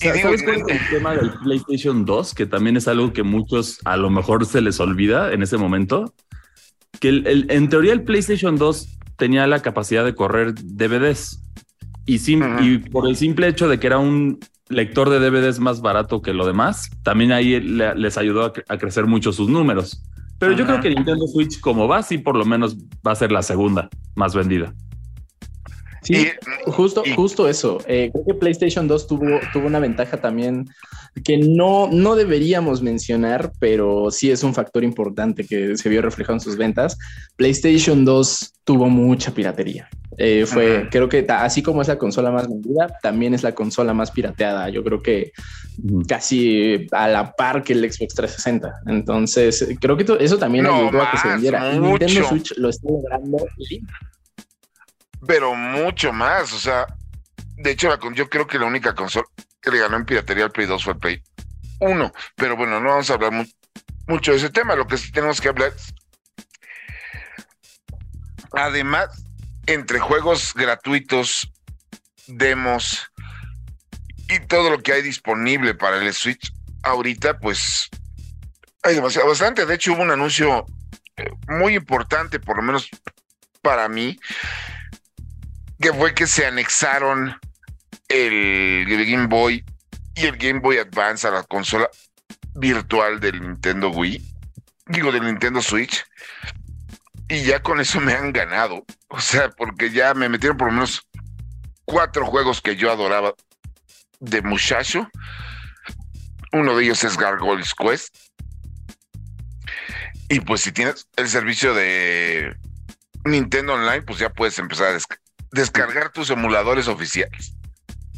Y 0.00 0.10
digo, 0.12 0.28
¿Sabes 0.28 0.42
cuál 0.42 0.56
es 0.56 0.66
el 0.68 0.88
tema 0.88 1.14
del 1.14 1.32
PlayStation 1.42 2.04
2? 2.04 2.34
Que 2.34 2.46
también 2.46 2.76
es 2.76 2.88
algo 2.88 3.12
que 3.12 3.22
muchos 3.22 3.78
a 3.84 3.96
lo 3.96 4.08
mejor 4.08 4.46
se 4.46 4.62
les 4.62 4.80
olvida 4.80 5.32
en 5.32 5.42
ese 5.42 5.58
momento. 5.58 6.14
Que 6.98 7.10
el, 7.10 7.46
en 7.50 7.68
teoría 7.68 7.92
el 7.92 8.02
PlayStation 8.02 8.56
2 8.56 8.98
tenía 9.16 9.46
la 9.46 9.60
capacidad 9.60 10.04
de 10.04 10.14
correr 10.14 10.54
DVDs. 10.54 11.42
Y, 12.06 12.18
sim, 12.18 12.42
y 12.60 12.78
por 12.78 13.06
el 13.06 13.16
simple 13.16 13.46
hecho 13.46 13.68
de 13.68 13.78
que 13.78 13.86
era 13.86 13.98
un 13.98 14.40
lector 14.68 15.10
de 15.10 15.18
DVDs 15.18 15.58
más 15.58 15.82
barato 15.82 16.22
que 16.22 16.32
lo 16.32 16.46
demás, 16.46 16.88
también 17.02 17.32
ahí 17.32 17.60
le, 17.60 17.94
les 17.94 18.16
ayudó 18.16 18.46
a, 18.46 18.52
a, 18.68 18.78
crecer 18.78 19.06
mucho 19.06 19.32
sus 19.32 19.48
números. 19.48 20.02
Pero 20.40 20.52
yo 20.52 20.64
creo 20.64 20.80
que 20.80 20.88
Nintendo 20.88 21.26
Switch, 21.26 21.60
como 21.60 21.86
va, 21.86 22.02
sí, 22.02 22.16
por 22.16 22.34
lo 22.34 22.46
menos 22.46 22.74
va 23.06 23.12
a 23.12 23.14
ser 23.14 23.30
la 23.30 23.42
segunda 23.42 23.90
más 24.14 24.34
vendida. 24.34 24.74
Sí, 26.02 26.14
y, 26.14 26.70
justo, 26.70 27.02
y, 27.04 27.10
justo 27.10 27.46
eso. 27.46 27.76
Eh, 27.86 28.10
creo 28.10 28.24
que 28.24 28.34
PlayStation 28.34 28.88
2 28.88 29.06
tuvo, 29.06 29.38
tuvo 29.52 29.66
una 29.66 29.78
ventaja 29.78 30.16
también 30.16 30.66
que 31.24 31.36
no, 31.36 31.90
no 31.92 32.16
deberíamos 32.16 32.80
mencionar, 32.80 33.52
pero 33.58 34.10
sí 34.10 34.30
es 34.30 34.42
un 34.42 34.54
factor 34.54 34.82
importante 34.82 35.44
que 35.44 35.76
se 35.76 35.88
vio 35.90 36.00
reflejado 36.00 36.36
en 36.36 36.40
sus 36.40 36.56
ventas. 36.56 36.96
PlayStation 37.36 38.06
2 38.06 38.54
tuvo 38.64 38.88
mucha 38.88 39.32
piratería. 39.32 39.90
Eh, 40.18 40.44
fue, 40.46 40.88
creo 40.90 41.08
que 41.08 41.24
así 41.28 41.62
como 41.62 41.82
es 41.82 41.88
la 41.88 41.96
consola 41.96 42.30
más 42.30 42.48
vendida, 42.48 42.88
también 43.02 43.32
es 43.32 43.42
la 43.42 43.54
consola 43.54 43.94
más 43.94 44.10
pirateada. 44.10 44.68
Yo 44.68 44.82
creo 44.82 45.02
que 45.02 45.32
uh 45.82 46.00
-huh. 46.00 46.06
casi 46.06 46.88
a 46.90 47.08
la 47.08 47.32
par 47.32 47.62
que 47.62 47.72
el 47.72 47.80
Xbox 47.90 48.14
360. 48.14 48.82
Entonces, 48.86 49.66
creo 49.80 49.96
que 49.96 50.06
eso 50.20 50.38
también 50.38 50.64
no 50.64 50.74
ayudó 50.74 50.98
más, 50.98 51.08
a 51.08 51.10
que 51.12 51.18
se 51.18 51.28
vendiera. 51.28 51.72
Nintendo 51.72 52.24
Switch 52.28 52.54
lo 52.56 52.68
está 52.68 52.88
logrando 52.88 53.46
pero 55.26 55.54
mucho 55.54 56.12
más. 56.12 56.52
O 56.52 56.58
sea, 56.58 56.86
de 57.56 57.70
hecho, 57.70 57.88
yo 58.14 58.28
creo 58.28 58.46
que 58.46 58.58
la 58.58 58.66
única 58.66 58.94
consola 58.94 59.26
que 59.60 59.70
le 59.70 59.78
ganó 59.78 59.96
en 59.96 60.06
piratería 60.06 60.44
al 60.44 60.52
Play 60.52 60.66
2 60.66 60.82
fue 60.82 60.92
el 60.94 60.98
Play 60.98 61.22
1. 61.80 62.12
Pero 62.36 62.56
bueno, 62.56 62.80
no 62.80 62.88
vamos 62.88 63.10
a 63.10 63.14
hablar 63.14 63.32
mu 63.32 63.44
mucho 64.06 64.32
de 64.32 64.38
ese 64.38 64.50
tema. 64.50 64.74
Lo 64.74 64.86
que 64.86 64.96
sí 64.96 65.12
tenemos 65.12 65.40
que 65.40 65.48
hablar 65.48 65.72
es. 65.74 65.94
Además, 68.52 69.24
entre 69.72 69.98
juegos 69.98 70.52
gratuitos, 70.54 71.52
demos 72.26 73.10
y 74.28 74.40
todo 74.40 74.70
lo 74.70 74.78
que 74.82 74.92
hay 74.92 75.02
disponible 75.02 75.74
para 75.74 75.96
el 75.96 76.12
Switch, 76.12 76.52
ahorita, 76.82 77.38
pues 77.38 77.88
hay 78.82 78.94
demasiado 78.94 79.28
bastante. 79.28 79.66
De 79.66 79.74
hecho, 79.74 79.92
hubo 79.92 80.02
un 80.02 80.10
anuncio 80.10 80.66
eh, 81.16 81.28
muy 81.48 81.74
importante, 81.74 82.38
por 82.38 82.56
lo 82.56 82.62
menos 82.62 82.88
para 83.62 83.88
mí, 83.88 84.18
que 85.80 85.92
fue 85.92 86.14
que 86.14 86.26
se 86.26 86.46
anexaron 86.46 87.38
el, 88.08 88.86
el, 88.88 89.10
Game 89.10 89.26
Boy 89.26 89.64
y 90.14 90.26
el 90.26 90.36
Game 90.36 90.60
Boy 90.60 90.78
Advance 90.78 91.26
a 91.26 91.30
la 91.30 91.42
consola 91.44 91.88
virtual 92.54 93.20
del 93.20 93.40
Nintendo 93.40 93.90
Wii, 93.90 94.22
digo 94.86 95.12
del 95.12 95.24
Nintendo 95.24 95.62
Switch, 95.62 96.04
y 97.30 97.44
ya 97.44 97.62
con 97.62 97.80
eso 97.80 98.00
me 98.00 98.12
han 98.12 98.32
ganado. 98.32 98.84
O 99.08 99.20
sea, 99.20 99.50
porque 99.50 99.90
ya 99.90 100.12
me 100.14 100.28
metieron 100.28 100.58
por 100.58 100.68
lo 100.68 100.74
menos 100.74 101.08
cuatro 101.84 102.26
juegos 102.26 102.60
que 102.60 102.76
yo 102.76 102.90
adoraba 102.90 103.34
de 104.18 104.42
muchacho. 104.42 105.08
Uno 106.52 106.76
de 106.76 106.84
ellos 106.84 107.02
es 107.04 107.16
Gargoyles 107.16 107.74
Quest. 107.74 108.14
Y 110.28 110.40
pues 110.40 110.60
si 110.60 110.72
tienes 110.72 111.08
el 111.16 111.28
servicio 111.28 111.74
de 111.74 112.56
Nintendo 113.24 113.74
Online, 113.74 114.02
pues 114.02 114.18
ya 114.18 114.28
puedes 114.30 114.58
empezar 114.58 114.88
a 114.88 114.92
descargar 114.92 115.30
descargar 115.52 116.12
tus 116.12 116.30
emuladores 116.30 116.88
oficiales. 116.88 117.56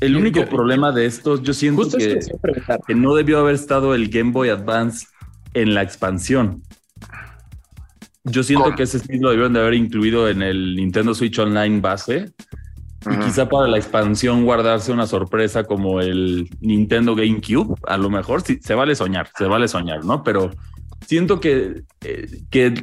El 0.00 0.16
único 0.16 0.40
yo, 0.40 0.48
problema 0.48 0.90
de 0.90 1.06
estos, 1.06 1.42
yo 1.42 1.54
siento 1.54 1.88
que, 1.96 2.18
que, 2.86 2.94
no 2.94 3.14
debió 3.14 3.38
haber 3.38 3.54
estado 3.54 3.94
el 3.94 4.08
Game 4.08 4.32
Boy 4.32 4.48
Advance 4.48 5.06
en 5.54 5.74
la 5.74 5.82
expansión. 5.82 6.62
Yo 8.24 8.42
siento 8.42 8.64
¿Cómo? 8.64 8.76
que 8.76 8.84
ese 8.84 8.98
sí 8.98 9.18
lo 9.18 9.30
debieron 9.30 9.52
de 9.52 9.60
haber 9.60 9.74
incluido 9.74 10.28
en 10.28 10.42
el 10.42 10.76
Nintendo 10.76 11.14
Switch 11.14 11.38
Online 11.38 11.80
base. 11.80 12.32
Uh 13.04 13.08
-huh. 13.08 13.14
Y 13.14 13.24
quizá 13.24 13.48
para 13.48 13.66
la 13.66 13.78
expansión 13.78 14.44
guardarse 14.44 14.92
una 14.92 15.06
sorpresa 15.06 15.64
como 15.64 16.00
el 16.00 16.48
Nintendo 16.60 17.14
GameCube. 17.16 17.74
A 17.86 17.96
lo 17.96 18.10
mejor 18.10 18.42
sí, 18.42 18.58
se 18.62 18.74
vale 18.74 18.94
soñar, 18.94 19.30
se 19.36 19.46
vale 19.46 19.66
soñar, 19.66 20.04
¿no? 20.04 20.22
Pero 20.22 20.50
siento 21.06 21.40
que, 21.40 21.82
eh, 22.02 22.42
que 22.50 22.74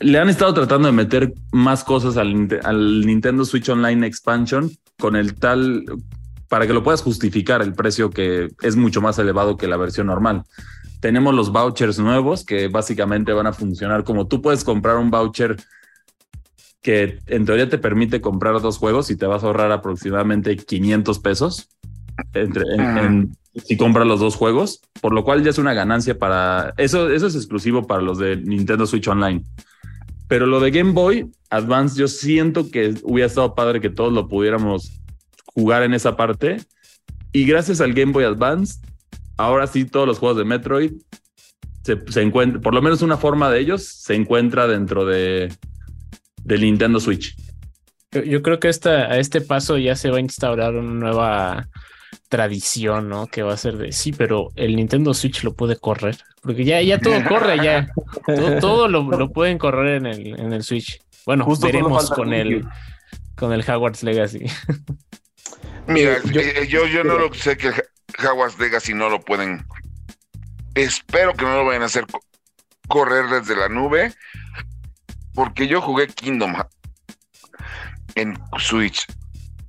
le 0.00 0.18
han 0.18 0.28
estado 0.28 0.52
tratando 0.54 0.86
de 0.86 0.92
meter 0.92 1.32
más 1.52 1.84
cosas 1.84 2.16
al, 2.16 2.48
al, 2.64 3.06
Nintendo 3.06 3.44
Switch 3.44 3.68
Online 3.68 4.06
Expansion 4.06 4.70
con 4.98 5.16
el 5.16 5.34
tal 5.34 5.84
para 6.48 6.66
que 6.66 6.72
lo 6.72 6.82
puedas 6.82 7.02
justificar 7.02 7.62
el 7.62 7.72
precio 7.72 8.10
que 8.10 8.48
es 8.62 8.76
mucho 8.76 9.00
más 9.00 9.18
elevado 9.18 9.56
que 9.56 9.68
la 9.68 9.76
versión 9.76 10.08
normal. 10.08 10.42
Tenemos 11.02 11.34
los 11.34 11.50
vouchers 11.50 11.98
nuevos 11.98 12.44
que 12.44 12.68
básicamente 12.68 13.32
van 13.32 13.48
a 13.48 13.52
funcionar 13.52 14.04
como 14.04 14.28
tú 14.28 14.40
puedes 14.40 14.62
comprar 14.62 14.96
un 14.98 15.10
voucher 15.10 15.56
que 16.80 17.18
en 17.26 17.44
teoría 17.44 17.68
te 17.68 17.76
permite 17.78 18.20
comprar 18.20 18.60
dos 18.60 18.78
juegos 18.78 19.10
y 19.10 19.16
te 19.16 19.26
vas 19.26 19.42
a 19.42 19.46
ahorrar 19.46 19.72
aproximadamente 19.72 20.56
500 20.56 21.18
pesos 21.18 21.68
entre, 22.34 22.62
en, 22.74 22.98
en, 22.98 23.36
si 23.54 23.76
compras 23.76 24.06
los 24.06 24.20
dos 24.20 24.36
juegos, 24.36 24.80
por 25.00 25.12
lo 25.12 25.24
cual 25.24 25.42
ya 25.42 25.50
es 25.50 25.58
una 25.58 25.74
ganancia 25.74 26.16
para 26.18 26.72
eso. 26.76 27.10
Eso 27.10 27.26
es 27.26 27.34
exclusivo 27.34 27.86
para 27.86 28.00
los 28.00 28.18
de 28.18 28.36
Nintendo 28.36 28.86
Switch 28.86 29.08
Online. 29.08 29.42
Pero 30.28 30.46
lo 30.46 30.60
de 30.60 30.70
Game 30.70 30.92
Boy 30.92 31.30
Advance, 31.50 31.98
yo 31.98 32.06
siento 32.06 32.70
que 32.70 32.94
hubiera 33.02 33.26
estado 33.26 33.56
padre 33.56 33.80
que 33.80 33.90
todos 33.90 34.12
lo 34.12 34.28
pudiéramos 34.28 35.02
jugar 35.46 35.82
en 35.82 35.94
esa 35.94 36.16
parte. 36.16 36.58
Y 37.32 37.44
gracias 37.44 37.80
al 37.80 37.92
Game 37.92 38.12
Boy 38.12 38.24
Advance, 38.24 38.78
ahora 39.36 39.66
sí 39.66 39.84
todos 39.84 40.06
los 40.06 40.18
juegos 40.18 40.38
de 40.38 40.44
Metroid 40.44 40.92
se, 41.82 41.98
se 42.10 42.22
encuentran, 42.22 42.62
por 42.62 42.74
lo 42.74 42.82
menos 42.82 43.02
una 43.02 43.16
forma 43.16 43.50
de 43.50 43.60
ellos 43.60 43.84
se 43.84 44.14
encuentra 44.14 44.66
dentro 44.66 45.04
de 45.04 45.52
del 46.44 46.60
Nintendo 46.62 47.00
Switch. 47.00 47.36
Yo, 48.10 48.22
yo 48.22 48.42
creo 48.42 48.60
que 48.60 48.68
esta, 48.68 49.12
a 49.12 49.18
este 49.18 49.40
paso 49.40 49.78
ya 49.78 49.96
se 49.96 50.10
va 50.10 50.18
a 50.18 50.20
instaurar 50.20 50.74
una 50.74 50.92
nueva 50.92 51.68
tradición, 52.28 53.08
¿no? 53.08 53.26
Que 53.26 53.42
va 53.42 53.52
a 53.52 53.58
ser 53.58 53.76
de 53.76 53.92
sí, 53.92 54.12
pero 54.12 54.52
el 54.56 54.76
Nintendo 54.76 55.14
Switch 55.14 55.44
lo 55.44 55.54
puede 55.54 55.76
correr, 55.76 56.16
porque 56.40 56.64
ya, 56.64 56.80
ya 56.82 56.98
todo 56.98 57.22
corre, 57.28 57.56
ya 57.62 57.90
todo, 58.26 58.58
todo 58.58 58.88
lo, 58.88 59.02
lo, 59.02 59.30
pueden 59.30 59.58
correr 59.58 59.96
en 59.96 60.06
el, 60.06 60.40
en 60.40 60.52
el 60.52 60.62
Switch. 60.62 61.00
Bueno, 61.26 61.44
Justo 61.44 61.66
veremos 61.66 62.10
con 62.10 62.32
el, 62.32 62.64
con 63.36 63.52
el 63.52 63.60
Hogwarts 63.60 64.02
Legacy. 64.02 64.44
Mira, 65.86 66.18
yo, 66.24 66.40
eh, 66.40 66.66
yo, 66.68 66.86
yo 66.86 67.04
no 67.04 67.18
lo 67.18 67.32
sé 67.34 67.56
que 67.56 67.72
el 68.18 68.26
Hogwarts 68.26 68.58
Legacy 68.58 68.94
no 68.94 69.08
lo 69.08 69.20
pueden. 69.20 69.64
Espero 70.74 71.34
que 71.34 71.44
no 71.44 71.56
lo 71.56 71.66
vayan 71.66 71.82
a 71.82 71.86
hacer 71.86 72.06
correr 72.88 73.26
desde 73.28 73.56
la 73.56 73.68
nube, 73.68 74.14
porque 75.34 75.68
yo 75.68 75.80
jugué 75.80 76.08
Kingdom 76.08 76.54
en 78.14 78.38
Switch 78.58 79.06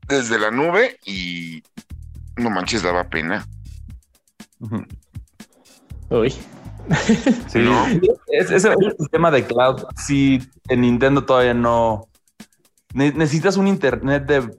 desde 0.08 0.40
la 0.40 0.52
nube 0.52 0.98
y 1.06 1.64
no 2.38 2.50
manches, 2.50 2.84
daba 2.84 3.06
pena. 3.10 3.48
Uy. 6.10 6.32
Sí, 7.48 7.60
es 8.28 8.52
el 8.52 8.96
sistema 9.00 9.32
de 9.32 9.46
cloud. 9.46 9.84
Sí, 9.96 10.42
en 10.68 10.82
Nintendo 10.82 11.24
todavía 11.24 11.54
no. 11.54 12.10
Necesitas 12.94 13.58
un 13.58 13.68
internet 13.68 14.26
de, 14.26 14.50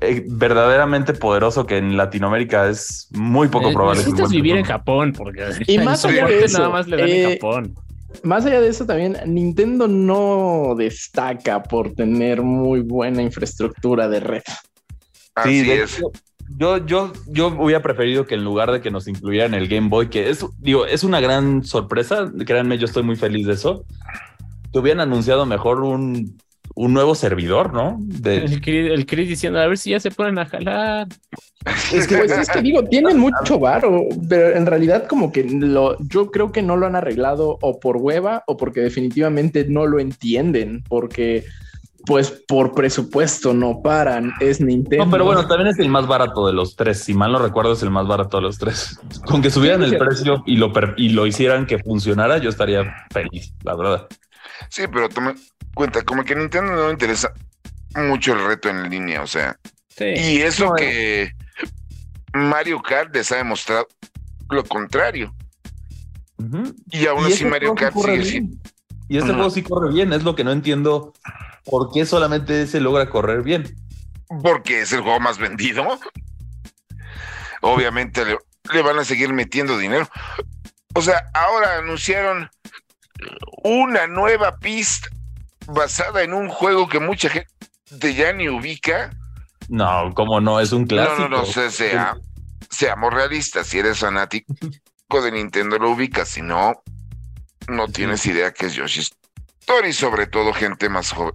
eh, 0.00 0.24
verdaderamente 0.28 1.14
poderoso 1.14 1.66
que 1.66 1.78
en 1.78 1.96
Latinoamérica 1.96 2.68
es 2.68 3.08
muy 3.10 3.48
poco 3.48 3.70
eh, 3.70 3.72
probable. 3.72 3.98
Necesitas 3.98 4.30
vivir 4.30 4.56
en 4.56 4.64
Japón 4.64 5.12
porque 5.16 5.44
y 5.66 5.78
más 5.80 6.04
allá 6.04 6.26
de 6.26 6.44
eso, 6.44 6.58
nada 6.58 6.70
más 6.70 6.86
le 6.86 6.96
dan 6.96 7.08
eh, 7.08 7.24
en 7.24 7.32
Japón. 7.32 7.74
Más 8.22 8.46
allá 8.46 8.60
de 8.60 8.68
eso 8.68 8.86
también, 8.86 9.16
Nintendo 9.26 9.88
no 9.88 10.74
destaca 10.76 11.62
por 11.64 11.92
tener 11.94 12.42
muy 12.42 12.80
buena 12.80 13.20
infraestructura 13.20 14.08
de 14.08 14.20
red. 14.20 14.42
Así 15.34 15.64
sí, 15.64 15.70
es. 15.70 15.98
Hecho, 15.98 16.12
yo, 16.56 16.86
yo, 16.86 17.12
yo 17.26 17.48
hubiera 17.48 17.82
preferido 17.82 18.26
que 18.26 18.34
en 18.34 18.44
lugar 18.44 18.70
de 18.70 18.80
que 18.80 18.90
nos 18.90 19.08
incluyeran 19.08 19.54
el 19.54 19.68
Game 19.68 19.88
Boy, 19.88 20.08
que 20.08 20.30
es, 20.30 20.44
digo, 20.58 20.86
es 20.86 21.02
una 21.02 21.20
gran 21.20 21.64
sorpresa, 21.64 22.30
créanme, 22.46 22.78
yo 22.78 22.84
estoy 22.84 23.02
muy 23.02 23.16
feliz 23.16 23.46
de 23.46 23.54
eso, 23.54 23.84
te 24.70 24.78
hubieran 24.78 25.00
anunciado 25.00 25.46
mejor 25.46 25.80
un, 25.80 26.38
un 26.74 26.92
nuevo 26.92 27.14
servidor, 27.14 27.72
¿no? 27.72 27.96
De... 27.98 28.38
El 28.38 28.60
Chris, 28.60 28.90
el 28.90 29.06
Chris 29.06 29.28
diciendo, 29.28 29.60
a 29.60 29.66
ver 29.66 29.78
si 29.78 29.90
ya 29.90 30.00
se 30.00 30.10
ponen 30.10 30.38
a 30.38 30.46
jalar. 30.46 31.08
Es 31.92 32.06
que, 32.06 32.16
pues, 32.16 32.32
es 32.32 32.48
que 32.48 32.62
digo, 32.62 32.84
tienen 32.84 33.18
mucho 33.18 33.58
varo, 33.58 34.06
pero 34.28 34.56
en 34.56 34.66
realidad 34.66 35.06
como 35.06 35.32
que 35.32 35.44
lo, 35.44 35.96
yo 36.00 36.30
creo 36.30 36.50
que 36.50 36.62
no 36.62 36.76
lo 36.76 36.86
han 36.86 36.96
arreglado 36.96 37.58
o 37.60 37.78
por 37.78 37.98
hueva 37.98 38.42
o 38.46 38.56
porque 38.56 38.80
definitivamente 38.80 39.66
no 39.68 39.86
lo 39.86 40.00
entienden, 40.00 40.82
porque 40.88 41.44
pues 42.04 42.42
por 42.48 42.74
presupuesto 42.74 43.54
no 43.54 43.80
paran, 43.80 44.32
es 44.40 44.60
Nintendo. 44.60 45.04
No, 45.04 45.10
pero 45.10 45.24
bueno, 45.24 45.46
también 45.46 45.68
es 45.68 45.78
el 45.78 45.88
más 45.88 46.06
barato 46.06 46.46
de 46.46 46.52
los 46.52 46.74
tres. 46.74 46.98
Si 46.98 47.14
mal 47.14 47.30
no 47.30 47.38
recuerdo, 47.38 47.72
es 47.72 47.82
el 47.82 47.90
más 47.90 48.06
barato 48.06 48.38
de 48.38 48.42
los 48.42 48.58
tres. 48.58 48.98
Con 49.24 49.40
que 49.40 49.50
subieran 49.50 49.82
el 49.84 49.96
precio 49.96 50.42
y 50.46 50.56
lo, 50.56 50.72
y 50.96 51.10
lo 51.10 51.26
hicieran 51.26 51.66
que 51.66 51.78
funcionara, 51.78 52.38
yo 52.38 52.48
estaría 52.48 52.92
feliz, 53.10 53.54
la 53.62 53.76
verdad. 53.76 54.08
Sí, 54.70 54.84
pero 54.92 55.08
toma 55.08 55.34
cuenta, 55.74 56.02
como 56.02 56.24
que 56.24 56.34
a 56.34 56.36
Nintendo 56.36 56.72
no 56.72 56.86
le 56.86 56.92
interesa 56.92 57.32
mucho 57.94 58.32
el 58.34 58.44
reto 58.46 58.68
en 58.68 58.88
línea, 58.90 59.22
o 59.22 59.26
sea. 59.26 59.58
Sí. 59.88 60.04
Y 60.04 60.40
eso 60.42 60.66
No, 60.66 60.74
que 60.74 61.32
Mario 62.34 62.80
Kart 62.82 63.14
les 63.14 63.30
ha 63.32 63.36
demostrado 63.36 63.86
lo 64.50 64.64
contrario. 64.64 65.34
Y 66.90 67.06
aún 67.06 67.28
Y 67.28 67.32
así 67.32 67.44
Mario 67.44 67.74
Kart 67.74 67.94
sigue 67.94 68.12
bien. 68.18 68.24
siendo. 68.26 68.56
Y 69.08 69.18
este 69.18 69.32
juego 69.34 69.50
sí 69.50 69.62
corre 69.62 69.92
bien, 69.92 70.12
es 70.12 70.22
lo 70.22 70.34
que 70.34 70.44
no 70.44 70.52
entiendo 70.52 71.12
por 71.64 71.92
qué 71.92 72.06
solamente 72.06 72.66
se 72.66 72.80
logra 72.80 73.10
correr 73.10 73.42
bien. 73.42 73.76
porque 74.42 74.80
es 74.80 74.92
el 74.92 75.02
juego 75.02 75.20
más 75.20 75.38
vendido. 75.38 75.98
Obviamente 77.60 78.24
le, 78.24 78.38
le 78.72 78.82
van 78.82 78.98
a 78.98 79.04
seguir 79.04 79.32
metiendo 79.32 79.78
dinero. 79.78 80.08
O 80.94 81.02
sea, 81.02 81.30
ahora 81.34 81.78
anunciaron 81.78 82.48
una 83.64 84.06
nueva 84.06 84.58
pista 84.58 85.08
basada 85.66 86.22
en 86.22 86.32
un 86.34 86.48
juego 86.48 86.88
que 86.88 86.98
mucha 87.00 87.28
gente 87.28 88.14
ya 88.14 88.32
ni 88.32 88.48
ubica. 88.48 89.10
No, 89.68 90.12
como 90.14 90.40
no, 90.40 90.60
es 90.60 90.72
un 90.72 90.86
clásico. 90.86 91.22
No, 91.22 91.28
no, 91.28 91.36
no, 91.38 91.44
se- 91.46 91.70
sea- 91.70 92.16
seamos 92.70 93.12
realistas. 93.14 93.66
Si 93.66 93.78
eres 93.78 93.98
fanático 93.98 94.46
de 95.22 95.32
Nintendo, 95.32 95.78
lo 95.78 95.90
ubicas. 95.90 96.28
Si 96.28 96.42
no, 96.42 96.72
no 97.68 97.88
tienes 97.88 98.26
idea 98.26 98.52
que 98.52 98.66
es 98.66 98.74
Yoshi's 98.74 99.12
Story, 99.60 99.92
sobre 99.92 100.26
todo 100.26 100.52
gente 100.52 100.88
más 100.88 101.12
joven. 101.12 101.34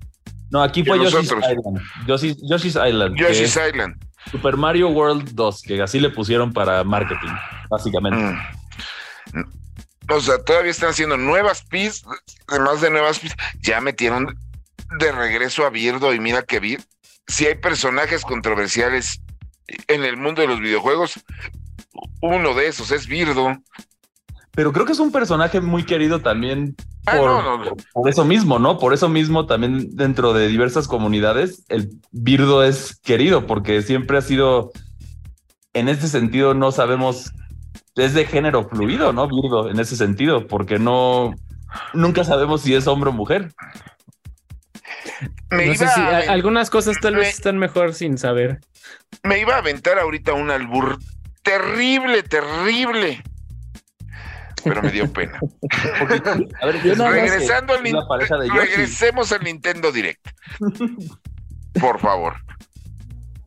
No, 0.49 0.61
aquí 0.61 0.83
fue 0.83 0.97
Yoshi's. 0.97 1.31
Island. 1.31 1.81
Yoshi's, 2.07 2.37
Yoshi's 2.49 2.75
Island. 2.75 3.15
Yoshi's 3.17 3.57
Island. 3.57 3.95
Super 4.31 4.57
Mario 4.57 4.89
World 4.89 5.31
2, 5.33 5.61
que 5.61 5.81
así 5.81 5.99
le 6.01 6.09
pusieron 6.09 6.51
para 6.51 6.83
marketing, 6.83 7.31
básicamente. 7.69 8.37
Mm. 9.33 9.43
O 10.09 10.19
sea, 10.21 10.43
todavía 10.43 10.71
están 10.71 10.89
haciendo 10.89 11.17
nuevas 11.17 11.63
pistas, 11.63 12.09
además 12.47 12.81
de 12.81 12.89
nuevas 12.89 13.19
pistas, 13.19 13.45
ya 13.59 13.81
metieron 13.81 14.37
de 14.99 15.11
regreso 15.11 15.65
a 15.65 15.69
Birdo 15.69 16.13
y 16.13 16.19
mira 16.19 16.43
que 16.43 16.59
Birdo, 16.59 16.85
si 17.27 17.45
hay 17.45 17.55
personajes 17.55 18.23
controversiales 18.23 19.21
en 19.87 20.03
el 20.03 20.15
mundo 20.17 20.41
de 20.41 20.47
los 20.47 20.61
videojuegos, 20.61 21.19
uno 22.21 22.53
de 22.53 22.67
esos 22.67 22.91
es 22.91 23.07
Birdo. 23.07 23.57
Pero 24.51 24.71
creo 24.71 24.85
que 24.85 24.93
es 24.93 24.99
un 24.99 25.11
personaje 25.11 25.59
muy 25.61 25.83
querido 25.83 26.21
también 26.21 26.75
Ah, 27.07 27.15
por, 27.17 27.29
no, 27.29 27.57
no. 27.63 27.75
por 27.93 28.09
eso 28.09 28.25
mismo, 28.25 28.59
¿no? 28.59 28.77
Por 28.79 28.93
eso 28.93 29.07
mismo 29.07 29.45
también 29.45 29.95
dentro 29.95 30.33
de 30.33 30.49
diversas 30.49 30.89
comunidades 30.89 31.63
el 31.69 31.89
Birdo 32.11 32.65
es 32.65 32.99
querido 32.99 33.47
porque 33.47 33.81
siempre 33.81 34.17
ha 34.17 34.21
sido, 34.21 34.73
en 35.71 35.87
este 35.87 36.09
sentido 36.09 36.53
no 36.53 36.73
sabemos, 36.73 37.31
es 37.97 38.13
de 38.13 38.25
género 38.25 38.67
fluido, 38.69 39.11
¿no? 39.13 39.27
Birdo, 39.27 39.69
en 39.69 39.79
ese 39.79 39.95
sentido, 39.95 40.47
porque 40.47 40.79
no, 40.79 41.33
nunca 41.93 42.23
sabemos 42.23 42.61
si 42.61 42.73
es 42.75 42.87
hombre 42.87 43.09
o 43.09 43.13
mujer. 43.13 43.51
Me, 45.49 45.67
No 45.67 45.73
sé 45.75 45.87
si 45.87 45.99
a, 46.01 46.17
algunas 46.31 46.69
cosas 46.69 46.97
tal 47.01 47.13
me- 47.13 47.19
vez 47.21 47.29
están 47.35 47.57
mejor 47.57 47.93
sin 47.93 48.17
saber. 48.17 48.59
me 49.23 49.39
iba 49.39 49.55
a 49.55 49.59
aventar 49.59 49.97
ahorita 49.99 50.33
un 50.33 50.51
albur 50.51 50.97
terrible, 51.43 52.23
terrible. 52.23 53.23
Pero 54.63 54.81
me 54.81 54.91
dio 54.91 55.11
pena. 55.11 55.39
Porque, 55.39 56.21
a 56.61 56.65
ver, 56.65 56.83
Yo 56.83 57.09
Regresando 57.09 57.73
al 57.73 57.83
Yoshi. 57.83 58.49
regresemos 58.59 59.31
al 59.31 59.43
Nintendo 59.43 59.91
Direct. 59.91 60.27
Por 61.79 61.99
favor. 61.99 62.35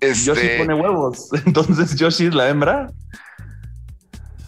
Yoshi 0.01 0.31
Este, 0.31 0.59
pone 0.59 0.75
huevos, 0.75 1.29
entonces 1.47 1.95
Yoshi 1.97 2.27
es 2.27 2.35
la 2.35 2.49
hembra. 2.49 2.91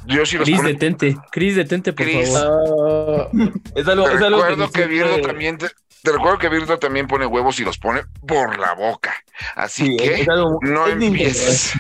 Los 0.07 0.31
Chris, 0.31 0.57
pone 0.57 0.73
detente. 0.73 1.17
Chris, 1.31 1.57
detente, 1.57 1.93
por 1.93 2.07
Chris. 2.07 2.31
favor. 2.31 3.31
Ah, 3.33 3.51
Es 3.75 3.87
algo, 3.89 4.05
Te 4.05 4.15
es 4.17 4.23
algo 4.23 4.41
recuerdo 4.43 4.71
que 4.73 4.87
Birdo 4.87 5.21
también 5.21 5.59
te, 5.59 5.69
te 6.03 6.13
recuerdo 6.13 6.39
que 6.39 6.49
Birdo 6.49 6.79
también 6.79 7.07
pone 7.07 7.27
huevos 7.27 7.59
y 7.61 7.65
los 7.65 7.79
pone 7.79 8.03
por 8.27 8.59
la 8.59 8.75
boca. 8.75 9.15
Así 9.55 9.87
Sí, 9.87 9.97
que 9.97 10.23
es 10.23 10.29
algo- 10.29 10.59
no 10.63 10.87
empieces. 10.89 11.73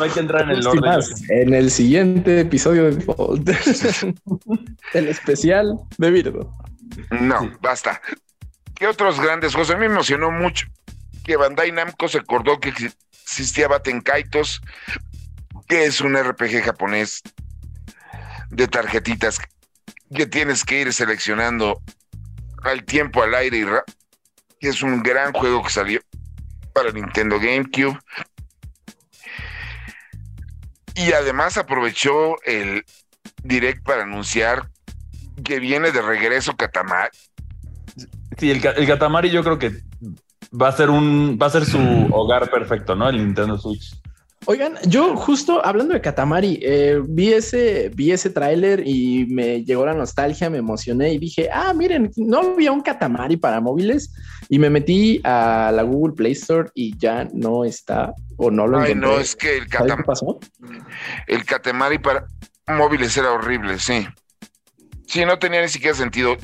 Hay 0.00 0.10
que 0.10 0.20
entrar 0.20 0.42
en 0.42 0.50
el 0.50 0.66
orden. 0.66 0.80
más, 0.80 1.28
en 1.30 1.54
el 1.54 1.70
siguiente 1.70 2.40
episodio 2.40 2.90
de 2.90 3.56
el 4.94 5.08
especial 5.08 5.78
de 5.98 6.10
Birdo. 6.10 6.54
No, 7.10 7.40
Sí. 7.42 7.50
basta. 7.60 8.00
¿Qué 8.74 8.86
otros 8.86 9.20
grandes 9.20 9.52
juegos? 9.54 9.70
A 9.70 9.74
mí 9.74 9.80
me 9.80 9.86
emocionó 9.86 10.30
mucho 10.30 10.66
que 11.24 11.36
Bandai 11.36 11.72
Namco 11.72 12.08
se 12.08 12.18
acordó 12.18 12.58
que 12.60 12.72
exi- 12.72 12.94
existía 13.24 13.68
Baten 13.68 14.00
Kaitos, 14.00 14.62
que 15.68 15.84
es 15.84 16.00
un 16.00 16.16
RPG 16.16 16.62
japonés 16.64 17.22
de 18.50 18.66
tarjetitas 18.66 19.38
que 20.14 20.26
tienes 20.26 20.64
que 20.64 20.80
ir 20.80 20.92
seleccionando 20.92 21.82
al 22.62 22.84
tiempo, 22.84 23.22
al 23.22 23.34
aire 23.34 23.58
y 23.58 23.66
que 24.58 24.68
es 24.68 24.82
un 24.82 25.02
gran 25.02 25.32
juego 25.32 25.62
que 25.62 25.70
salió 25.70 26.00
para 26.72 26.90
Nintendo 26.90 27.38
GameCube. 27.38 27.98
Y 30.94 31.12
además 31.12 31.56
aprovechó 31.56 32.40
el 32.42 32.84
direct 33.42 33.84
para 33.84 34.02
anunciar 34.02 34.68
que 35.44 35.60
viene 35.60 35.92
de 35.92 36.02
regreso 36.02 36.56
Katamari. 36.56 37.16
Sí, 38.36 38.50
el, 38.50 38.64
el 38.64 38.86
Katamari 38.86 39.30
yo 39.30 39.44
creo 39.44 39.58
que 39.58 39.82
va 40.50 40.68
a 40.68 40.72
ser 40.72 40.90
un, 40.90 41.38
va 41.40 41.46
a 41.46 41.50
ser 41.50 41.64
su 41.64 41.78
hogar 42.10 42.50
perfecto, 42.50 42.94
¿no? 42.94 43.08
El 43.08 43.18
Nintendo 43.18 43.58
Switch. 43.58 44.00
Oigan, 44.50 44.76
yo 44.86 45.14
justo 45.14 45.62
hablando 45.62 45.92
de 45.92 46.00
Katamari, 46.00 46.58
eh, 46.62 47.02
vi 47.06 47.34
ese, 47.34 47.90
vi 47.94 48.12
ese 48.12 48.30
tráiler 48.30 48.82
y 48.82 49.26
me 49.26 49.62
llegó 49.62 49.84
la 49.84 49.92
nostalgia, 49.92 50.48
me 50.48 50.56
emocioné 50.56 51.12
y 51.12 51.18
dije, 51.18 51.50
ah, 51.52 51.74
miren, 51.74 52.10
no 52.16 52.38
había 52.54 52.72
un 52.72 52.80
Katamari 52.80 53.36
para 53.36 53.60
móviles 53.60 54.10
y 54.48 54.58
me 54.58 54.70
metí 54.70 55.20
a 55.22 55.70
la 55.74 55.82
Google 55.82 56.14
Play 56.14 56.32
Store 56.32 56.70
y 56.74 56.96
ya 56.96 57.28
no 57.34 57.66
está 57.66 58.14
o 58.38 58.50
no 58.50 58.66
lo 58.66 58.78
Ay, 58.78 58.92
encontré. 58.92 59.10
no, 59.10 59.20
es 59.20 59.36
que 59.36 59.58
el, 59.58 59.68
¿Sabes 59.68 59.92
Katam- 59.92 59.96
qué 59.98 60.04
pasó? 60.04 60.40
el 61.26 61.44
Katamari 61.44 61.98
para 61.98 62.26
móviles 62.66 63.14
era 63.18 63.32
horrible, 63.32 63.78
sí. 63.78 64.08
Sí, 65.06 65.26
no 65.26 65.38
tenía 65.38 65.60
ni 65.60 65.68
siquiera 65.68 65.94
sentido. 65.94 66.38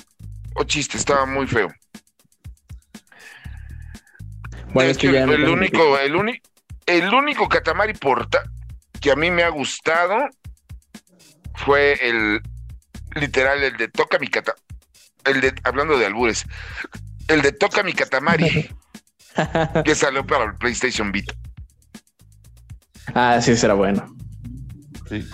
O 0.57 0.65
chiste, 0.65 0.99
estaba 0.99 1.25
muy 1.25 1.47
feo. 1.47 1.73
Bueno, 4.75 4.91
es 4.91 4.99
que 4.99 5.11
ya 5.11 5.25
no 5.27 5.33
el, 5.33 5.49
único, 5.49 5.99
el, 5.99 6.17
uni- 6.17 6.41
el 6.87 7.13
único 7.13 7.49
Katamari 7.49 7.95
porta 7.95 8.43
que 9.01 9.11
a 9.11 9.17
mí 9.17 9.31
me 9.31 9.43
ha 9.43 9.49
gustado 9.49 10.29
fue 11.55 11.99
el 12.01 12.41
literal, 13.15 13.63
el 13.63 13.77
de 13.77 13.89
Toca 13.89 14.19
mi 14.19 14.29
Katamari. 14.29 14.63
El 15.25 15.41
de, 15.41 15.55
hablando 15.65 15.99
de 15.99 16.05
albures, 16.05 16.45
el 17.29 17.41
de 17.41 17.53
Toca 17.53 17.83
mi 17.83 17.95
Katamari, 17.95 18.69
que 19.85 19.95
salió 19.95 20.27
para 20.27 20.45
el 20.45 20.57
PlayStation 20.57 21.13
Vita. 21.13 21.33
Ah, 23.15 23.41
sí, 23.41 23.57
será 23.57 23.75
bueno. 23.75 24.15
Sí. 25.09 25.27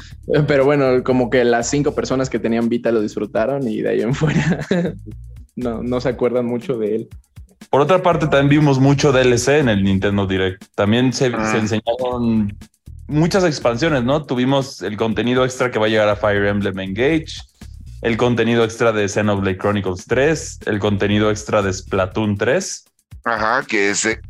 Pero 0.47 0.65
bueno, 0.65 1.03
como 1.03 1.29
que 1.29 1.45
las 1.45 1.69
cinco 1.71 1.95
personas 1.95 2.31
que 2.31 2.39
tenían 2.39 2.69
Vita 2.69 2.93
lo 2.93 3.01
disfrutaron 3.01 3.67
y 3.67 3.81
de 3.81 3.89
ahí 3.89 4.03
en 4.03 4.15
fuera 4.15 4.65
no, 5.57 5.83
no 5.83 6.01
se 6.01 6.09
acuerdan 6.09 6.47
mucho 6.47 6.79
de 6.79 6.97
él. 6.97 7.09
Por 7.71 7.81
otra 7.81 8.03
parte, 8.03 8.27
también 8.27 8.49
vimos 8.61 8.79
mucho 8.81 9.13
DLC 9.13 9.61
en 9.61 9.69
el 9.69 9.85
Nintendo 9.85 10.27
Direct. 10.27 10.65
También 10.75 11.13
se, 11.13 11.27
Ah. 11.27 11.51
se 11.53 11.59
enseñaron 11.59 12.57
muchas 13.07 13.45
expansiones, 13.45 14.03
¿no? 14.05 14.25
Tuvimos 14.27 14.83
el 14.83 14.97
contenido 14.97 15.45
extra 15.45 15.71
que 15.71 15.79
va 15.79 15.87
a 15.87 15.89
llegar 15.89 16.09
a 16.09 16.17
Fire 16.17 16.47
Emblem 16.47 16.79
Engage, 16.81 17.41
el 18.03 18.17
contenido 18.17 18.65
extra 18.65 18.93
de 18.93 19.09
Xenoblade 19.09 19.57
Chronicles 19.59 20.07
3, 20.07 20.59
el 20.67 20.79
contenido 20.81 21.31
extra 21.31 21.63
de 21.63 21.73
Splatoon 21.73 22.37
3. 22.37 22.85
Ajá, 23.25 23.63
que 23.67 23.91
ese 23.91 24.21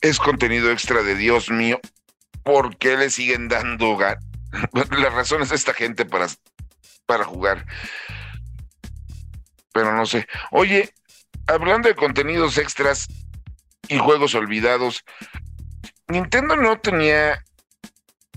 es 0.00 0.18
contenido 0.18 0.70
extra 0.70 1.02
de 1.02 1.16
Dios 1.16 1.50
mío. 1.50 1.78
¿Por 2.44 2.76
qué 2.78 2.96
le 2.96 3.10
siguen 3.10 3.48
dando 3.48 3.96
ga- 3.98 4.18
las 4.72 5.12
razones 5.12 5.52
a 5.52 5.54
esta 5.54 5.74
gente 5.74 6.04
para, 6.06 6.28
para 7.04 7.24
jugar? 7.24 7.66
Pero 9.72 9.94
no 9.94 10.06
sé. 10.06 10.26
Oye, 10.50 10.90
hablando 11.46 11.88
de 11.88 11.94
contenidos 11.94 12.58
extras 12.58 13.06
y 13.88 13.98
juegos 13.98 14.34
olvidados, 14.34 15.04
Nintendo 16.08 16.56
no 16.56 16.78
tenía 16.78 17.42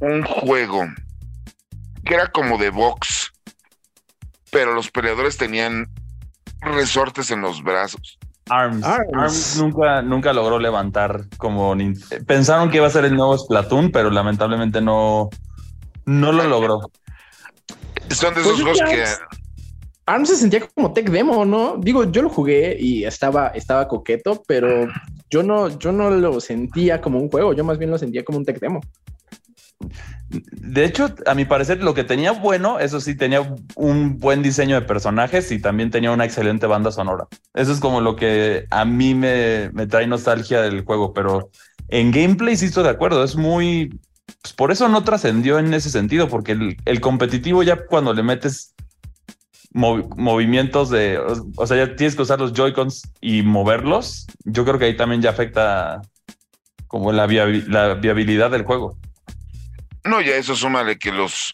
un 0.01 0.23
juego 0.23 0.85
que 2.05 2.13
era 2.15 2.27
como 2.27 2.57
de 2.57 2.69
box, 2.69 3.31
pero 4.51 4.73
los 4.73 4.89
peleadores 4.89 5.37
tenían 5.37 5.87
resortes 6.61 7.31
en 7.31 7.41
los 7.41 7.63
brazos. 7.63 8.17
Arms. 8.49 8.83
Arms. 8.83 9.13
Arms, 9.13 9.57
nunca, 9.57 10.01
nunca 10.01 10.33
logró 10.33 10.57
levantar 10.57 11.25
como 11.37 11.75
pensaron 12.25 12.69
que 12.69 12.77
iba 12.77 12.87
a 12.87 12.91
ser 12.91 13.05
el 13.05 13.15
nuevo 13.15 13.37
Splatoon, 13.37 13.91
pero 13.91 14.09
lamentablemente 14.09 14.81
no, 14.81 15.29
no 16.05 16.31
lo 16.31 16.43
logró. 16.45 16.91
Son 18.09 18.33
de 18.33 18.41
Pues 18.41 18.45
esos 18.47 18.59
es 18.59 18.61
juegos 18.63 18.81
que 18.89 19.05
Arms- 20.09 20.29
ARMS 20.29 20.29
se 20.29 20.35
sentía 20.35 20.61
como 20.75 20.93
tech 20.93 21.09
demo, 21.09 21.45
¿no? 21.45 21.77
Digo, 21.77 22.11
yo 22.11 22.21
lo 22.21 22.29
jugué 22.29 22.77
y 22.79 23.03
estaba, 23.03 23.49
estaba 23.49 23.87
coqueto, 23.87 24.43
pero 24.47 24.87
yo 25.29 25.43
no, 25.43 25.77
yo 25.79 25.91
no 25.91 26.09
lo 26.09 26.39
sentía 26.41 26.99
como 26.99 27.19
un 27.19 27.29
juego, 27.29 27.53
yo 27.53 27.63
más 27.63 27.77
bien 27.77 27.91
lo 27.91 27.97
sentía 27.97 28.23
como 28.23 28.39
un 28.39 28.45
tech 28.45 28.59
demo. 28.59 28.81
De 30.29 30.85
hecho, 30.85 31.09
a 31.25 31.33
mi 31.33 31.45
parecer, 31.45 31.81
lo 31.83 31.93
que 31.93 32.03
tenía 32.03 32.31
bueno, 32.31 32.79
eso 32.79 32.99
sí, 33.01 33.15
tenía 33.15 33.55
un 33.75 34.17
buen 34.19 34.43
diseño 34.43 34.75
de 34.75 34.85
personajes 34.85 35.51
y 35.51 35.59
también 35.59 35.89
tenía 35.89 36.11
una 36.11 36.25
excelente 36.25 36.67
banda 36.67 36.91
sonora. 36.91 37.27
Eso 37.53 37.71
es 37.71 37.79
como 37.79 38.01
lo 38.01 38.15
que 38.15 38.65
a 38.69 38.85
mí 38.85 39.15
me, 39.15 39.71
me 39.73 39.87
trae 39.87 40.05
nostalgia 40.05 40.61
del 40.61 40.83
juego, 40.83 41.13
pero 41.13 41.49
en 41.87 42.11
gameplay 42.11 42.55
sí 42.57 42.65
estoy 42.65 42.83
de 42.83 42.89
acuerdo. 42.89 43.23
Es 43.23 43.35
muy. 43.35 43.99
pues, 44.41 44.53
por 44.53 44.71
eso 44.71 44.87
no 44.87 45.03
trascendió 45.03 45.57
en 45.57 45.73
ese 45.73 45.89
sentido, 45.89 46.29
porque 46.29 46.51
el, 46.51 46.77
el 46.85 47.01
competitivo 47.01 47.63
ya 47.63 47.85
cuando 47.87 48.13
le 48.13 48.21
metes 48.21 48.75
movi- 49.73 50.07
movimientos 50.15 50.89
de. 50.89 51.17
O, 51.55 51.67
sea, 51.67 51.77
ya 51.77 51.95
tienes 51.95 52.15
que 52.15 52.21
usar 52.21 52.39
los 52.39 52.53
Joy-Cons 52.53 53.03
y 53.21 53.43
moverlos. 53.43 54.27
Yo 54.45 54.65
creo 54.65 54.79
que 54.79 54.85
ahí 54.85 54.97
también 54.97 55.21
ya 55.21 55.29
afecta 55.29 56.01
como 56.87 57.11
la, 57.11 57.27
viabi- 57.27 57.65
la 57.67 57.95
viabilidad 57.95 58.51
del 58.51 58.63
juego. 58.63 58.97
No, 60.03 60.21
ya 60.21 60.35
eso 60.35 60.55
súmale 60.55 60.97
que 60.97 61.11
los 61.11 61.53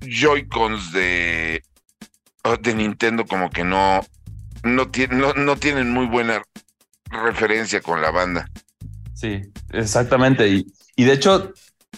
Joy-Cons 0.00 0.92
de, 0.92 1.62
de 2.60 2.74
Nintendo 2.74 3.24
como 3.24 3.50
que 3.50 3.64
no, 3.64 4.00
no, 4.62 4.90
no, 5.10 5.32
no 5.34 5.56
tienen 5.56 5.90
muy 5.90 6.06
buena 6.06 6.42
referencia 7.10 7.80
con 7.80 8.00
la 8.00 8.10
banda. 8.10 8.48
Sí, 9.14 9.40
exactamente. 9.70 10.48
Y, 10.48 10.66
y 10.96 11.04
de 11.04 11.12
hecho, 11.12 11.52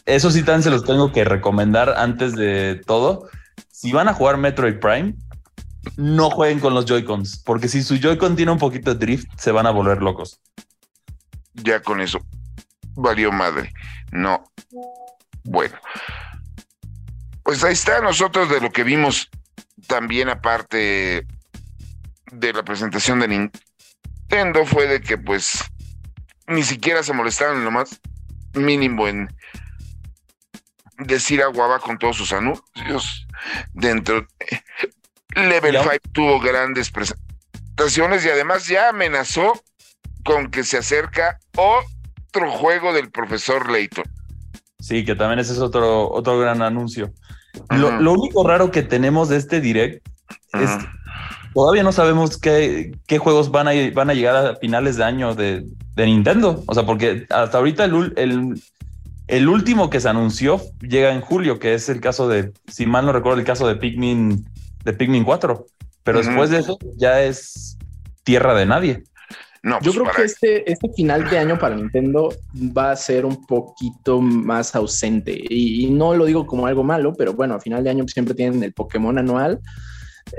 eso 0.07 0.31
sí 0.31 0.43
también 0.43 0.63
se 0.63 0.71
los 0.71 0.85
tengo 0.85 1.13
que 1.13 1.25
recomendar 1.25 1.95
antes 1.97 2.35
de 2.35 2.83
todo. 2.87 3.29
Si 3.71 3.93
van 3.93 4.09
a 4.09 4.15
jugar 4.15 4.37
Metroid 4.37 4.79
Prime, 4.79 5.15
no 5.97 6.31
jueguen 6.31 6.61
con 6.61 6.75
los 6.75 6.87
Joy-Cons, 6.87 7.43
porque 7.45 7.69
si 7.69 7.83
su 7.83 7.97
Joy-Con 7.97 8.37
tiene 8.37 8.53
un 8.53 8.59
poquito 8.59 8.95
de 8.95 9.07
drift, 9.07 9.29
se 9.37 9.53
van 9.53 9.67
a 9.67 9.71
volver 9.71 10.03
locos. 10.03 10.41
Ya 11.55 11.81
con 11.81 12.01
eso 12.01 12.21
valió 12.95 13.33
madre. 13.33 13.73
No. 14.11 14.45
Bueno. 15.45 15.77
Pues 17.43 17.63
ahí 17.63 17.75
está, 17.75 18.01
nosotros 18.01 18.49
de 18.49 18.61
lo 18.61 18.71
que 18.71 18.85
vimos 18.85 19.29
también 19.87 20.29
aparte 20.31 21.27
de 22.33 22.53
la 22.53 22.63
presentación 22.63 23.21
de 23.21 23.29
Nintendo 23.29 24.65
fue 24.65 24.87
de 24.87 25.03
que 25.03 25.19
pues 25.19 25.63
ni 26.47 26.63
siquiera 26.63 27.03
se 27.03 27.13
molestaron 27.13 27.65
lo 27.65 27.71
más 27.71 28.01
mínimo 28.55 29.09
en 29.09 29.29
decir 30.99 31.43
aguaba 31.43 31.81
con 31.81 31.99
todos 31.99 32.17
sus 32.17 32.33
anuncios 32.33 33.27
dentro. 33.75 34.27
Level 35.37 35.73
Ya. 35.73 35.83
5 35.83 35.97
tuvo 36.13 36.41
grandes 36.41 36.91
presentaciones 36.91 38.25
y 38.25 38.29
además 38.29 38.67
ya 38.67 38.89
amenazó 38.91 39.61
con 40.25 40.51
que 40.51 40.65
se 40.65 40.79
acerca 40.79 41.39
otro 41.57 42.51
juego 42.51 42.93
del 42.93 43.11
profesor 43.11 43.71
Layton. 43.71 44.05
Sí, 44.79 45.05
que 45.05 45.15
también 45.15 45.39
ese 45.39 45.53
es 45.53 45.59
otro, 45.59 46.11
otro 46.11 46.39
gran 46.39 46.63
anuncio. 46.63 47.13
Lo, 47.71 48.01
lo 48.01 48.13
único 48.13 48.47
raro 48.47 48.71
que 48.71 48.83
tenemos 48.83 49.29
de 49.29 49.37
este 49.37 49.61
direct 49.61 50.07
es 50.55 50.71
que 50.71 50.87
todavía 51.55 51.83
no 51.83 51.93
sabemos 51.93 52.37
qué, 52.37 52.93
qué 53.07 53.19
juegos 53.19 53.51
van 53.51 53.69
a, 53.69 53.73
van 53.95 54.11
a 54.11 54.15
llegar 54.15 54.37
a 54.37 54.57
finales 54.57 54.97
de 54.97 55.05
año 55.05 55.35
de, 55.35 55.65
de 55.95 56.07
Nintendo. 56.07 56.63
O 56.67 56.75
sea, 56.75 56.85
porque 56.85 57.27
hasta 57.31 57.59
ahorita 57.59 57.85
el, 57.85 58.13
el, 58.17 58.63
el 59.29 59.49
último 59.49 59.89
que 59.89 60.01
se 60.01 60.09
anunció 60.09 60.61
llega 60.81 61.13
en 61.13 61.21
julio, 61.21 61.59
que 61.59 61.75
es 61.75 61.89
el 61.89 62.01
caso 62.01 62.29
de, 62.29 62.53
si 62.67 62.87
mal 62.87 63.07
no 63.07 63.13
recuerdo, 63.13 63.39
el 63.39 63.47
caso 63.47 63.67
de 63.67 63.77
Pikmin, 63.77 64.45
de 64.85 64.93
Pikmin 64.93 65.25
4. 65.25 65.67
Pero 66.03 66.19
después 66.19 66.51
de 66.51 66.59
eso 66.59 66.79
ya 66.97 67.23
es 67.23 67.79
tierra 68.25 68.55
de 68.55 68.67
nadie. 68.67 69.05
No, 69.63 69.77
Yo 69.81 69.85
pues 69.85 69.95
creo 69.95 70.05
para- 70.05 70.17
que 70.17 70.23
este, 70.25 70.71
este 70.71 70.89
final 70.95 71.31
de 71.31 71.39
año 71.39 71.59
para 71.59 71.75
Nintendo 71.75 72.29
va 72.77 72.91
a 72.91 72.97
ser 72.97 73.25
un 73.25 73.47
poquito 73.47 74.21
más 74.21 74.75
ausente. 74.77 75.33
Y, 75.49 75.87
y 75.87 75.91
no 75.91 76.15
lo 76.15 76.27
digo 76.27 76.47
como 76.47 76.67
algo 76.67 76.85
malo, 76.85 77.15
pero 77.17 77.33
bueno, 77.33 77.55
a 77.55 77.61
final 77.61 77.83
de 77.83 77.89
año 77.89 78.05
siempre 78.07 78.35
tienen 78.35 78.63
el 78.63 78.75
Pokémon 78.75 79.17
anual. 79.19 79.61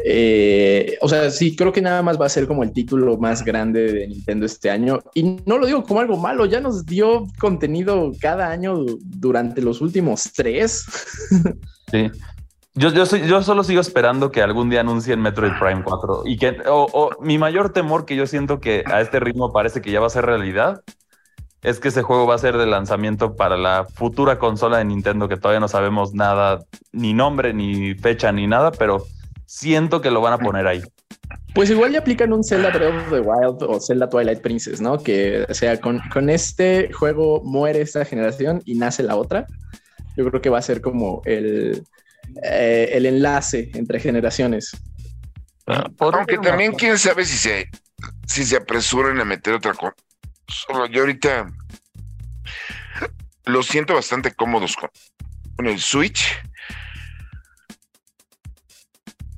Eh, 0.03 0.97
o 1.01 1.09
sea, 1.09 1.31
sí, 1.31 1.55
creo 1.55 1.71
que 1.71 1.81
nada 1.81 2.01
más 2.03 2.19
va 2.19 2.25
a 2.25 2.29
ser 2.29 2.45
como 2.47 2.61
el 2.63 2.71
título 2.73 3.17
más 3.17 3.43
grande 3.43 3.91
de 3.91 4.07
Nintendo 4.07 4.45
este 4.45 4.69
año. 4.69 4.99
Y 5.15 5.23
no 5.45 5.57
lo 5.57 5.65
digo 5.65 5.83
como 5.83 5.99
algo 6.01 6.17
malo, 6.17 6.45
ya 6.45 6.59
nos 6.59 6.85
dio 6.85 7.25
contenido 7.39 8.11
cada 8.19 8.51
año 8.51 8.75
du- 8.77 8.99
durante 9.01 9.61
los 9.61 9.81
últimos 9.81 10.31
tres. 10.35 10.85
Sí. 11.91 12.11
Yo, 12.75 12.89
yo, 12.89 13.05
soy- 13.05 13.25
yo 13.27 13.41
solo 13.41 13.63
sigo 13.63 13.79
esperando 13.79 14.31
que 14.31 14.41
algún 14.41 14.69
día 14.69 14.81
anuncien 14.81 15.21
Metroid 15.21 15.53
Prime 15.59 15.81
4 15.83 16.23
y 16.25 16.37
que 16.37 16.57
o- 16.67 16.87
o 16.91 17.09
mi 17.23 17.37
mayor 17.37 17.71
temor 17.71 18.05
que 18.05 18.17
yo 18.17 18.27
siento 18.27 18.59
que 18.59 18.83
a 18.85 18.99
este 18.99 19.19
ritmo 19.21 19.53
parece 19.53 19.81
que 19.81 19.91
ya 19.91 20.01
va 20.01 20.07
a 20.07 20.09
ser 20.09 20.25
realidad 20.25 20.81
es 21.61 21.79
que 21.79 21.87
ese 21.87 22.01
juego 22.03 22.27
va 22.27 22.35
a 22.35 22.37
ser 22.39 22.57
de 22.57 22.65
lanzamiento 22.65 23.35
para 23.35 23.55
la 23.57 23.85
futura 23.85 24.37
consola 24.39 24.77
de 24.77 24.85
Nintendo 24.85 25.29
que 25.29 25.37
todavía 25.37 25.61
no 25.61 25.67
sabemos 25.69 26.13
nada, 26.13 26.59
ni 26.91 27.13
nombre, 27.13 27.53
ni 27.53 27.95
fecha, 27.95 28.31
ni 28.33 28.45
nada, 28.45 28.71
pero 28.71 29.03
siento 29.45 30.01
que 30.01 30.11
lo 30.11 30.19
van 30.21 30.33
a 30.33 30.37
poner 30.37 30.67
ahí. 30.67 30.81
Pues 31.55 31.69
igual 31.69 31.93
ya 31.93 31.99
aplican 31.99 32.33
un 32.33 32.43
Zelda 32.43 32.69
Breath 32.71 32.93
of 33.05 33.09
the 33.09 33.21
Wild 33.21 33.63
o 33.63 33.79
Zelda 33.79 34.09
Twilight 34.09 34.41
Princess, 34.41 34.81
¿no? 34.81 34.97
Que 34.99 35.45
o 35.49 35.53
sea, 35.53 35.79
con, 35.79 36.01
con 36.11 36.29
este 36.29 36.91
juego 36.91 37.41
muere 37.43 37.79
esta 37.81 38.03
generación 38.03 38.61
y 38.65 38.75
nace 38.75 39.01
la 39.01 39.15
otra. 39.15 39.47
Yo 40.17 40.27
creo 40.29 40.41
que 40.41 40.49
va 40.49 40.57
a 40.59 40.61
ser 40.61 40.81
como 40.81 41.21
el, 41.25 41.83
eh, 42.43 42.89
el 42.93 43.05
enlace 43.05 43.71
entre 43.73 43.99
generaciones. 43.99 44.71
Podría 45.97 46.19
Aunque 46.19 46.37
también 46.37 46.73
quién 46.73 46.97
sabe 46.99 47.25
si 47.25 47.37
se, 47.37 47.69
si 48.27 48.45
se 48.45 48.57
apresuran 48.57 49.19
a 49.19 49.25
meter 49.25 49.53
otra 49.53 49.73
cosa. 49.73 49.95
Yo 50.91 51.01
ahorita 51.01 51.47
los 53.45 53.65
siento 53.65 53.95
bastante 53.95 54.33
cómodos 54.33 54.75
con, 54.75 54.89
con 55.55 55.67
el 55.67 55.79
Switch. 55.79 56.39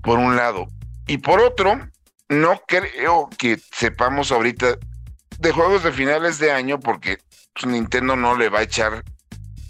Por 0.01 0.19
un 0.19 0.35
lado. 0.35 0.67
Y 1.07 1.17
por 1.17 1.39
otro, 1.39 1.89
no 2.29 2.61
creo 2.67 3.29
que 3.37 3.57
sepamos 3.71 4.31
ahorita 4.31 4.77
de 5.39 5.51
juegos 5.51 5.83
de 5.83 5.91
finales 5.91 6.39
de 6.39 6.51
año 6.51 6.79
porque 6.79 7.19
pues, 7.53 7.65
Nintendo 7.71 8.15
no 8.15 8.37
le 8.37 8.49
va 8.49 8.59
a 8.59 8.63
echar 8.63 9.03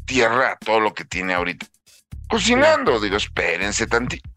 tierra 0.05 0.53
a 0.53 0.57
todo 0.57 0.79
lo 0.79 0.93
que 0.93 1.05
tiene 1.05 1.33
ahorita. 1.33 1.67
Cocinando, 2.29 2.99
digo, 2.99 3.15
espérense 3.17 3.87
tantito. 3.87 4.29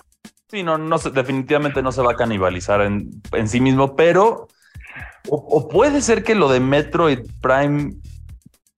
Sí, 0.49 0.63
no, 0.63 0.79
no 0.79 0.99
se- 0.99 1.11
definitivamente 1.11 1.81
no 1.83 1.93
se 1.93 2.03
va 2.03 2.13
a 2.13 2.17
canibalizar 2.17 2.81
en, 2.83 3.23
sí 3.47 3.61
mismo, 3.61 3.95
pero 3.95 4.49
o, 5.29 5.69
puede 5.69 6.01
ser 6.01 6.25
que 6.25 6.35
lo 6.35 6.49
de 6.49 6.59
Metroid 6.61 7.21
Prime 7.41 7.95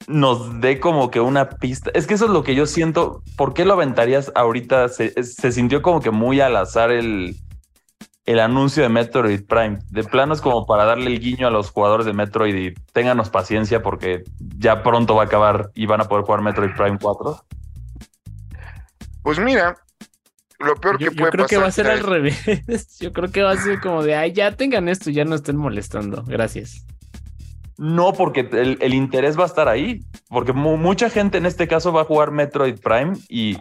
nos 0.06 0.60
dé 0.60 0.80
como 0.80 1.10
que 1.10 1.20
una 1.20 1.48
pista. 1.48 1.90
Es 1.94 2.06
que 2.06 2.14
eso 2.14 2.26
es 2.26 2.30
lo 2.30 2.42
que 2.42 2.54
yo 2.54 2.66
siento. 2.66 3.22
¿Por 3.36 3.54
qué 3.54 3.64
lo 3.64 3.74
aventarías 3.74 4.32
ahorita? 4.34 4.88
Se, 4.88 5.12
sintió 5.52 5.80
como 5.80 6.00
que 6.00 6.10
muy 6.10 6.40
al 6.40 6.56
azar 6.56 6.90
el, 6.90 7.36
el 8.26 8.40
anuncio 8.40 8.82
de 8.82 8.88
Metroid 8.90 9.46
Prime. 9.46 9.78
De 9.88 10.04
plano 10.04 10.34
es 10.34 10.40
como 10.40 10.66
para 10.66 10.84
darle 10.84 11.06
el 11.06 11.20
guiño 11.20 11.46
a 11.46 11.50
los 11.50 11.70
jugadores 11.70 12.04
de 12.04 12.12
Metroid 12.12 12.54
y 12.54 12.74
ténganos 12.92 13.30
paciencia 13.30 13.82
porque 13.82 14.24
ya 14.58 14.82
pronto 14.82 15.14
va 15.14 15.22
a 15.22 15.26
acabar 15.26 15.70
y 15.74 15.86
van 15.86 16.00
a 16.00 16.08
poder 16.08 16.24
jugar 16.24 16.42
Metroid 16.42 16.74
Prime 16.76 16.98
4. 17.00 17.44
Pues 19.22 19.38
mira, 19.38 19.76
lo 20.58 20.74
peor 20.76 20.98
Yo, 20.98 21.10
que 21.10 21.14
yo 21.16 21.20
puede 21.20 21.30
creo 21.32 21.44
pasar. 21.44 21.50
que 21.58 21.62
va 21.62 21.66
a 21.68 21.72
ser 21.72 21.86
al 21.88 22.00
revés. 22.00 22.98
Yo 23.00 23.12
creo 23.12 23.30
que 23.30 23.42
va 23.42 23.52
a 23.52 23.56
ser 23.56 23.80
como 23.80 24.02
de, 24.02 24.14
ay, 24.14 24.32
ya 24.32 24.52
tengan 24.56 24.88
esto, 24.88 25.10
ya 25.10 25.24
no 25.24 25.34
estén 25.34 25.56
molestando. 25.56 26.22
Gracias. 26.24 26.84
No, 27.78 28.12
porque 28.12 28.48
el, 28.52 28.78
el 28.80 28.94
interés 28.94 29.36
va 29.38 29.44
a 29.44 29.46
estar 29.46 29.68
ahí, 29.68 30.04
porque 30.28 30.52
mu- 30.52 30.76
mucha 30.76 31.10
gente 31.10 31.38
en 31.38 31.46
este 31.46 31.66
caso 31.66 31.92
va 31.92 32.02
a 32.02 32.04
jugar 32.04 32.30
Metroid 32.30 32.78
Prime 32.80 33.14
y 33.28 33.58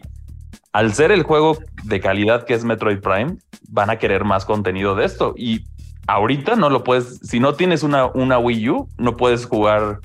al 0.73 0.93
ser 0.93 1.11
el 1.11 1.23
juego 1.23 1.57
de 1.83 1.99
calidad 1.99 2.45
que 2.45 2.53
es 2.53 2.63
Metroid 2.63 2.99
Prime, 2.99 3.37
van 3.69 3.89
a 3.89 3.97
querer 3.97 4.23
más 4.23 4.45
contenido 4.45 4.95
de 4.95 5.05
esto. 5.05 5.33
Y 5.37 5.65
ahorita 6.07 6.55
no 6.55 6.69
lo 6.69 6.83
puedes, 6.83 7.19
si 7.23 7.39
no 7.39 7.53
tienes 7.55 7.83
una, 7.83 8.05
una 8.07 8.37
Wii 8.37 8.69
U, 8.69 8.89
no 8.97 9.17
puedes 9.17 9.45
jugar 9.45 9.99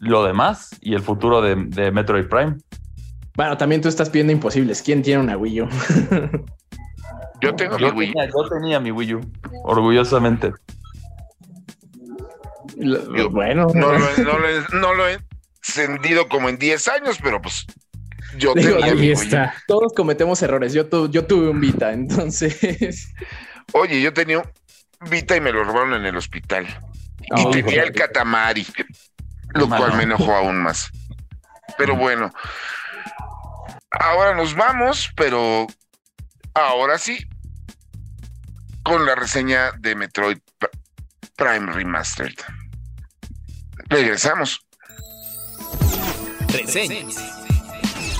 lo 0.00 0.24
demás 0.24 0.70
y 0.80 0.94
el 0.94 1.00
futuro 1.02 1.40
de, 1.40 1.54
de 1.56 1.90
Metroid 1.92 2.26
Prime. 2.28 2.56
Bueno, 3.36 3.56
también 3.56 3.80
tú 3.80 3.88
estás 3.88 4.10
pidiendo 4.10 4.32
imposibles. 4.32 4.82
¿Quién 4.82 5.02
tiene 5.02 5.22
una 5.22 5.36
Wii 5.36 5.60
U? 5.62 5.68
Yo 7.42 7.54
tengo 7.54 7.78
mi 7.78 7.84
Wii. 7.86 8.12
tenía, 8.12 8.26
yo 8.26 8.48
tenía 8.50 8.80
mi 8.80 8.90
Wii 8.90 9.14
U, 9.14 9.20
orgullosamente. 9.64 10.52
Lo- 12.76 13.30
bueno, 13.30 13.66
No 13.74 13.92
lo, 13.92 14.08
he- 14.10 14.22
no 14.24 14.38
lo 14.38 14.48
he- 14.48 14.64
no 14.78 14.94
lo 14.94 15.08
he 15.08 15.18
encendido 15.66 16.28
como 16.28 16.48
en 16.50 16.58
10 16.58 16.86
años, 16.88 17.18
pero 17.22 17.40
pues 17.40 17.64
yo 18.36 18.52
Digo, 18.54 18.76
tenía 18.76 18.94
mi 18.94 19.00
Wii. 19.00 19.12
está. 19.12 19.54
todos 19.66 19.92
cometemos 19.94 20.42
errores. 20.42 20.72
Yo, 20.74 20.86
tu- 20.86 21.10
yo 21.10 21.24
tuve 21.26 21.48
un 21.48 21.60
Vita, 21.60 21.92
entonces. 21.92 23.12
Oye, 23.72 24.02
yo 24.02 24.12
tenía 24.12 24.38
un 24.38 25.10
Vita 25.10 25.34
y 25.36 25.40
me 25.40 25.50
lo 25.52 25.64
robaron 25.64 25.94
en 25.94 26.04
el 26.04 26.16
hospital. 26.16 26.66
y 27.36 27.50
tenía 27.52 27.84
el 27.84 27.92
Katamari, 27.92 28.66
lo 29.54 29.66
Mano. 29.66 29.82
cual 29.86 29.96
me 29.96 30.02
enojó 30.02 30.34
aún 30.34 30.62
más. 30.62 30.90
Pero 31.78 31.96
bueno, 31.96 32.32
ahora 33.90 34.34
nos 34.34 34.54
vamos, 34.54 35.10
pero 35.16 35.66
ahora 36.54 36.98
sí, 36.98 37.18
con 38.82 39.04
la 39.06 39.14
reseña 39.14 39.72
de 39.78 39.94
Metroid 39.94 40.38
Prime 41.36 41.72
Remastered. 41.72 42.36
Regresamos. 43.88 44.66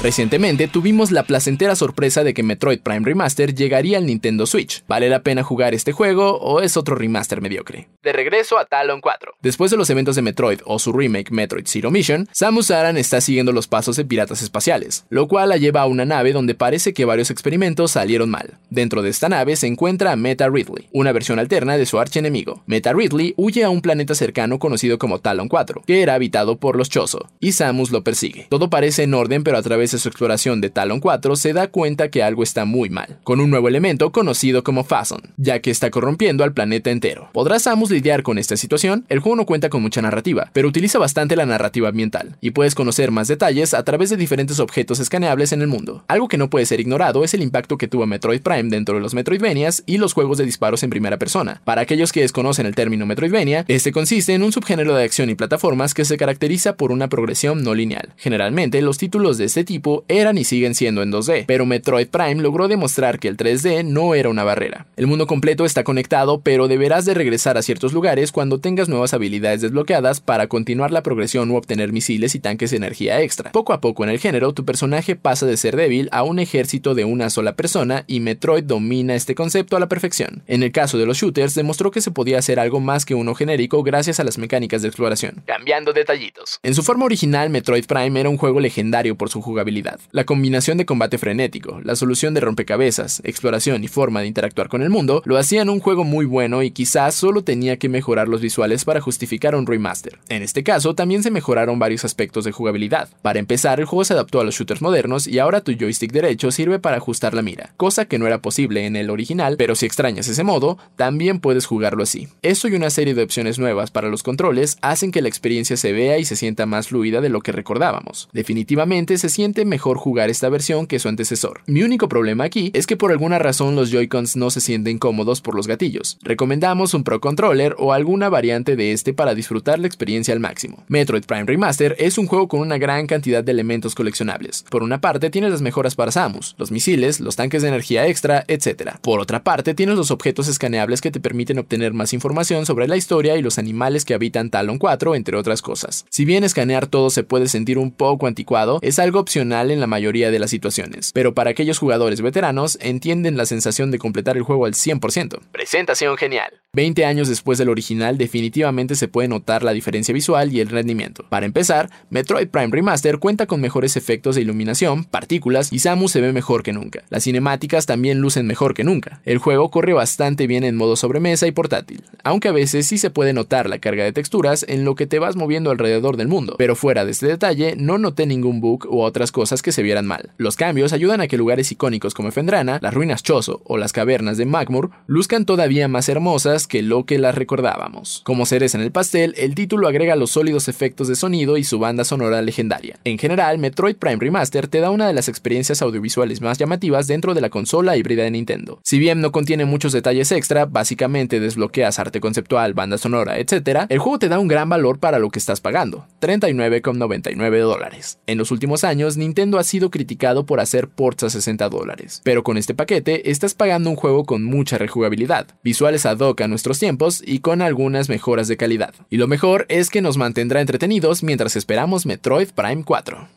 Recientemente 0.02 0.66
tuvimos 0.66 1.10
la 1.10 1.24
placentera 1.24 1.76
sorpresa 1.76 2.24
de 2.24 2.32
que 2.32 2.42
Metroid 2.42 2.80
Prime 2.80 3.04
Remaster 3.04 3.54
llegaría 3.54 3.98
al 3.98 4.06
Nintendo 4.06 4.46
Switch. 4.46 4.82
¿Vale 4.88 5.10
la 5.10 5.22
pena 5.22 5.42
jugar 5.42 5.74
este 5.74 5.92
juego 5.92 6.38
o 6.38 6.62
es 6.62 6.78
otro 6.78 6.94
remaster 6.94 7.42
mediocre? 7.42 7.90
De 8.02 8.14
regreso 8.14 8.58
a 8.58 8.64
Talon 8.64 9.02
4. 9.02 9.34
Después 9.42 9.70
de 9.70 9.76
los 9.76 9.90
eventos 9.90 10.16
de 10.16 10.22
Metroid 10.22 10.60
o 10.64 10.78
su 10.78 10.94
remake 10.94 11.30
Metroid 11.30 11.66
Zero 11.66 11.90
Mission, 11.90 12.26
Samus 12.32 12.70
Aran 12.70 12.96
está 12.96 13.20
siguiendo 13.20 13.52
los 13.52 13.66
pasos 13.66 13.96
de 13.96 14.06
piratas 14.06 14.40
espaciales, 14.40 15.04
lo 15.10 15.28
cual 15.28 15.50
la 15.50 15.58
lleva 15.58 15.82
a 15.82 15.86
una 15.86 16.06
nave 16.06 16.32
donde 16.32 16.54
parece 16.54 16.94
que 16.94 17.04
varios 17.04 17.30
experimentos 17.30 17.90
salieron 17.90 18.30
mal. 18.30 18.56
Dentro 18.70 19.02
de 19.02 19.10
esta 19.10 19.28
nave 19.28 19.54
se 19.56 19.66
encuentra 19.66 20.16
Meta 20.16 20.48
Ridley, 20.48 20.88
una 20.92 21.12
versión 21.12 21.38
alterna 21.38 21.76
de 21.76 21.84
su 21.84 21.98
archienemigo. 21.98 22.62
Meta 22.64 22.94
Ridley 22.94 23.34
huye 23.36 23.64
a 23.64 23.70
un 23.70 23.82
planeta 23.82 24.14
cercano 24.14 24.58
conocido 24.58 24.98
como 24.98 25.18
Talon 25.18 25.48
4, 25.48 25.82
que 25.86 26.00
era 26.00 26.14
habitado 26.14 26.56
por 26.56 26.76
los 26.76 26.88
Chozo, 26.88 27.28
y 27.38 27.52
Samus 27.52 27.90
lo 27.90 28.02
persigue. 28.02 28.46
Todo 28.48 28.70
parece 28.70 29.02
en 29.02 29.12
orden, 29.12 29.44
pero 29.44 29.58
a 29.58 29.62
través 29.62 29.89
su 29.98 30.08
exploración 30.08 30.60
de 30.60 30.70
Talon 30.70 31.00
4 31.00 31.36
se 31.36 31.52
da 31.52 31.68
cuenta 31.68 32.08
que 32.10 32.22
algo 32.22 32.42
está 32.42 32.64
muy 32.64 32.90
mal, 32.90 33.18
con 33.24 33.40
un 33.40 33.50
nuevo 33.50 33.68
elemento 33.68 34.12
conocido 34.12 34.62
como 34.62 34.84
Phazon, 34.84 35.20
ya 35.36 35.60
que 35.60 35.70
está 35.70 35.90
corrompiendo 35.90 36.44
al 36.44 36.52
planeta 36.52 36.90
entero. 36.90 37.28
¿Podrá 37.32 37.58
Samus 37.58 37.90
lidiar 37.90 38.22
con 38.22 38.38
esta 38.38 38.56
situación? 38.56 39.04
El 39.08 39.20
juego 39.20 39.36
no 39.36 39.46
cuenta 39.46 39.68
con 39.68 39.82
mucha 39.82 40.02
narrativa, 40.02 40.50
pero 40.52 40.68
utiliza 40.68 40.98
bastante 40.98 41.36
la 41.36 41.46
narrativa 41.46 41.88
ambiental, 41.88 42.36
y 42.40 42.50
puedes 42.50 42.74
conocer 42.74 43.10
más 43.10 43.28
detalles 43.28 43.74
a 43.74 43.82
través 43.84 44.10
de 44.10 44.16
diferentes 44.16 44.60
objetos 44.60 45.00
escaneables 45.00 45.52
en 45.52 45.62
el 45.62 45.68
mundo. 45.68 46.04
Algo 46.08 46.28
que 46.28 46.38
no 46.38 46.50
puede 46.50 46.66
ser 46.66 46.80
ignorado 46.80 47.24
es 47.24 47.34
el 47.34 47.42
impacto 47.42 47.78
que 47.78 47.88
tuvo 47.88 48.06
Metroid 48.06 48.42
Prime 48.42 48.70
dentro 48.70 48.94
de 48.94 49.00
los 49.00 49.14
Metroidvanias 49.14 49.82
y 49.86 49.98
los 49.98 50.12
juegos 50.12 50.38
de 50.38 50.44
disparos 50.44 50.82
en 50.82 50.90
primera 50.90 51.18
persona. 51.18 51.62
Para 51.64 51.82
aquellos 51.82 52.12
que 52.12 52.20
desconocen 52.20 52.66
el 52.66 52.74
término 52.74 53.06
Metroidvania, 53.06 53.64
este 53.68 53.92
consiste 53.92 54.34
en 54.34 54.42
un 54.42 54.52
subgénero 54.52 54.94
de 54.94 55.04
acción 55.04 55.30
y 55.30 55.34
plataformas 55.34 55.94
que 55.94 56.04
se 56.04 56.16
caracteriza 56.16 56.76
por 56.76 56.92
una 56.92 57.08
progresión 57.08 57.62
no 57.62 57.74
lineal. 57.74 58.10
Generalmente, 58.16 58.82
los 58.82 58.98
títulos 58.98 59.38
de 59.38 59.44
este 59.44 59.64
tipo 59.64 59.79
eran 60.08 60.38
y 60.38 60.44
siguen 60.44 60.74
siendo 60.74 61.02
en 61.02 61.12
2D, 61.12 61.44
pero 61.46 61.66
Metroid 61.66 62.08
Prime 62.08 62.42
logró 62.42 62.68
demostrar 62.68 63.18
que 63.18 63.28
el 63.28 63.36
3D 63.36 63.84
no 63.84 64.14
era 64.14 64.28
una 64.28 64.44
barrera. 64.44 64.86
El 64.96 65.06
mundo 65.06 65.26
completo 65.26 65.64
está 65.64 65.84
conectado, 65.84 66.40
pero 66.40 66.68
deberás 66.68 67.04
de 67.04 67.14
regresar 67.14 67.56
a 67.56 67.62
ciertos 67.62 67.92
lugares 67.92 68.32
cuando 68.32 68.60
tengas 68.60 68.88
nuevas 68.88 69.14
habilidades 69.14 69.60
desbloqueadas 69.60 70.20
para 70.20 70.46
continuar 70.46 70.90
la 70.90 71.02
progresión 71.02 71.50
u 71.50 71.56
obtener 71.56 71.92
misiles 71.92 72.34
y 72.34 72.40
tanques 72.40 72.70
de 72.70 72.76
energía 72.76 73.20
extra. 73.20 73.52
Poco 73.52 73.72
a 73.72 73.80
poco 73.80 74.04
en 74.04 74.10
el 74.10 74.18
género, 74.18 74.52
tu 74.52 74.64
personaje 74.64 75.16
pasa 75.16 75.46
de 75.46 75.56
ser 75.56 75.76
débil 75.76 76.08
a 76.12 76.22
un 76.22 76.38
ejército 76.38 76.94
de 76.94 77.04
una 77.04 77.30
sola 77.30 77.54
persona 77.54 78.04
y 78.06 78.20
Metroid 78.20 78.64
domina 78.64 79.14
este 79.14 79.34
concepto 79.34 79.76
a 79.76 79.80
la 79.80 79.88
perfección. 79.88 80.42
En 80.46 80.62
el 80.62 80.72
caso 80.72 80.98
de 80.98 81.06
los 81.06 81.18
shooters, 81.18 81.54
demostró 81.54 81.90
que 81.90 82.00
se 82.00 82.10
podía 82.10 82.38
hacer 82.38 82.60
algo 82.60 82.80
más 82.80 83.04
que 83.04 83.14
uno 83.14 83.34
genérico 83.34 83.82
gracias 83.82 84.20
a 84.20 84.24
las 84.24 84.38
mecánicas 84.38 84.82
de 84.82 84.88
exploración. 84.88 85.42
Cambiando 85.46 85.92
detallitos. 85.92 86.58
En 86.62 86.74
su 86.74 86.82
forma 86.82 87.04
original, 87.04 87.50
Metroid 87.50 87.86
Prime 87.86 88.20
era 88.20 88.28
un 88.28 88.36
juego 88.36 88.60
legendario 88.60 89.16
por 89.16 89.30
su 89.30 89.40
jugabilidad. 89.40 89.69
La 90.12 90.24
combinación 90.24 90.78
de 90.78 90.86
combate 90.86 91.16
frenético, 91.16 91.80
la 91.84 91.94
solución 91.94 92.34
de 92.34 92.40
rompecabezas, 92.40 93.22
exploración 93.24 93.84
y 93.84 93.88
forma 93.88 94.20
de 94.20 94.26
interactuar 94.26 94.68
con 94.68 94.82
el 94.82 94.90
mundo 94.90 95.22
lo 95.24 95.36
hacían 95.36 95.68
un 95.68 95.78
juego 95.78 96.02
muy 96.02 96.24
bueno 96.24 96.62
y 96.62 96.72
quizás 96.72 97.14
solo 97.14 97.44
tenía 97.44 97.76
que 97.76 97.88
mejorar 97.88 98.28
los 98.28 98.40
visuales 98.40 98.84
para 98.84 99.00
justificar 99.00 99.54
un 99.54 99.66
remaster. 99.66 100.18
En 100.28 100.42
este 100.42 100.64
caso, 100.64 100.94
también 100.94 101.22
se 101.22 101.30
mejoraron 101.30 101.78
varios 101.78 102.04
aspectos 102.04 102.44
de 102.44 102.52
jugabilidad. 102.52 103.08
Para 103.22 103.38
empezar, 103.38 103.78
el 103.78 103.86
juego 103.86 104.04
se 104.04 104.14
adaptó 104.14 104.40
a 104.40 104.44
los 104.44 104.56
shooters 104.56 104.82
modernos 104.82 105.26
y 105.26 105.38
ahora 105.38 105.60
tu 105.60 105.72
joystick 105.72 106.12
derecho 106.12 106.50
sirve 106.50 106.78
para 106.78 106.96
ajustar 106.96 107.34
la 107.34 107.42
mira, 107.42 107.72
cosa 107.76 108.06
que 108.06 108.18
no 108.18 108.26
era 108.26 108.42
posible 108.42 108.86
en 108.86 108.96
el 108.96 109.10
original, 109.10 109.56
pero 109.56 109.76
si 109.76 109.86
extrañas 109.86 110.26
ese 110.26 110.42
modo, 110.42 110.78
también 110.96 111.38
puedes 111.38 111.66
jugarlo 111.66 112.02
así. 112.02 112.28
Esto 112.42 112.68
y 112.68 112.74
una 112.74 112.90
serie 112.90 113.14
de 113.14 113.22
opciones 113.22 113.58
nuevas 113.58 113.90
para 113.90 114.08
los 114.08 114.22
controles 114.22 114.78
hacen 114.82 115.12
que 115.12 115.22
la 115.22 115.28
experiencia 115.28 115.76
se 115.76 115.92
vea 115.92 116.18
y 116.18 116.24
se 116.24 116.36
sienta 116.36 116.66
más 116.66 116.88
fluida 116.88 117.20
de 117.20 117.28
lo 117.28 117.40
que 117.40 117.52
recordábamos. 117.52 118.28
Definitivamente 118.32 119.18
se 119.18 119.28
siente 119.28 119.59
mejor 119.64 119.98
jugar 119.98 120.30
esta 120.30 120.48
versión 120.48 120.86
que 120.86 120.98
su 120.98 121.08
antecesor. 121.08 121.62
Mi 121.66 121.82
único 121.82 122.08
problema 122.08 122.44
aquí 122.44 122.70
es 122.74 122.86
que 122.86 122.96
por 122.96 123.10
alguna 123.10 123.38
razón 123.38 123.76
los 123.76 123.90
Joy-Cons 123.90 124.36
no 124.36 124.50
se 124.50 124.60
sienten 124.60 124.98
cómodos 124.98 125.40
por 125.40 125.54
los 125.54 125.66
gatillos. 125.66 126.18
Recomendamos 126.22 126.94
un 126.94 127.04
Pro 127.04 127.20
Controller 127.20 127.74
o 127.78 127.92
alguna 127.92 128.28
variante 128.28 128.76
de 128.76 128.92
este 128.92 129.12
para 129.12 129.34
disfrutar 129.34 129.78
la 129.78 129.86
experiencia 129.86 130.34
al 130.34 130.40
máximo. 130.40 130.84
Metroid 130.88 131.24
Prime 131.24 131.44
Remaster 131.44 131.96
es 131.98 132.18
un 132.18 132.26
juego 132.26 132.48
con 132.48 132.60
una 132.60 132.78
gran 132.78 133.06
cantidad 133.06 133.44
de 133.44 133.52
elementos 133.52 133.94
coleccionables. 133.94 134.64
Por 134.70 134.82
una 134.82 135.00
parte 135.00 135.30
tienes 135.30 135.50
las 135.50 135.62
mejoras 135.62 135.94
para 135.94 136.12
Samus, 136.12 136.54
los 136.58 136.70
misiles, 136.70 137.20
los 137.20 137.36
tanques 137.36 137.62
de 137.62 137.68
energía 137.68 138.06
extra, 138.06 138.44
etc. 138.48 138.92
Por 139.02 139.20
otra 139.20 139.42
parte 139.42 139.74
tienes 139.74 139.96
los 139.96 140.10
objetos 140.10 140.48
escaneables 140.48 141.00
que 141.00 141.10
te 141.10 141.20
permiten 141.20 141.58
obtener 141.58 141.92
más 141.92 142.12
información 142.12 142.66
sobre 142.66 142.88
la 142.88 142.96
historia 142.96 143.36
y 143.36 143.42
los 143.42 143.58
animales 143.58 144.04
que 144.04 144.14
habitan 144.14 144.50
Talon 144.50 144.78
4, 144.78 145.14
entre 145.14 145.36
otras 145.36 145.62
cosas. 145.62 146.06
Si 146.08 146.24
bien 146.24 146.44
escanear 146.44 146.86
todo 146.86 147.10
se 147.10 147.24
puede 147.24 147.48
sentir 147.48 147.78
un 147.78 147.90
poco 147.90 148.26
anticuado, 148.26 148.78
es 148.82 148.98
algo 148.98 149.20
opcional 149.20 149.49
en 149.52 149.80
la 149.80 149.86
mayoría 149.88 150.30
de 150.30 150.38
las 150.38 150.50
situaciones, 150.50 151.10
pero 151.12 151.34
para 151.34 151.50
aquellos 151.50 151.78
jugadores 151.78 152.20
veteranos 152.20 152.78
entienden 152.80 153.36
la 153.36 153.46
sensación 153.46 153.90
de 153.90 153.98
completar 153.98 154.36
el 154.36 154.44
juego 154.44 154.64
al 154.64 154.74
100%. 154.74 155.40
Presentación 155.50 156.16
genial. 156.16 156.60
20 156.72 157.04
años 157.04 157.28
después 157.28 157.58
del 157.58 157.68
original 157.68 158.16
definitivamente 158.16 158.94
se 158.94 159.08
puede 159.08 159.26
notar 159.26 159.64
la 159.64 159.72
diferencia 159.72 160.14
visual 160.14 160.52
y 160.52 160.60
el 160.60 160.68
rendimiento. 160.68 161.24
Para 161.28 161.44
empezar, 161.44 161.90
Metroid 162.10 162.46
Prime 162.46 162.68
Remaster 162.70 163.18
cuenta 163.18 163.46
con 163.46 163.60
mejores 163.60 163.96
efectos 163.96 164.36
de 164.36 164.42
iluminación, 164.42 165.02
partículas 165.02 165.72
y 165.72 165.80
Samus 165.80 166.12
se 166.12 166.20
ve 166.20 166.32
mejor 166.32 166.62
que 166.62 166.72
nunca. 166.72 167.02
Las 167.08 167.24
cinemáticas 167.24 167.86
también 167.86 168.20
lucen 168.20 168.46
mejor 168.46 168.74
que 168.74 168.84
nunca. 168.84 169.20
El 169.24 169.38
juego 169.38 169.68
corre 169.72 169.94
bastante 169.94 170.46
bien 170.46 170.62
en 170.62 170.76
modo 170.76 170.94
sobremesa 170.94 171.48
y 171.48 171.50
portátil, 171.50 172.04
aunque 172.22 172.46
a 172.46 172.52
veces 172.52 172.86
sí 172.86 172.98
se 172.98 173.10
puede 173.10 173.32
notar 173.32 173.68
la 173.68 173.80
carga 173.80 174.04
de 174.04 174.12
texturas 174.12 174.64
en 174.68 174.84
lo 174.84 174.94
que 174.94 175.08
te 175.08 175.18
vas 175.18 175.34
moviendo 175.34 175.72
alrededor 175.72 176.16
del 176.16 176.28
mundo, 176.28 176.54
pero 176.56 176.76
fuera 176.76 177.04
de 177.04 177.10
este 177.10 177.26
detalle 177.26 177.74
no 177.76 177.98
noté 177.98 178.26
ningún 178.26 178.60
bug 178.60 178.86
u 178.88 179.00
otras 179.00 179.29
cosas 179.32 179.62
que 179.62 179.72
se 179.72 179.82
vieran 179.82 180.06
mal. 180.06 180.32
Los 180.36 180.56
cambios 180.56 180.92
ayudan 180.92 181.20
a 181.20 181.26
que 181.26 181.36
lugares 181.36 181.70
icónicos 181.72 182.14
como 182.14 182.30
Fendrana, 182.30 182.78
las 182.82 182.94
ruinas 182.94 183.22
Chozo 183.22 183.62
o 183.64 183.78
las 183.78 183.92
cavernas 183.92 184.36
de 184.36 184.46
Magmur 184.46 184.90
luzcan 185.06 185.44
todavía 185.44 185.88
más 185.88 186.08
hermosas 186.08 186.66
que 186.66 186.82
lo 186.82 187.04
que 187.04 187.18
las 187.18 187.34
recordábamos. 187.34 188.22
Como 188.24 188.46
cereza 188.46 188.78
en 188.78 188.84
el 188.84 188.92
pastel, 188.92 189.34
el 189.36 189.54
título 189.54 189.88
agrega 189.88 190.16
los 190.16 190.30
sólidos 190.30 190.68
efectos 190.68 191.08
de 191.08 191.16
sonido 191.16 191.56
y 191.56 191.64
su 191.64 191.78
banda 191.78 192.04
sonora 192.04 192.42
legendaria. 192.42 192.98
En 193.04 193.18
general, 193.18 193.58
Metroid 193.58 193.96
Prime 193.96 194.18
Remaster 194.18 194.68
te 194.68 194.80
da 194.80 194.90
una 194.90 195.06
de 195.06 195.12
las 195.12 195.28
experiencias 195.28 195.82
audiovisuales 195.82 196.40
más 196.40 196.58
llamativas 196.58 197.06
dentro 197.06 197.34
de 197.34 197.40
la 197.40 197.50
consola 197.50 197.96
híbrida 197.96 198.24
de 198.24 198.30
Nintendo. 198.30 198.80
Si 198.84 198.98
bien 198.98 199.20
no 199.20 199.32
contiene 199.32 199.64
muchos 199.64 199.92
detalles 199.92 200.32
extra, 200.32 200.66
básicamente 200.66 201.40
desbloqueas 201.40 201.98
arte 201.98 202.20
conceptual, 202.20 202.74
banda 202.74 202.98
sonora, 202.98 203.38
etc., 203.38 203.86
el 203.88 203.98
juego 203.98 204.18
te 204.18 204.28
da 204.28 204.38
un 204.38 204.48
gran 204.48 204.68
valor 204.68 204.98
para 204.98 205.18
lo 205.18 205.30
que 205.30 205.38
estás 205.38 205.60
pagando, 205.60 206.06
39,99 206.20 207.60
dólares. 207.60 208.18
En 208.26 208.38
los 208.38 208.50
últimos 208.50 208.84
años, 208.84 209.16
Nintendo 209.20 209.58
ha 209.58 209.64
sido 209.64 209.90
criticado 209.90 210.44
por 210.44 210.58
hacer 210.60 210.88
ports 210.88 211.22
a 211.22 211.30
60 211.30 211.68
dólares, 211.68 212.20
pero 212.24 212.42
con 212.42 212.56
este 212.56 212.74
paquete 212.74 213.30
estás 213.30 213.54
pagando 213.54 213.88
un 213.88 213.96
juego 213.96 214.24
con 214.24 214.44
mucha 214.44 214.78
rejugabilidad, 214.78 215.46
visuales 215.62 216.06
ad 216.06 216.18
hoc 216.18 216.40
a 216.40 216.48
nuestros 216.48 216.78
tiempos 216.78 217.22
y 217.24 217.38
con 217.38 217.62
algunas 217.62 218.08
mejoras 218.08 218.48
de 218.48 218.56
calidad. 218.56 218.94
Y 219.08 219.16
lo 219.16 219.28
mejor 219.28 219.66
es 219.68 219.90
que 219.90 220.02
nos 220.02 220.16
mantendrá 220.16 220.60
entretenidos 220.60 221.22
mientras 221.22 221.54
esperamos 221.54 222.04
Metroid 222.06 222.48
Prime 222.50 222.82
4. 222.84 223.28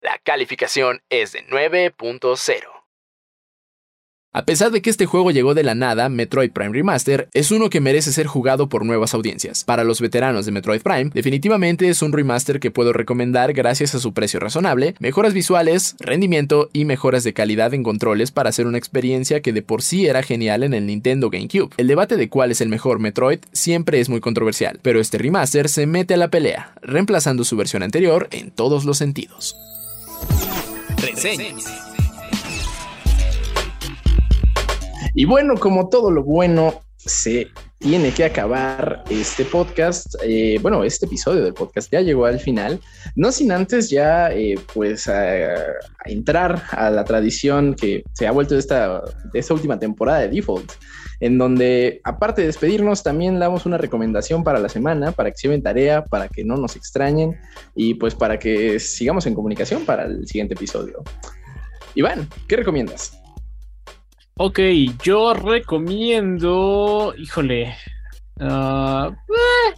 La 0.00 0.18
calificación 0.24 1.02
es 1.10 1.32
de 1.32 1.44
9.0. 1.48 2.77
A 4.38 4.44
pesar 4.44 4.70
de 4.70 4.80
que 4.82 4.88
este 4.88 5.04
juego 5.04 5.32
llegó 5.32 5.54
de 5.54 5.64
la 5.64 5.74
nada, 5.74 6.08
Metroid 6.08 6.52
Prime 6.52 6.72
Remaster 6.72 7.28
es 7.34 7.50
uno 7.50 7.70
que 7.70 7.80
merece 7.80 8.12
ser 8.12 8.28
jugado 8.28 8.68
por 8.68 8.86
nuevas 8.86 9.12
audiencias. 9.12 9.64
Para 9.64 9.82
los 9.82 10.00
veteranos 10.00 10.46
de 10.46 10.52
Metroid 10.52 10.80
Prime, 10.80 11.10
definitivamente 11.12 11.88
es 11.88 12.02
un 12.02 12.12
remaster 12.12 12.60
que 12.60 12.70
puedo 12.70 12.92
recomendar 12.92 13.52
gracias 13.52 13.96
a 13.96 13.98
su 13.98 14.12
precio 14.12 14.38
razonable, 14.38 14.94
mejoras 15.00 15.34
visuales, 15.34 15.96
rendimiento 15.98 16.70
y 16.72 16.84
mejoras 16.84 17.24
de 17.24 17.32
calidad 17.32 17.74
en 17.74 17.82
controles 17.82 18.30
para 18.30 18.50
hacer 18.50 18.68
una 18.68 18.78
experiencia 18.78 19.42
que 19.42 19.52
de 19.52 19.62
por 19.62 19.82
sí 19.82 20.06
era 20.06 20.22
genial 20.22 20.62
en 20.62 20.72
el 20.72 20.86
Nintendo 20.86 21.30
GameCube. 21.30 21.74
El 21.76 21.88
debate 21.88 22.16
de 22.16 22.28
cuál 22.28 22.52
es 22.52 22.60
el 22.60 22.68
mejor 22.68 23.00
Metroid 23.00 23.40
siempre 23.50 23.98
es 23.98 24.08
muy 24.08 24.20
controversial, 24.20 24.78
pero 24.82 25.00
este 25.00 25.18
remaster 25.18 25.68
se 25.68 25.88
mete 25.88 26.14
a 26.14 26.16
la 26.16 26.28
pelea, 26.28 26.74
reemplazando 26.80 27.42
su 27.42 27.56
versión 27.56 27.82
anterior 27.82 28.28
en 28.30 28.52
todos 28.52 28.84
los 28.84 28.98
sentidos. 28.98 29.56
Y 35.14 35.24
bueno, 35.24 35.54
como 35.54 35.88
todo 35.88 36.10
lo 36.10 36.22
bueno 36.22 36.82
se 36.96 37.48
tiene 37.78 38.12
que 38.12 38.24
acabar 38.24 39.04
este 39.08 39.44
podcast. 39.44 40.16
Eh, 40.22 40.58
bueno, 40.60 40.82
este 40.82 41.06
episodio 41.06 41.44
del 41.44 41.54
podcast 41.54 41.90
ya 41.92 42.00
llegó 42.00 42.26
al 42.26 42.40
final. 42.40 42.80
No 43.14 43.30
sin 43.30 43.52
antes 43.52 43.88
ya, 43.88 44.32
eh, 44.32 44.56
pues, 44.74 45.08
entrar 46.04 46.62
a 46.70 46.90
la 46.90 47.04
tradición 47.04 47.74
que 47.74 48.02
se 48.12 48.26
ha 48.26 48.32
vuelto 48.32 48.58
esta, 48.58 49.02
esta 49.32 49.54
última 49.54 49.78
temporada 49.78 50.20
de 50.20 50.28
Default, 50.28 50.72
en 51.20 51.38
donde, 51.38 52.00
aparte 52.04 52.42
de 52.42 52.48
despedirnos, 52.48 53.02
también 53.02 53.38
damos 53.38 53.64
una 53.64 53.78
recomendación 53.78 54.42
para 54.42 54.58
la 54.58 54.68
semana, 54.68 55.12
para 55.12 55.30
que 55.30 55.38
se 55.38 55.48
lleven 55.48 55.62
tarea, 55.62 56.04
para 56.04 56.28
que 56.28 56.44
no 56.44 56.56
nos 56.56 56.76
extrañen 56.76 57.38
y 57.74 57.94
pues 57.94 58.14
para 58.14 58.38
que 58.38 58.80
sigamos 58.80 59.26
en 59.26 59.34
comunicación 59.34 59.84
para 59.84 60.04
el 60.04 60.26
siguiente 60.26 60.54
episodio. 60.54 61.02
Iván, 61.94 62.28
¿qué 62.46 62.56
recomiendas? 62.56 63.17
Ok, 64.40 64.60
yo 65.02 65.34
recomiendo, 65.34 67.12
híjole, 67.18 67.74
ah, 68.38 69.10
eh, 69.28 69.74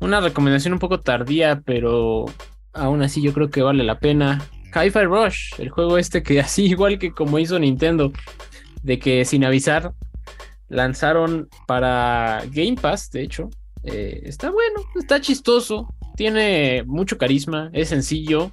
una 0.00 0.20
recomendación 0.20 0.72
un 0.72 0.80
poco 0.80 0.98
tardía, 0.98 1.62
pero 1.64 2.24
aún 2.72 3.02
así 3.02 3.22
yo 3.22 3.32
creo 3.32 3.50
que 3.50 3.62
vale 3.62 3.84
la 3.84 4.00
pena. 4.00 4.44
Hi-Fi 4.74 5.04
Rush, 5.04 5.52
el 5.58 5.70
juego 5.70 5.96
este 5.96 6.24
que 6.24 6.40
así 6.40 6.66
igual 6.66 6.98
que 6.98 7.12
como 7.12 7.38
hizo 7.38 7.56
Nintendo, 7.56 8.12
de 8.82 8.98
que 8.98 9.24
sin 9.24 9.44
avisar 9.44 9.92
lanzaron 10.66 11.48
para 11.68 12.42
Game 12.50 12.74
Pass, 12.74 13.12
de 13.12 13.22
hecho. 13.22 13.48
Eh, 13.84 14.22
está 14.24 14.50
bueno, 14.50 14.80
está 14.96 15.20
chistoso, 15.20 15.94
tiene 16.16 16.82
mucho 16.84 17.16
carisma, 17.16 17.70
es 17.72 17.90
sencillo, 17.90 18.50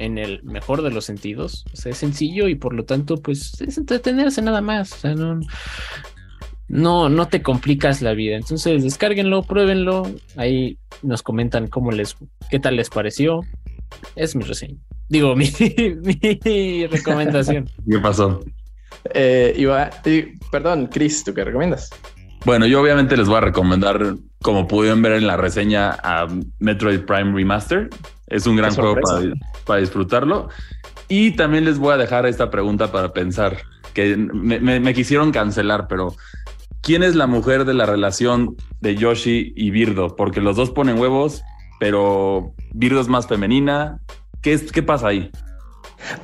en 0.00 0.18
el 0.18 0.42
mejor 0.42 0.82
de 0.82 0.90
los 0.90 1.04
sentidos. 1.04 1.64
O 1.72 1.76
sea, 1.76 1.92
es 1.92 1.98
sencillo 1.98 2.48
y 2.48 2.54
por 2.54 2.74
lo 2.74 2.84
tanto, 2.84 3.16
pues 3.18 3.60
es 3.60 3.78
entretenerse 3.78 4.42
nada 4.42 4.60
más. 4.60 4.92
O 4.92 4.96
sea, 4.96 5.14
no, 5.14 5.40
no, 6.68 7.08
no 7.08 7.28
te 7.28 7.42
complicas 7.42 8.02
la 8.02 8.14
vida. 8.14 8.36
Entonces, 8.36 8.82
descárguenlo, 8.82 9.42
pruébenlo. 9.42 10.10
Ahí 10.36 10.78
nos 11.02 11.22
comentan 11.22 11.68
cómo 11.68 11.92
les, 11.92 12.16
qué 12.50 12.58
tal 12.58 12.76
les 12.76 12.88
pareció. 12.90 13.42
Es 14.16 14.34
mi 14.34 14.44
reseña. 14.44 14.78
Digo, 15.08 15.36
mi, 15.36 15.50
mi 16.44 16.86
recomendación. 16.86 17.68
¿Qué 17.90 17.98
pasó? 17.98 18.40
Eh, 19.14 19.54
iba, 19.56 19.90
perdón, 20.50 20.88
Chris, 20.92 21.24
¿tú 21.24 21.34
qué 21.34 21.44
recomiendas? 21.44 21.90
Bueno, 22.44 22.66
yo 22.66 22.80
obviamente 22.80 23.16
les 23.16 23.28
voy 23.28 23.36
a 23.36 23.40
recomendar, 23.40 24.14
como 24.40 24.66
pudieron 24.66 25.02
ver 25.02 25.12
en 25.12 25.26
la 25.26 25.36
reseña, 25.36 25.90
a 26.02 26.26
Metroid 26.58 27.00
Prime 27.00 27.32
Remaster. 27.34 27.90
Es 28.30 28.46
un 28.46 28.56
gran 28.56 28.74
juego 28.74 28.96
para, 29.66 29.80
disfrutarlo. 29.80 30.48
Y 31.08 31.32
también 31.32 31.64
les 31.64 31.78
voy 31.78 31.92
a 31.92 31.96
dejar 31.96 32.24
esta 32.26 32.50
pregunta 32.50 32.92
para 32.92 33.12
pensar, 33.12 33.58
que 33.92 34.16
me, 34.16 34.94
quisieron 34.94 35.32
cancelar, 35.32 35.88
pero 35.88 36.14
¿quién 36.80 37.02
es 37.02 37.16
la 37.16 37.26
mujer 37.26 37.64
de 37.64 37.74
la 37.74 37.86
relación 37.86 38.56
de 38.80 38.94
Yoshi 38.94 39.52
y 39.56 39.70
Birdo? 39.70 40.14
Porque 40.14 40.40
los 40.40 40.56
dos 40.56 40.70
ponen 40.70 40.98
huevos, 40.98 41.42
pero 41.80 42.54
Birdo 42.72 43.00
es 43.00 43.08
más 43.08 43.26
femenina. 43.26 43.98
¿Qué, 44.40 44.52
es, 44.52 44.70
qué 44.70 44.82
pasa 44.82 45.08
ahí? 45.08 45.30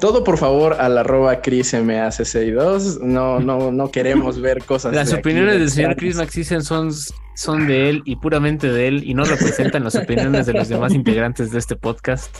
Todo 0.00 0.24
por 0.24 0.38
favor 0.38 0.74
al 0.74 0.98
arroba 0.98 1.42
ChrisMAC62. 1.42 3.00
No, 3.00 3.40
no, 3.40 3.70
no 3.70 3.90
queremos 3.90 4.40
ver 4.40 4.64
cosas. 4.64 4.94
Las 4.94 5.12
opiniones 5.12 5.58
del 5.58 5.70
señor 5.70 5.96
Chris 5.96 6.16
Maxisen 6.16 6.62
son, 6.62 6.90
son 7.34 7.66
de 7.66 7.90
él 7.90 8.02
y 8.04 8.16
puramente 8.16 8.70
de 8.70 8.88
él 8.88 9.02
y 9.04 9.14
no 9.14 9.24
representan 9.24 9.84
las 9.84 9.94
opiniones 9.94 10.46
de 10.46 10.54
los 10.54 10.68
demás 10.68 10.92
integrantes 10.92 11.50
de 11.52 11.58
este 11.58 11.76
podcast. 11.76 12.36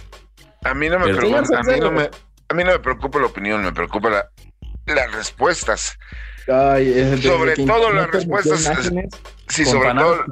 A 0.65 0.75
mí 0.75 0.89
no 0.89 0.99
me 0.99 1.15
preocupa, 1.15 1.59
a 1.59 1.63
mí 1.63 1.81
no 1.81 1.93
me, 1.93 2.11
a 2.49 2.55
mí 2.55 2.65
no 2.65 2.73
me 2.73 2.79
preocupa 2.79 3.19
la 3.21 3.27
opinión, 3.27 3.63
me 3.63 3.73
preocupa 3.73 4.29
las 4.87 5.13
respuestas. 5.13 5.99
sobre 6.47 7.57
todo 7.57 7.93
las 7.93 8.11
respuestas. 8.11 8.93
Sí, 9.49 9.65
sobre 9.65 9.95
todo, 9.95 10.25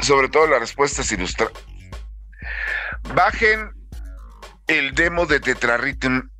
sobre 0.00 0.28
todo 0.28 0.46
las 0.46 0.60
respuestas 0.60 1.10
ilustradas. 1.12 1.52
Bajen 3.14 3.75
el 4.66 4.94
demo 4.94 5.26
de 5.26 5.40
Tetrarhythm 5.40 6.30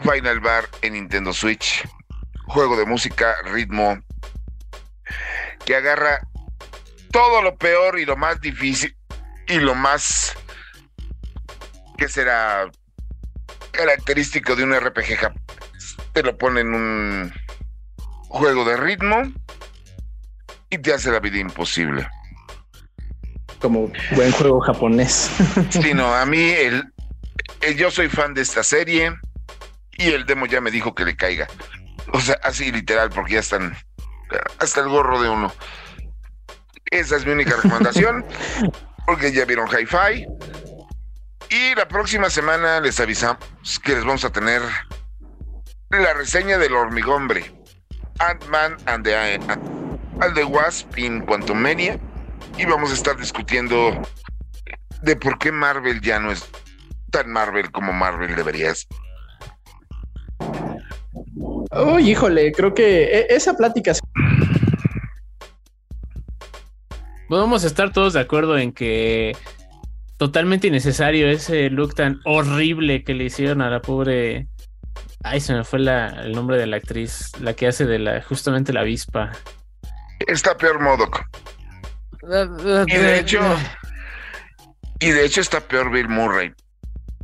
Final 0.00 0.40
Bar 0.40 0.68
en 0.82 0.94
Nintendo 0.94 1.32
Switch. 1.32 1.86
Juego 2.46 2.76
de 2.76 2.84
música, 2.84 3.36
ritmo, 3.44 3.98
que 5.64 5.76
agarra 5.76 6.20
todo 7.10 7.42
lo 7.42 7.56
peor 7.56 7.98
y 7.98 8.04
lo 8.04 8.16
más 8.16 8.40
difícil 8.40 8.94
y 9.48 9.58
lo 9.58 9.74
más 9.74 10.34
que 11.96 12.08
será 12.08 12.70
característico 13.70 14.56
de 14.56 14.64
un 14.64 14.74
RPG 14.74 15.32
te 16.12 16.22
lo 16.22 16.36
pone 16.36 16.60
en 16.60 16.74
un 16.74 17.32
juego 18.28 18.64
de 18.64 18.76
ritmo 18.76 19.32
y 20.70 20.78
te 20.78 20.92
hace 20.92 21.10
la 21.10 21.20
vida 21.20 21.38
imposible. 21.38 22.08
Como 23.60 23.90
buen 24.14 24.32
juego 24.32 24.60
japonés. 24.60 25.30
Sí, 25.70 25.94
no, 25.94 26.14
a 26.14 26.26
mí 26.26 26.50
el, 26.50 26.93
yo 27.76 27.90
soy 27.90 28.08
fan 28.08 28.34
de 28.34 28.42
esta 28.42 28.62
serie 28.62 29.14
y 29.92 30.08
el 30.08 30.26
demo 30.26 30.46
ya 30.46 30.60
me 30.60 30.70
dijo 30.70 30.94
que 30.94 31.04
le 31.04 31.16
caiga. 31.16 31.48
O 32.12 32.20
sea, 32.20 32.38
así 32.42 32.70
literal, 32.70 33.10
porque 33.10 33.34
ya 33.34 33.40
están 33.40 33.76
hasta 34.58 34.80
el 34.80 34.88
gorro 34.88 35.20
de 35.22 35.28
uno. 35.28 35.52
Esa 36.86 37.16
es 37.16 37.26
mi 37.26 37.32
única 37.32 37.56
recomendación, 37.56 38.24
porque 39.06 39.32
ya 39.32 39.44
vieron 39.44 39.68
Hi-Fi. 39.68 40.26
Y 41.50 41.74
la 41.74 41.86
próxima 41.88 42.30
semana 42.30 42.80
les 42.80 42.98
avisamos 43.00 43.38
que 43.82 43.94
les 43.94 44.04
vamos 44.04 44.24
a 44.24 44.30
tener 44.30 44.62
la 45.90 46.14
reseña 46.14 46.58
del 46.58 46.74
hormigombre, 46.74 47.52
Ant-Man 48.18 48.76
and 48.86 49.04
the, 49.04 49.14
and 49.16 50.34
the 50.34 50.44
Wasp 50.44 50.98
in 50.98 51.20
Quantumania. 51.24 51.98
Y 52.56 52.64
vamos 52.66 52.90
a 52.90 52.94
estar 52.94 53.16
discutiendo 53.16 54.02
de 55.02 55.16
por 55.16 55.38
qué 55.38 55.52
Marvel 55.52 56.00
ya 56.00 56.18
no 56.18 56.30
es 56.30 56.48
tan 57.14 57.30
Marvel 57.30 57.70
como 57.70 57.92
Marvel 57.92 58.34
deberías. 58.34 58.88
Uy, 61.70 62.10
híjole, 62.10 62.50
creo 62.50 62.74
que 62.74 63.04
e, 63.04 63.26
esa 63.30 63.56
plática. 63.56 63.92
Vamos 67.28 67.62
a 67.62 67.68
estar 67.68 67.92
todos 67.92 68.14
de 68.14 68.20
acuerdo 68.20 68.58
en 68.58 68.72
que 68.72 69.36
totalmente 70.16 70.66
innecesario 70.66 71.28
ese 71.28 71.70
look 71.70 71.94
tan 71.94 72.20
horrible 72.24 73.04
que 73.04 73.14
le 73.14 73.24
hicieron 73.24 73.62
a 73.62 73.70
la 73.70 73.80
pobre. 73.80 74.48
Ay, 75.22 75.40
se 75.40 75.54
me 75.54 75.62
fue 75.62 75.78
el 75.78 76.32
nombre 76.32 76.58
de 76.58 76.66
la 76.66 76.78
actriz, 76.78 77.30
la 77.40 77.54
que 77.54 77.68
hace 77.68 77.86
de 77.86 78.00
la 78.00 78.22
justamente 78.22 78.72
la 78.72 78.80
avispa. 78.80 79.30
Está 80.26 80.56
peor 80.56 80.80
Modoc. 80.80 81.24
Y 82.86 82.96
de 82.96 83.20
hecho, 83.20 83.40
y 84.98 85.10
de 85.10 85.24
hecho 85.24 85.40
está 85.40 85.60
peor 85.60 85.92
Bill 85.92 86.08
Murray 86.08 86.52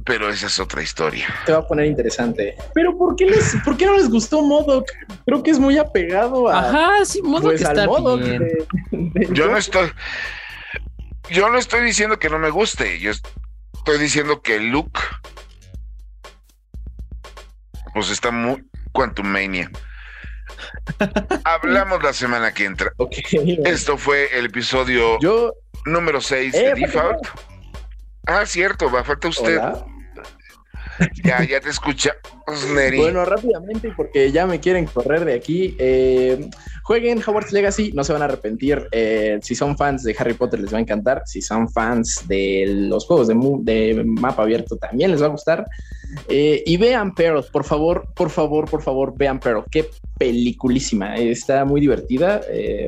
pero 0.04 0.28
esa 0.30 0.46
es 0.46 0.58
otra 0.58 0.82
historia. 0.82 1.26
Te 1.46 1.52
va 1.52 1.58
a 1.58 1.66
poner 1.66 1.86
interesante. 1.86 2.56
Pero 2.74 2.96
¿por 2.96 3.16
qué, 3.16 3.26
les, 3.26 3.56
¿por 3.64 3.76
qué 3.76 3.86
no 3.86 3.96
les 3.96 4.08
gustó 4.08 4.42
Modoc? 4.42 4.90
Creo 5.26 5.42
que 5.42 5.50
es 5.50 5.58
muy 5.58 5.78
apegado 5.78 6.48
a. 6.48 6.58
Ajá, 6.58 7.04
sí, 7.04 7.20
Modoc 7.22 7.52
pues, 7.52 7.62
está 7.62 7.86
bien. 8.16 8.48
yo 9.32 9.48
no 9.48 9.56
estoy. 9.56 9.90
Yo 11.30 11.48
no 11.48 11.58
estoy 11.58 11.82
diciendo 11.82 12.18
que 12.18 12.28
no 12.28 12.38
me 12.38 12.50
guste. 12.50 12.98
Yo 12.98 13.10
estoy 13.10 13.98
diciendo 13.98 14.42
que 14.42 14.56
el 14.56 14.70
look. 14.70 14.90
Pues 17.94 18.10
está 18.10 18.30
muy. 18.30 18.64
Quantum 18.92 19.26
Mania. 19.26 19.70
Hablamos 21.44 22.02
la 22.02 22.12
semana 22.12 22.52
que 22.52 22.64
entra. 22.64 22.92
Esto 23.64 23.96
fue 23.96 24.36
el 24.36 24.46
episodio 24.46 25.18
número 25.86 26.20
6 26.20 26.52
de 26.52 26.70
eh, 26.70 26.74
Default. 26.74 27.49
Ah, 28.26 28.44
cierto, 28.46 28.90
va, 28.90 29.02
falta 29.04 29.28
usted. 29.28 29.60
Ya, 31.24 31.42
ya 31.44 31.60
te 31.60 31.70
escucha, 31.70 32.12
Neri. 32.74 32.98
Bueno, 32.98 33.24
rápidamente, 33.24 33.92
porque 33.96 34.30
ya 34.32 34.46
me 34.46 34.60
quieren 34.60 34.86
correr 34.86 35.24
de 35.24 35.34
aquí. 35.34 35.74
Eh, 35.78 36.48
jueguen 36.82 37.22
Hogwarts 37.24 37.52
Legacy, 37.52 37.92
no 37.94 38.04
se 38.04 38.12
van 38.12 38.22
a 38.22 38.26
arrepentir. 38.26 38.86
Eh, 38.92 39.38
si 39.42 39.54
son 39.54 39.76
fans 39.76 40.02
de 40.02 40.14
Harry 40.18 40.34
Potter, 40.34 40.60
les 40.60 40.72
va 40.72 40.78
a 40.78 40.80
encantar. 40.80 41.22
Si 41.26 41.40
son 41.40 41.68
fans 41.70 42.26
de 42.28 42.64
los 42.88 43.06
juegos 43.06 43.28
de, 43.28 44.04
mapa 44.04 44.42
abierto, 44.42 44.76
también 44.76 45.10
les 45.10 45.22
va 45.22 45.26
a 45.26 45.30
gustar. 45.30 45.66
Eh, 46.28 46.62
y 46.66 46.76
vean 46.76 47.14
Pearl, 47.14 47.44
por 47.52 47.64
favor, 47.64 48.08
por 48.14 48.30
favor, 48.30 48.68
por 48.68 48.82
favor, 48.82 49.14
vean 49.16 49.40
Pearl. 49.40 49.64
Qué 49.70 49.88
peliculísima. 50.18 51.16
Está 51.16 51.64
muy 51.64 51.80
divertida, 51.80 52.42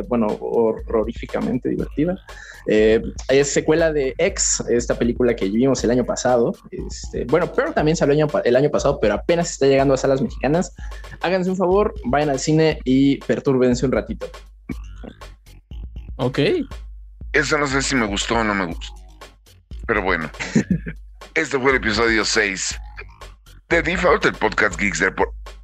bueno, 0.09 0.27
horroríficamente 0.27 1.69
divertida. 1.69 2.19
Eh, 2.67 3.03
es 3.29 3.53
secuela 3.53 3.93
de 3.93 4.15
X, 4.19 4.63
esta 4.69 4.99
película 4.99 5.35
que 5.35 5.49
vimos 5.49 5.83
el 5.85 5.91
año 5.91 6.05
pasado. 6.05 6.55
Este, 6.71 7.25
bueno, 7.25 7.53
pero 7.53 7.73
también 7.73 7.97
salió 7.97 8.15
el 8.45 8.57
año, 8.57 8.71
pasado, 8.71 8.99
pero 9.01 9.15
apenas 9.15 9.51
está 9.51 9.67
llegando 9.67 9.95
a 9.95 9.97
salas 9.97 10.23
mexicanas. 10.23 10.75
Háganse 11.21 11.51
un 11.51 11.57
favor, 11.57 11.95
vayan 12.05 12.31
al 12.31 12.39
cine 12.39 12.79
y 12.85 13.19
pertúrbense 13.19 13.85
un 13.85 13.93
ratito. 13.93 14.31
Ok. 16.17 16.39
Eso 17.33 17.59
no 17.59 17.67
sé 17.67 17.83
si 17.83 17.97
me 17.97 18.07
gustó 18.07 18.37
o 18.37 18.45
no 18.45 18.55
me 18.55 18.67
gustó. 18.67 18.95
Pero 19.87 20.03
bueno, 20.03 20.31
este 21.35 21.59
fue 21.59 21.71
el 21.73 21.77
episodio 21.79 22.25
6 22.25 22.79
de 23.69 23.83
Default, 23.83 24.27
el 24.27 24.35
podcast 24.35 24.79
Geeks 24.79 25.01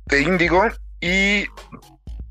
de 0.06 0.22
Indigo. 0.22 0.64
Y 1.00 1.44